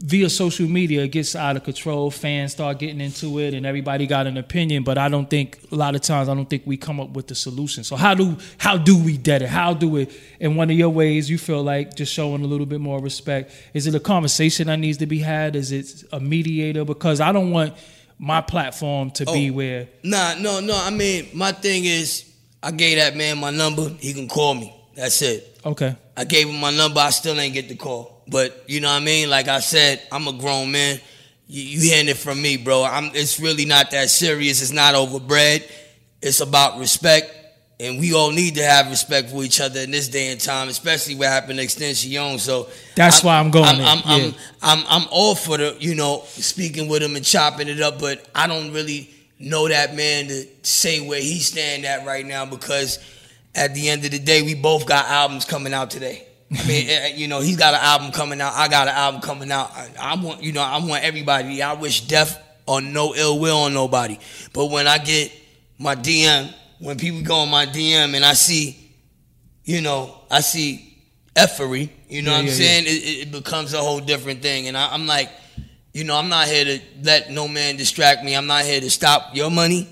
via 0.00 0.30
social 0.30 0.68
media 0.68 1.02
it 1.02 1.08
gets 1.08 1.34
out 1.34 1.56
of 1.56 1.64
control. 1.64 2.10
Fans 2.10 2.52
start 2.52 2.78
getting 2.78 3.00
into 3.00 3.38
it, 3.40 3.52
and 3.54 3.66
everybody 3.66 4.06
got 4.06 4.26
an 4.26 4.36
opinion. 4.36 4.84
But 4.84 4.96
I 4.98 5.08
don't 5.08 5.28
think 5.28 5.58
a 5.72 5.74
lot 5.74 5.94
of 5.94 6.00
times 6.02 6.28
I 6.28 6.34
don't 6.34 6.48
think 6.48 6.62
we 6.66 6.76
come 6.76 7.00
up 7.00 7.10
with 7.10 7.26
the 7.26 7.34
solution. 7.34 7.84
So 7.84 7.96
how 7.96 8.14
do 8.14 8.36
how 8.58 8.76
do 8.78 8.96
we 9.02 9.16
dead 9.18 9.42
it? 9.42 9.48
How 9.48 9.74
do 9.74 9.96
it 9.96 10.12
in 10.40 10.54
one 10.56 10.70
of 10.70 10.76
your 10.76 10.90
ways? 10.90 11.28
You 11.28 11.38
feel 11.38 11.62
like 11.62 11.96
just 11.96 12.12
showing 12.12 12.42
a 12.42 12.46
little 12.46 12.66
bit 12.66 12.80
more 12.80 13.00
respect. 13.00 13.52
Is 13.74 13.86
it 13.86 13.94
a 13.94 14.00
conversation 14.00 14.68
that 14.68 14.76
needs 14.76 14.98
to 14.98 15.06
be 15.06 15.18
had? 15.18 15.56
Is 15.56 15.72
it 15.72 16.04
a 16.12 16.20
mediator? 16.20 16.84
Because 16.84 17.20
I 17.20 17.32
don't 17.32 17.50
want 17.50 17.74
my 18.18 18.40
platform 18.40 19.10
to 19.12 19.24
be 19.26 19.50
Oh. 19.50 19.52
where 19.54 19.88
Nah, 20.02 20.34
no, 20.38 20.60
no. 20.60 20.76
I 20.76 20.90
mean, 20.90 21.28
my 21.34 21.52
thing 21.52 21.84
is, 21.84 22.24
I 22.62 22.72
gave 22.72 22.98
that 22.98 23.16
man 23.16 23.38
my 23.38 23.50
number. 23.50 23.88
He 24.00 24.12
can 24.12 24.26
call 24.28 24.54
me. 24.54 24.74
That's 24.96 25.22
it. 25.22 25.58
okay. 25.64 25.94
I 26.16 26.24
gave 26.24 26.48
him 26.48 26.58
my 26.60 26.72
number. 26.76 26.98
I 26.98 27.10
still 27.10 27.38
ain't 27.38 27.54
get 27.54 27.68
the 27.68 27.76
call. 27.76 28.17
But 28.30 28.64
you 28.66 28.80
know 28.80 28.88
what 28.88 29.02
I 29.02 29.04
mean? 29.04 29.30
Like 29.30 29.48
I 29.48 29.60
said, 29.60 30.02
I'm 30.12 30.28
a 30.28 30.32
grown 30.32 30.72
man. 30.72 31.00
You, 31.46 31.62
you 31.62 31.80
hearing 31.80 32.08
it 32.08 32.16
from 32.16 32.40
me, 32.40 32.56
bro. 32.56 32.84
I'm, 32.84 33.10
it's 33.14 33.40
really 33.40 33.64
not 33.64 33.90
that 33.92 34.10
serious. 34.10 34.60
It's 34.62 34.72
not 34.72 34.94
overbred. 34.94 35.70
It's 36.20 36.40
about 36.40 36.78
respect. 36.78 37.34
And 37.80 38.00
we 38.00 38.12
all 38.12 38.32
need 38.32 38.56
to 38.56 38.64
have 38.64 38.90
respect 38.90 39.30
for 39.30 39.44
each 39.44 39.60
other 39.60 39.80
in 39.80 39.92
this 39.92 40.08
day 40.08 40.32
and 40.32 40.40
time, 40.40 40.68
especially 40.68 41.14
what 41.14 41.28
happened 41.28 41.60
to 41.60 41.64
XXXTentacion. 41.64 42.10
Young. 42.10 42.38
So 42.38 42.68
That's 42.96 43.22
why 43.22 43.38
I'm 43.38 43.50
going 43.50 43.66
I'm, 43.66 43.78
there. 43.78 43.86
I'm, 43.86 44.02
I'm, 44.04 44.34
I'm, 44.62 44.84
I'm 44.88 45.08
all 45.12 45.36
for 45.36 45.56
the, 45.56 45.76
you 45.78 45.94
know, 45.94 46.24
speaking 46.26 46.88
with 46.88 47.02
him 47.02 47.14
and 47.14 47.24
chopping 47.24 47.68
it 47.68 47.80
up, 47.80 48.00
but 48.00 48.28
I 48.34 48.48
don't 48.48 48.72
really 48.72 49.10
know 49.38 49.68
that 49.68 49.94
man 49.94 50.26
to 50.26 50.44
say 50.62 51.00
where 51.06 51.20
he 51.20 51.38
stand 51.38 51.84
at 51.86 52.04
right 52.04 52.26
now 52.26 52.44
because 52.44 52.98
at 53.54 53.74
the 53.74 53.88
end 53.88 54.04
of 54.04 54.10
the 54.10 54.18
day, 54.18 54.42
we 54.42 54.54
both 54.54 54.86
got 54.86 55.06
albums 55.06 55.44
coming 55.44 55.72
out 55.72 55.90
today. 55.90 56.27
I 56.50 56.66
mean, 56.66 56.88
eh, 56.88 57.08
you 57.14 57.28
know, 57.28 57.40
he's 57.40 57.56
got 57.56 57.74
an 57.74 57.80
album 57.82 58.10
coming 58.10 58.40
out. 58.40 58.54
I 58.54 58.68
got 58.68 58.88
an 58.88 58.94
album 58.94 59.20
coming 59.20 59.50
out. 59.52 59.70
I, 59.72 59.88
I 60.00 60.14
want, 60.20 60.42
you 60.42 60.52
know, 60.52 60.62
I 60.62 60.78
want 60.78 61.04
everybody. 61.04 61.62
I 61.62 61.74
wish 61.74 62.02
death 62.02 62.40
or 62.66 62.80
no 62.80 63.14
ill 63.14 63.38
will 63.38 63.56
on 63.58 63.74
nobody. 63.74 64.18
But 64.52 64.66
when 64.66 64.86
I 64.86 64.98
get 64.98 65.30
my 65.78 65.94
DM, 65.94 66.52
when 66.78 66.96
people 66.96 67.22
go 67.22 67.36
on 67.36 67.50
my 67.50 67.66
DM 67.66 68.14
and 68.14 68.24
I 68.24 68.32
see, 68.32 68.78
you 69.64 69.80
know, 69.82 70.14
I 70.30 70.40
see 70.40 70.96
effery, 71.36 71.90
you 72.08 72.22
know 72.22 72.30
Yeah, 72.30 72.36
what 72.36 72.40
I'm 72.40 72.46
yeah, 72.46 72.50
yeah. 72.52 72.56
saying? 72.56 72.84
It, 72.86 72.88
it- 72.88 73.18
it 73.28 73.32
becomes 73.32 73.74
a 73.74 73.78
whole 73.78 74.00
different 74.00 74.40
thing. 74.40 74.68
And 74.68 74.76
I, 74.76 74.92
I'm 74.92 75.06
like, 75.06 75.30
you 75.92 76.04
know, 76.04 76.16
I'm 76.16 76.28
not 76.30 76.46
here 76.48 76.64
to 76.64 76.80
let 77.02 77.30
no 77.30 77.46
man 77.48 77.76
distract 77.76 78.24
me. 78.24 78.34
I'm 78.34 78.46
not 78.46 78.64
here 78.64 78.80
to 78.80 78.90
stop 78.90 79.34
your 79.36 79.50
money. 79.50 79.86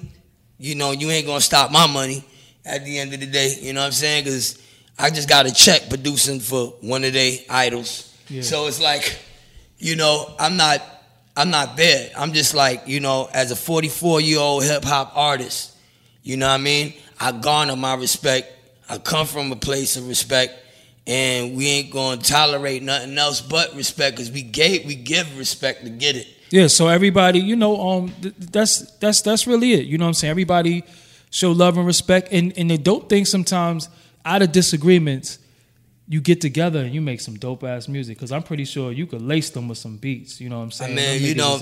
You 0.59 0.75
know, 0.75 0.93
you 0.93 1.11
ain't 1.11 1.27
gonna 1.27 1.41
stop 1.43 1.71
my 1.71 1.87
money 1.87 2.25
at 2.65 2.85
the 2.85 2.99
end 2.99 3.13
of 3.13 3.21
the 3.21 3.27
day. 3.27 3.57
You 3.61 3.73
know 3.75 3.81
what 3.81 3.87
I'm 3.87 3.93
saying? 3.93 4.25
Because 4.25 4.59
I 4.99 5.11
just 5.11 5.29
got 5.29 5.47
a 5.47 5.53
check 5.53 5.89
producing 5.89 6.41
for 6.41 6.69
one 6.81 7.05
of 7.05 7.13
their 7.13 7.39
idols. 7.51 8.13
Yeah. 8.29 8.43
So 8.43 8.67
it's 8.67 8.81
like, 8.81 9.19
you 9.79 9.97
know, 9.97 10.35
I'm 10.39 10.57
not, 10.57 10.83
I'm 11.37 11.51
not 11.51 11.77
there. 11.77 12.11
I'm 12.17 12.33
just 12.33 12.55
like, 12.55 12.87
you 12.87 13.01
know, 13.01 13.29
as 13.33 13.51
a 13.51 13.57
44 13.57 14.21
year 14.21 14.39
old 14.39 14.65
hip 14.65 14.85
hop 14.85 15.13
artist, 15.15 15.77
you 16.23 16.37
know 16.37 16.49
what 16.49 16.55
I 16.55 16.59
mean? 16.59 16.95
I 17.21 17.33
garner 17.33 17.77
my 17.77 17.95
respect. 17.95 18.53
I 18.89 18.99
come 18.99 19.27
from 19.27 19.53
a 19.53 19.57
place 19.57 19.97
of 19.97 20.09
respect, 20.09 20.55
and 21.07 21.57
we 21.57 21.67
ain't 21.69 21.93
gonna 21.93 22.21
tolerate 22.21 22.83
nothing 22.83 23.17
else 23.19 23.41
but 23.41 23.75
respect 23.75 24.17
because 24.17 24.31
we 24.31 24.43
gave, 24.43 24.87
we 24.87 24.95
give 24.95 25.39
respect 25.39 25.85
to 25.85 25.91
get 25.91 26.17
it. 26.17 26.27
Yeah, 26.51 26.69
so 26.69 26.87
everybody, 26.89 27.41
you 27.41 27.57
know, 27.57 27.81
um, 27.81 28.15
th- 28.23 28.35
that's 28.39 28.93
that's 28.99 29.23
that's 29.23 29.47
really 29.47 29.73
it. 29.73 29.87
You 29.87 29.99
know 29.99 30.05
what 30.05 30.11
I'm 30.11 30.15
saying? 30.15 30.31
Everybody 30.31 30.85
show 31.31 31.51
love 31.51 31.77
and 31.77 31.87
respect, 31.87 32.29
and 32.33 32.53
and 32.57 32.71
the 32.71 32.79
dope 32.79 33.09
thing 33.09 33.25
sometimes 33.25 33.89
out 34.27 34.43
of 34.43 34.53
disagreements, 34.53 35.39
you 36.09 36.20
get 36.20 36.41
together 36.41 36.81
and 36.81 36.95
you 36.95 37.01
make 37.01 37.20
some 37.20 37.37
dope 37.37 37.64
ass 37.64 37.89
music. 37.89 38.16
Because 38.18 38.33
I'm 38.33 38.43
pretty 38.43 38.64
sure 38.64 38.93
you 38.93 39.07
could 39.07 39.22
lace 39.22 39.51
them 39.51 39.68
with 39.68 39.79
some 39.79 39.97
beats. 39.97 40.41
You 40.41 40.51
know 40.51 40.59
what 40.59 40.64
I'm 40.64 40.70
saying? 40.72 40.93
I 40.93 40.95
mean, 40.97 41.22
you 41.22 41.35
know, 41.35 41.59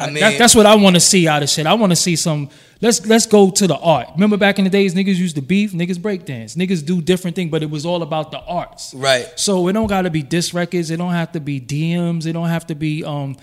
I 0.00 0.10
that- 0.12 0.38
that's 0.38 0.54
what 0.54 0.64
I 0.64 0.76
want 0.76 0.94
to 0.94 1.00
see 1.00 1.26
out 1.26 1.42
of 1.42 1.48
shit. 1.48 1.66
I 1.66 1.74
want 1.74 1.90
to 1.90 1.96
see 1.96 2.14
some. 2.14 2.50
Let's 2.80 3.04
let's 3.06 3.26
go 3.26 3.50
to 3.50 3.66
the 3.66 3.76
art. 3.76 4.08
Remember 4.14 4.36
back 4.36 4.58
in 4.60 4.64
the 4.64 4.70
days, 4.70 4.94
niggas 4.94 5.16
used 5.16 5.34
to 5.36 5.42
beef, 5.42 5.72
niggas 5.72 5.96
breakdance, 5.98 6.56
niggas 6.56 6.86
do 6.86 7.02
different 7.02 7.34
things, 7.34 7.50
but 7.50 7.64
it 7.64 7.70
was 7.70 7.84
all 7.84 8.02
about 8.04 8.30
the 8.30 8.38
arts. 8.38 8.94
Right. 8.94 9.26
So 9.34 9.66
it 9.66 9.72
don't 9.72 9.88
got 9.88 10.02
to 10.02 10.10
be 10.10 10.22
diss 10.22 10.54
records. 10.54 10.92
It 10.92 10.98
don't 10.98 11.12
have 11.12 11.32
to 11.32 11.40
be 11.40 11.60
DMs. 11.60 12.26
It 12.26 12.32
don't 12.34 12.48
have 12.48 12.66
to 12.68 12.76
be 12.76 13.02
um 13.04 13.36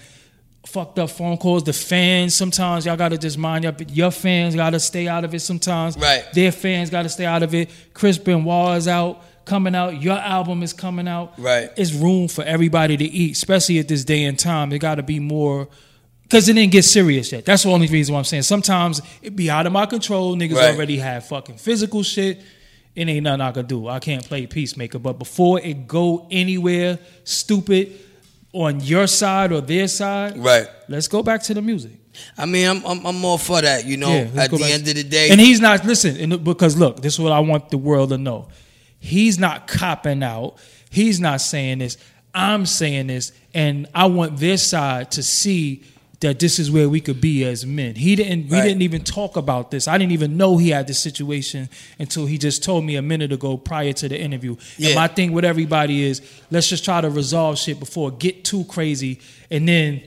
fucked 0.65 0.99
up 0.99 1.09
phone 1.09 1.37
calls. 1.37 1.63
The 1.63 1.73
fans 1.73 2.35
sometimes 2.35 2.85
y'all 2.85 2.97
got 2.97 3.09
to 3.09 3.17
just 3.17 3.37
mind 3.37 3.63
your 3.63 3.75
your 3.89 4.11
fans 4.11 4.55
got 4.55 4.71
to 4.71 4.79
stay 4.79 5.07
out 5.07 5.23
of 5.23 5.33
it. 5.33 5.39
Sometimes 5.41 5.97
Right. 5.97 6.23
their 6.33 6.51
fans 6.51 6.89
got 6.89 7.03
to 7.03 7.09
stay 7.09 7.25
out 7.25 7.43
of 7.43 7.53
it. 7.53 7.69
Chris 7.93 8.17
Benoit 8.17 8.77
is 8.77 8.87
out 8.87 9.21
coming 9.45 9.75
out. 9.75 10.01
Your 10.01 10.17
album 10.17 10.63
is 10.63 10.73
coming 10.73 11.07
out. 11.07 11.33
Right. 11.37 11.69
It's 11.77 11.93
room 11.93 12.27
for 12.27 12.43
everybody 12.43 12.97
to 12.97 13.05
eat, 13.05 13.33
especially 13.33 13.77
at 13.79 13.87
this 13.87 14.03
day 14.03 14.23
and 14.23 14.37
time. 14.39 14.73
It 14.73 14.79
got 14.79 14.95
to 14.95 15.03
be 15.03 15.19
more. 15.19 15.67
Cause 16.27 16.49
it 16.49 16.53
didn't 16.53 16.71
get 16.71 16.83
serious 16.83 17.31
yet. 17.31 17.45
That's 17.45 17.61
the 17.63 17.69
only 17.69 17.85
reason 17.85 18.13
why 18.13 18.17
I'm 18.19 18.25
saying. 18.25 18.41
Sometimes 18.43 18.99
it 19.21 19.35
be 19.35 19.51
out 19.51 19.67
of 19.67 19.71
my 19.71 19.85
control. 19.85 20.35
Niggas 20.35 20.55
Right. 20.55 20.73
already 20.73 20.97
have 20.97 21.27
fucking 21.27 21.57
physical 21.57 22.01
shit. 22.01 22.41
It 22.95 23.07
ain't 23.07 23.23
nothing 23.23 23.41
I 23.41 23.51
could 23.51 23.67
do. 23.67 23.87
I 23.87 23.99
can't 23.99 24.23
play 24.27 24.47
peacemaker. 24.47 24.97
But 24.97 25.19
before 25.19 25.59
it 25.59 25.85
go 25.87 26.27
anywhere 26.31 26.97
stupid 27.25 27.91
on 28.55 28.79
your 28.79 29.05
side 29.05 29.51
or 29.51 29.59
their 29.61 29.87
side, 29.87 30.37
Right. 30.37 30.65
let's 30.87 31.07
go 31.09 31.21
back 31.21 31.43
to 31.43 31.53
the 31.53 31.61
music. 31.61 31.91
I 32.37 32.45
mean, 32.45 32.65
I'm, 32.67 32.85
I'm, 32.85 33.05
I'm 33.05 33.25
all 33.25 33.37
for 33.37 33.61
that. 33.61 33.85
You 33.85 33.97
know, 33.97 34.09
Yeah, 34.09 34.43
at 34.43 34.49
the 34.51 34.57
back. 34.57 34.71
end 34.71 34.87
of 34.87 34.95
the 34.95 35.03
day, 35.03 35.29
And 35.29 35.39
he's 35.41 35.59
not 35.59 35.83
listen, 35.85 36.37
because 36.43 36.77
look, 36.77 37.01
this 37.01 37.13
is 37.15 37.19
what 37.19 37.33
I 37.33 37.39
want 37.41 37.69
the 37.69 37.77
world 37.77 38.09
to 38.09 38.17
know. 38.17 38.47
He's 38.99 39.37
not 39.37 39.67
copping 39.67 40.23
out. 40.23 40.55
He's 40.89 41.19
not 41.19 41.41
saying 41.41 41.79
this. 41.79 41.97
I'm 42.33 42.65
saying 42.65 43.07
this, 43.07 43.33
and 43.53 43.87
I 43.93 44.05
want 44.07 44.37
their 44.37 44.57
side 44.57 45.11
to 45.11 45.23
see 45.23 45.83
that 46.21 46.39
this 46.39 46.59
is 46.59 46.71
where 46.71 46.87
we 46.87 47.01
could 47.01 47.19
be 47.19 47.43
as 47.43 47.65
men. 47.65 47.95
He 47.95 48.15
didn't. 48.15 48.49
We 48.49 48.61
didn't 48.61 48.81
even 48.81 49.03
talk 49.03 49.35
about 49.35 49.71
this. 49.71 49.87
I 49.87 49.97
didn't 49.97 50.13
even 50.13 50.37
know 50.37 50.57
he 50.57 50.69
had 50.69 50.87
this 50.87 50.99
situation 50.99 51.69
until 51.99 52.25
he 52.25 52.37
just 52.37 52.63
told 52.63 52.83
me 52.85 52.95
a 52.95 53.01
minute 53.01 53.31
ago 53.31 53.57
prior 53.57 53.93
to 53.93 54.07
the 54.09 54.19
interview. 54.19 54.55
Yeah. 54.77 54.89
And 54.89 54.95
my 54.95 55.07
thing 55.07 55.33
with 55.33 55.45
everybody 55.45 56.03
is 56.03 56.21
let's 56.51 56.67
just 56.69 56.85
try 56.85 57.01
to 57.01 57.09
resolve 57.09 57.57
shit 57.57 57.79
before 57.79 58.09
it 58.09 58.19
get 58.19 58.43
too 58.45 58.63
crazy, 58.65 59.19
and 59.51 59.67
then 59.67 60.01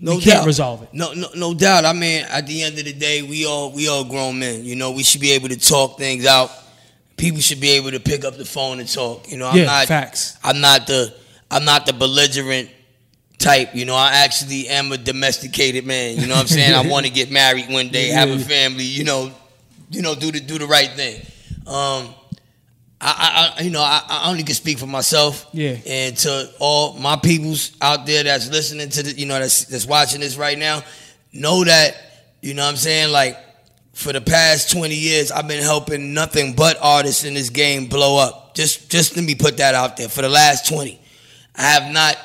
no 0.00 0.16
we 0.16 0.20
can't 0.22 0.36
doubt. 0.38 0.46
resolve 0.46 0.82
it. 0.82 0.90
No, 0.92 1.12
no, 1.12 1.28
no 1.34 1.54
doubt. 1.54 1.84
I 1.84 1.92
mean, 1.92 2.24
at 2.28 2.46
the 2.46 2.62
end 2.62 2.78
of 2.78 2.84
the 2.84 2.92
day, 2.92 3.22
we 3.22 3.46
all 3.46 3.72
we 3.72 3.88
all 3.88 4.04
grown 4.04 4.38
men. 4.38 4.64
You 4.64 4.76
know, 4.76 4.92
we 4.92 5.02
should 5.02 5.20
be 5.20 5.32
able 5.32 5.48
to 5.48 5.58
talk 5.58 5.98
things 5.98 6.26
out. 6.26 6.50
People 7.16 7.40
should 7.40 7.60
be 7.60 7.70
able 7.70 7.90
to 7.90 8.00
pick 8.00 8.24
up 8.24 8.36
the 8.36 8.44
phone 8.44 8.80
and 8.80 8.88
talk. 8.92 9.30
You 9.30 9.38
know, 9.38 9.48
I'm 9.48 9.56
Yeah, 9.56 9.64
not 9.64 9.86
facts. 9.86 10.36
I'm 10.42 10.60
not 10.60 10.86
the 10.86 11.14
I'm 11.50 11.64
not 11.64 11.84
the 11.86 11.92
belligerent 11.92 12.70
type. 13.42 13.74
You 13.74 13.84
know, 13.84 13.94
I 13.94 14.24
actually 14.24 14.68
am 14.68 14.92
a 14.92 14.98
domesticated 14.98 15.84
man. 15.84 16.16
You 16.16 16.26
know 16.26 16.34
what 16.34 16.42
I'm 16.42 16.46
saying? 16.46 16.74
I 16.74 16.88
want 16.90 17.06
to 17.06 17.12
get 17.12 17.30
married 17.30 17.68
one 17.68 17.88
day, 17.88 18.08
have 18.08 18.30
a 18.30 18.38
family. 18.38 18.84
You 18.84 19.04
know, 19.04 19.32
you 19.90 20.02
know, 20.02 20.14
do 20.14 20.30
the 20.30 20.40
do 20.40 20.58
the 20.58 20.66
right 20.66 20.90
thing. 20.90 21.20
Um, 21.66 22.14
I, 23.04 23.54
I, 23.58 23.62
you 23.62 23.70
know, 23.70 23.82
I, 23.82 24.00
I 24.08 24.30
only 24.30 24.44
can 24.44 24.54
speak 24.54 24.78
for 24.78 24.86
myself. 24.86 25.48
Yeah. 25.52 25.76
And 25.86 26.16
to 26.18 26.50
all 26.60 26.94
my 26.94 27.16
peoples 27.16 27.72
out 27.80 28.06
there 28.06 28.22
that's 28.22 28.48
listening 28.48 28.90
to 28.90 29.02
the, 29.02 29.12
you 29.12 29.26
know, 29.26 29.40
that's 29.40 29.64
that's 29.64 29.86
watching 29.86 30.20
this 30.20 30.36
right 30.36 30.56
now, 30.56 30.84
know 31.32 31.64
that 31.64 31.96
you 32.42 32.54
know 32.54 32.62
what 32.62 32.70
I'm 32.70 32.76
saying? 32.76 33.10
Like 33.10 33.38
for 33.92 34.12
the 34.12 34.20
past 34.20 34.70
20 34.72 34.94
years, 34.94 35.32
I've 35.32 35.48
been 35.48 35.62
helping 35.62 36.14
nothing 36.14 36.54
but 36.54 36.76
artists 36.80 37.24
in 37.24 37.34
this 37.34 37.50
game 37.50 37.86
blow 37.86 38.18
up. 38.18 38.54
Just 38.54 38.90
just 38.90 39.16
let 39.16 39.24
me 39.24 39.34
put 39.34 39.56
that 39.56 39.74
out 39.74 39.96
there. 39.96 40.08
For 40.08 40.22
the 40.22 40.28
last 40.28 40.68
20. 40.68 41.00
I 41.54 41.62
have 41.62 41.92
not 41.92 42.16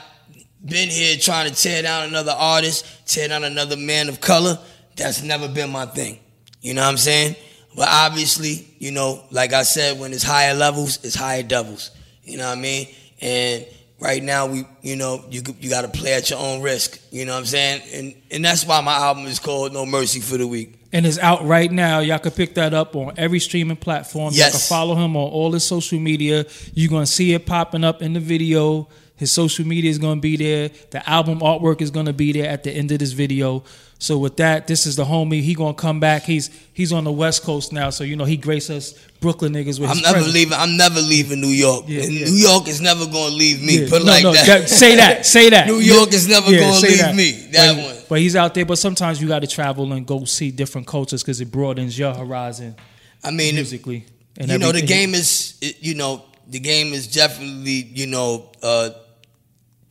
been 0.67 0.89
here 0.89 1.17
trying 1.17 1.49
to 1.49 1.55
tear 1.55 1.81
down 1.81 2.03
another 2.05 2.33
artist, 2.37 2.85
tear 3.07 3.27
down 3.27 3.43
another 3.43 3.77
man 3.77 4.09
of 4.09 4.21
color. 4.21 4.59
That's 4.95 5.23
never 5.23 5.47
been 5.47 5.69
my 5.69 5.85
thing. 5.85 6.19
You 6.61 6.73
know 6.73 6.81
what 6.81 6.89
I'm 6.89 6.97
saying? 6.97 7.35
But 7.75 7.87
obviously, 7.89 8.67
you 8.79 8.91
know, 8.91 9.23
like 9.29 9.53
I 9.53 9.63
said, 9.63 9.99
when 9.99 10.11
it's 10.11 10.23
higher 10.23 10.55
levels, 10.55 11.03
it's 11.03 11.15
higher 11.15 11.43
devils. 11.43 11.91
You 12.23 12.37
know 12.37 12.49
what 12.49 12.57
I 12.57 12.61
mean? 12.61 12.87
And 13.21 13.65
right 13.99 14.21
now, 14.21 14.47
we, 14.47 14.65
you 14.81 14.95
know, 14.95 15.23
you 15.29 15.41
you 15.59 15.69
got 15.69 15.81
to 15.81 15.87
play 15.87 16.13
at 16.13 16.29
your 16.29 16.39
own 16.39 16.61
risk. 16.61 16.99
You 17.11 17.25
know 17.25 17.33
what 17.33 17.39
I'm 17.39 17.45
saying? 17.45 17.81
And 17.93 18.15
and 18.31 18.43
that's 18.43 18.65
why 18.65 18.81
my 18.81 18.95
album 18.95 19.27
is 19.27 19.39
called 19.39 19.73
No 19.73 19.85
Mercy 19.85 20.19
for 20.19 20.37
the 20.37 20.47
Weak. 20.47 20.73
And 20.91 21.05
it's 21.05 21.19
out 21.19 21.45
right 21.45 21.71
now. 21.71 21.99
Y'all 21.99 22.17
can 22.17 22.31
pick 22.31 22.55
that 22.55 22.73
up 22.73 22.95
on 22.95 23.13
every 23.17 23.39
streaming 23.39 23.77
platform. 23.77 24.33
Yes. 24.33 24.39
Y'all 24.39 24.51
can 24.51 24.59
follow 24.59 24.95
him 24.95 25.15
on 25.15 25.29
all 25.29 25.51
his 25.51 25.65
social 25.65 25.99
media. 25.99 26.45
You're 26.73 26.89
gonna 26.89 27.05
see 27.05 27.33
it 27.33 27.45
popping 27.45 27.83
up 27.83 28.01
in 28.01 28.13
the 28.13 28.19
video. 28.19 28.87
His 29.17 29.31
social 29.31 29.65
media 29.65 29.89
is 29.89 29.97
gonna 29.97 30.21
be 30.21 30.37
there. 30.37 30.69
The 30.91 31.07
album 31.09 31.39
artwork 31.39 31.81
is 31.81 31.91
gonna 31.91 32.13
be 32.13 32.31
there 32.31 32.47
at 32.49 32.63
the 32.63 32.71
end 32.71 32.91
of 32.91 32.99
this 32.99 33.11
video. 33.11 33.63
So 33.99 34.19
with 34.19 34.37
that, 34.37 34.67
this 34.67 34.85
is 34.85 34.95
the 34.95 35.05
homie. 35.05 35.41
He 35.41 35.55
gonna 35.55 35.73
come 35.73 35.99
back. 35.99 36.23
He's 36.23 36.51
he's 36.71 36.93
on 36.93 37.03
the 37.03 37.11
West 37.11 37.41
Coast 37.43 37.73
now, 37.73 37.89
so 37.89 38.03
you 38.03 38.15
know 38.15 38.25
he 38.25 38.37
grace 38.37 38.69
us 38.69 38.93
Brooklyn 39.19 39.53
niggas 39.53 39.79
with 39.79 39.89
I'm 39.89 39.97
never 40.01 40.13
presence. 40.13 40.33
leaving. 40.35 40.53
I'm 40.53 40.77
never 40.77 41.01
leaving 41.01 41.41
New 41.41 41.47
York. 41.47 41.85
Yeah, 41.87 42.03
and 42.03 42.13
yeah. 42.13 42.25
New 42.27 42.33
York 42.35 42.67
is 42.67 42.79
never 42.79 43.05
gonna 43.05 43.33
leave 43.35 43.63
me. 43.63 43.81
Yeah. 43.81 43.89
Put 43.89 44.05
No, 44.05 44.11
like 44.11 44.23
no, 44.23 44.33
that. 44.33 44.69
Say 44.69 44.95
that. 44.97 45.25
Say 45.25 45.49
that. 45.49 45.65
New 45.73 45.79
York 45.79 46.13
is 46.13 46.27
never 46.27 46.51
gonna 46.51 46.79
leave 46.79 46.99
that. 46.99 47.15
me. 47.15 47.31
That 47.53 47.75
but, 47.75 47.83
one. 47.83 47.95
But 48.09 48.19
he's 48.19 48.35
out 48.35 48.53
there. 48.53 48.65
But 48.65 48.77
sometimes 48.77 49.19
you 49.19 49.27
got 49.27 49.39
to 49.39 49.47
travel 49.47 49.91
and 49.91 50.05
go 50.05 50.25
see 50.25 50.51
different 50.51 50.85
cultures 50.85 51.23
because 51.23 51.41
it 51.41 51.51
broadens 51.51 51.97
your 51.97 52.13
horizon 52.13 52.75
I 53.23 53.31
mean, 53.31 53.55
musically. 53.55 54.05
And 54.37 54.51
you 54.51 54.59
know, 54.59 54.71
the 54.71 54.83
game 54.83 55.15
is, 55.15 55.57
you 55.81 55.95
know, 55.95 56.23
the 56.47 56.59
game 56.59 56.93
is 56.93 57.07
definitely, 57.11 57.71
you 57.93 58.05
know, 58.05 58.51
uh, 58.61 58.91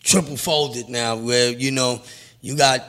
triple 0.06 0.36
folded 0.36 0.88
now. 0.88 1.16
Where 1.16 1.50
you 1.50 1.70
know, 1.72 2.00
you 2.40 2.56
got 2.56 2.80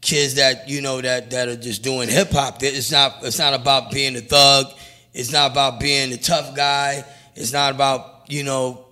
kids 0.00 0.34
that 0.34 0.68
you 0.68 0.82
know 0.82 1.00
that 1.00 1.30
that 1.30 1.48
are 1.48 1.56
just 1.56 1.82
doing 1.82 2.08
hip 2.08 2.30
hop. 2.32 2.62
It's 2.62 2.90
not. 2.92 3.18
It's 3.22 3.38
not 3.38 3.54
about 3.54 3.90
being 3.92 4.16
a 4.16 4.20
thug. 4.20 4.66
It's 5.14 5.32
not 5.32 5.50
about 5.52 5.80
being 5.80 6.12
a 6.12 6.16
tough 6.18 6.54
guy. 6.54 7.04
It's 7.34 7.52
not 7.52 7.72
about 7.74 8.26
you 8.28 8.42
know. 8.44 8.82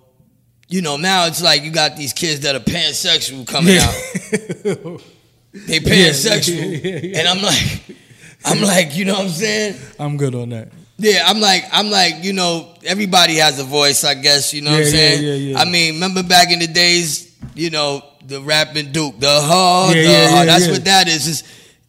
You 0.67 0.81
know, 0.81 0.97
now 0.97 1.27
it's 1.27 1.43
like 1.43 1.61
you 1.61 1.69
got 1.69 1.95
these 1.95 2.11
kids 2.11 2.39
that 2.39 2.55
are 2.55 2.59
pansexual 2.59 3.45
coming 3.47 3.75
Yeah. 3.75 3.85
out. 4.71 5.01
They 5.53 5.79
pansexual, 5.79 6.83
yeah, 6.83 6.97
yeah. 7.01 7.19
and 7.19 7.27
I'm 7.29 7.41
like, 7.41 7.81
I'm 8.43 8.61
like, 8.61 8.93
you 8.97 9.05
know 9.05 9.13
what 9.13 9.23
I'm 9.23 9.29
saying? 9.29 9.79
I'm 9.97 10.17
good 10.17 10.35
on 10.35 10.49
that. 10.49 10.67
Yeah, 10.97 11.23
I'm 11.25 11.39
like, 11.39 11.63
I'm 11.71 11.89
like, 11.89 12.25
you 12.25 12.33
know, 12.33 12.75
everybody 12.83 13.35
has 13.35 13.57
a 13.59 13.63
voice, 13.63 14.03
I 14.03 14.15
guess. 14.15 14.53
You 14.53 14.63
know 14.63 14.71
what 14.71 14.79
I'm 14.79 14.83
Yeah, 14.83 14.89
yeah, 14.89 15.09
saying? 15.15 15.23
yeah, 15.23 15.33
yeah. 15.51 15.59
I 15.59 15.63
mean, 15.65 15.93
remember 15.93 16.23
back 16.23 16.51
in 16.51 16.59
the 16.59 16.67
days, 16.67 17.24
you 17.55 17.69
know, 17.69 18.03
the 18.27 18.41
rapping 18.41 18.91
Duke, 18.91 19.19
the 19.19 19.41
hard, 19.41 19.95
Yeah, 19.95 20.01
the 20.03 20.09
yeah, 20.09 20.29
hard. 20.29 20.47
yeah, 20.47 20.57
That's 20.59 20.67
what 20.71 20.85
that 20.85 21.07
is. 21.07 21.27
It's, 21.27 21.43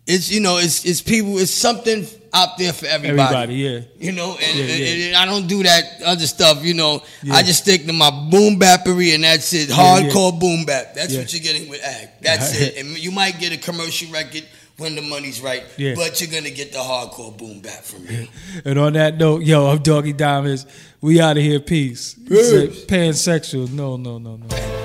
it's, 0.06 0.30
you 0.30 0.40
know, 0.40 0.58
it's, 0.58 0.84
it's 0.84 1.00
people. 1.02 1.38
It's 1.38 1.50
something 1.50 2.06
out 2.32 2.58
there 2.58 2.72
for 2.72 2.86
everybody. 2.86 3.20
Everybody, 3.20 3.54
yeah. 3.54 3.80
You 3.98 4.12
know, 4.12 4.36
and, 4.40 4.60
and- 4.60 5.02
and 5.02 5.16
I 5.16 5.24
don't 5.24 5.46
do 5.48 5.62
that 5.64 5.84
other 6.04 6.26
stuff. 6.26 6.64
You 6.64 6.74
know. 6.74 7.02
I 7.32 7.42
just 7.42 7.62
stick 7.62 7.86
to 7.86 7.92
my 7.92 8.10
boom 8.30 8.58
bappery, 8.58 9.14
and 9.14 9.24
that's 9.24 9.52
it. 9.52 9.68
Hardcore 9.68 10.38
boom 10.38 10.64
bap. 10.64 10.94
That's 10.94 11.16
what 11.16 11.32
you're 11.32 11.42
getting 11.42 11.68
with 11.68 11.82
Ag. 11.82 12.08
That's 12.20 12.60
it. 12.60 12.76
And 12.76 12.96
you 12.98 13.10
might 13.10 13.38
get 13.40 13.52
a 13.52 13.56
commercial 13.56 14.12
record 14.12 14.44
when 14.78 14.94
the 14.94 15.00
money's 15.02 15.40
right, 15.40 15.64
Yeah. 15.78 15.94
but 15.96 16.20
you're 16.20 16.30
gonna 16.30 16.50
get 16.50 16.70
the 16.70 16.78
hardcore 16.78 17.36
boom 17.36 17.60
bap 17.60 17.82
from 17.82 18.04
me. 18.06 18.28
And 18.64 18.78
on 18.78 18.92
that 18.92 19.16
note, 19.16 19.42
yo, 19.42 19.66
I'm 19.68 19.78
Doggie 19.78 20.12
Diamonds. 20.12 20.66
We 21.00 21.18
out 21.20 21.36
of 21.38 21.42
here. 21.42 21.60
Peace. 21.60 22.14
Peace. 22.14 22.84
Pansexual. 22.84 23.72
No, 23.72 23.96
no, 23.96 24.18
no, 24.18 24.36
no. 24.36 24.75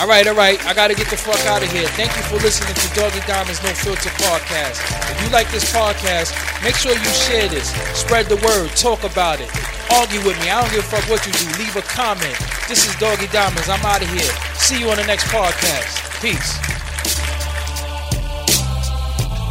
All 0.00 0.08
right, 0.08 0.26
all 0.26 0.34
right. 0.34 0.58
I 0.66 0.74
got 0.74 0.88
to 0.88 0.94
get 0.94 1.08
the 1.08 1.16
fuck 1.16 1.38
out 1.46 1.62
of 1.62 1.70
here. 1.70 1.86
Thank 1.94 2.10
you 2.16 2.22
for 2.26 2.36
listening 2.42 2.74
to 2.74 2.88
Doggie 2.98 3.22
Diamonds 3.26 3.62
No 3.62 3.70
Filter 3.72 4.10
podcast. 4.18 4.82
If 5.10 5.22
you 5.22 5.30
like 5.30 5.48
this 5.50 5.70
podcast, 5.72 6.34
make 6.64 6.74
sure 6.74 6.92
you 6.92 7.12
share 7.14 7.48
this, 7.48 7.70
spread 7.96 8.26
the 8.26 8.36
word, 8.42 8.74
talk 8.76 9.04
about 9.04 9.40
it, 9.40 9.48
argue 9.94 10.18
with 10.26 10.38
me. 10.42 10.50
I 10.50 10.60
don't 10.60 10.70
give 10.74 10.80
a 10.80 10.88
fuck 10.90 11.08
what 11.08 11.24
you 11.24 11.32
do. 11.32 11.46
Leave 11.62 11.76
a 11.76 11.82
comment. 11.82 12.36
This 12.68 12.86
is 12.88 12.94
Doggie 12.96 13.28
Diamonds. 13.28 13.68
I'm 13.68 13.84
out 13.86 14.02
of 14.02 14.10
here. 14.10 14.32
See 14.58 14.80
you 14.80 14.90
on 14.90 14.96
the 14.96 15.06
next 15.06 15.24
podcast. 15.30 15.94
Peace. 16.20 16.58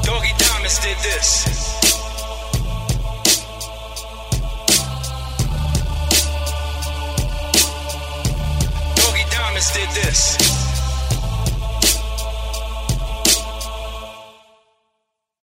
Doggie 0.03 0.35
Diamonds 0.37 0.77
did 0.83 0.97
this. 0.99 1.72
Diamonds 9.63 9.71
did 9.71 10.03
this. 10.03 10.72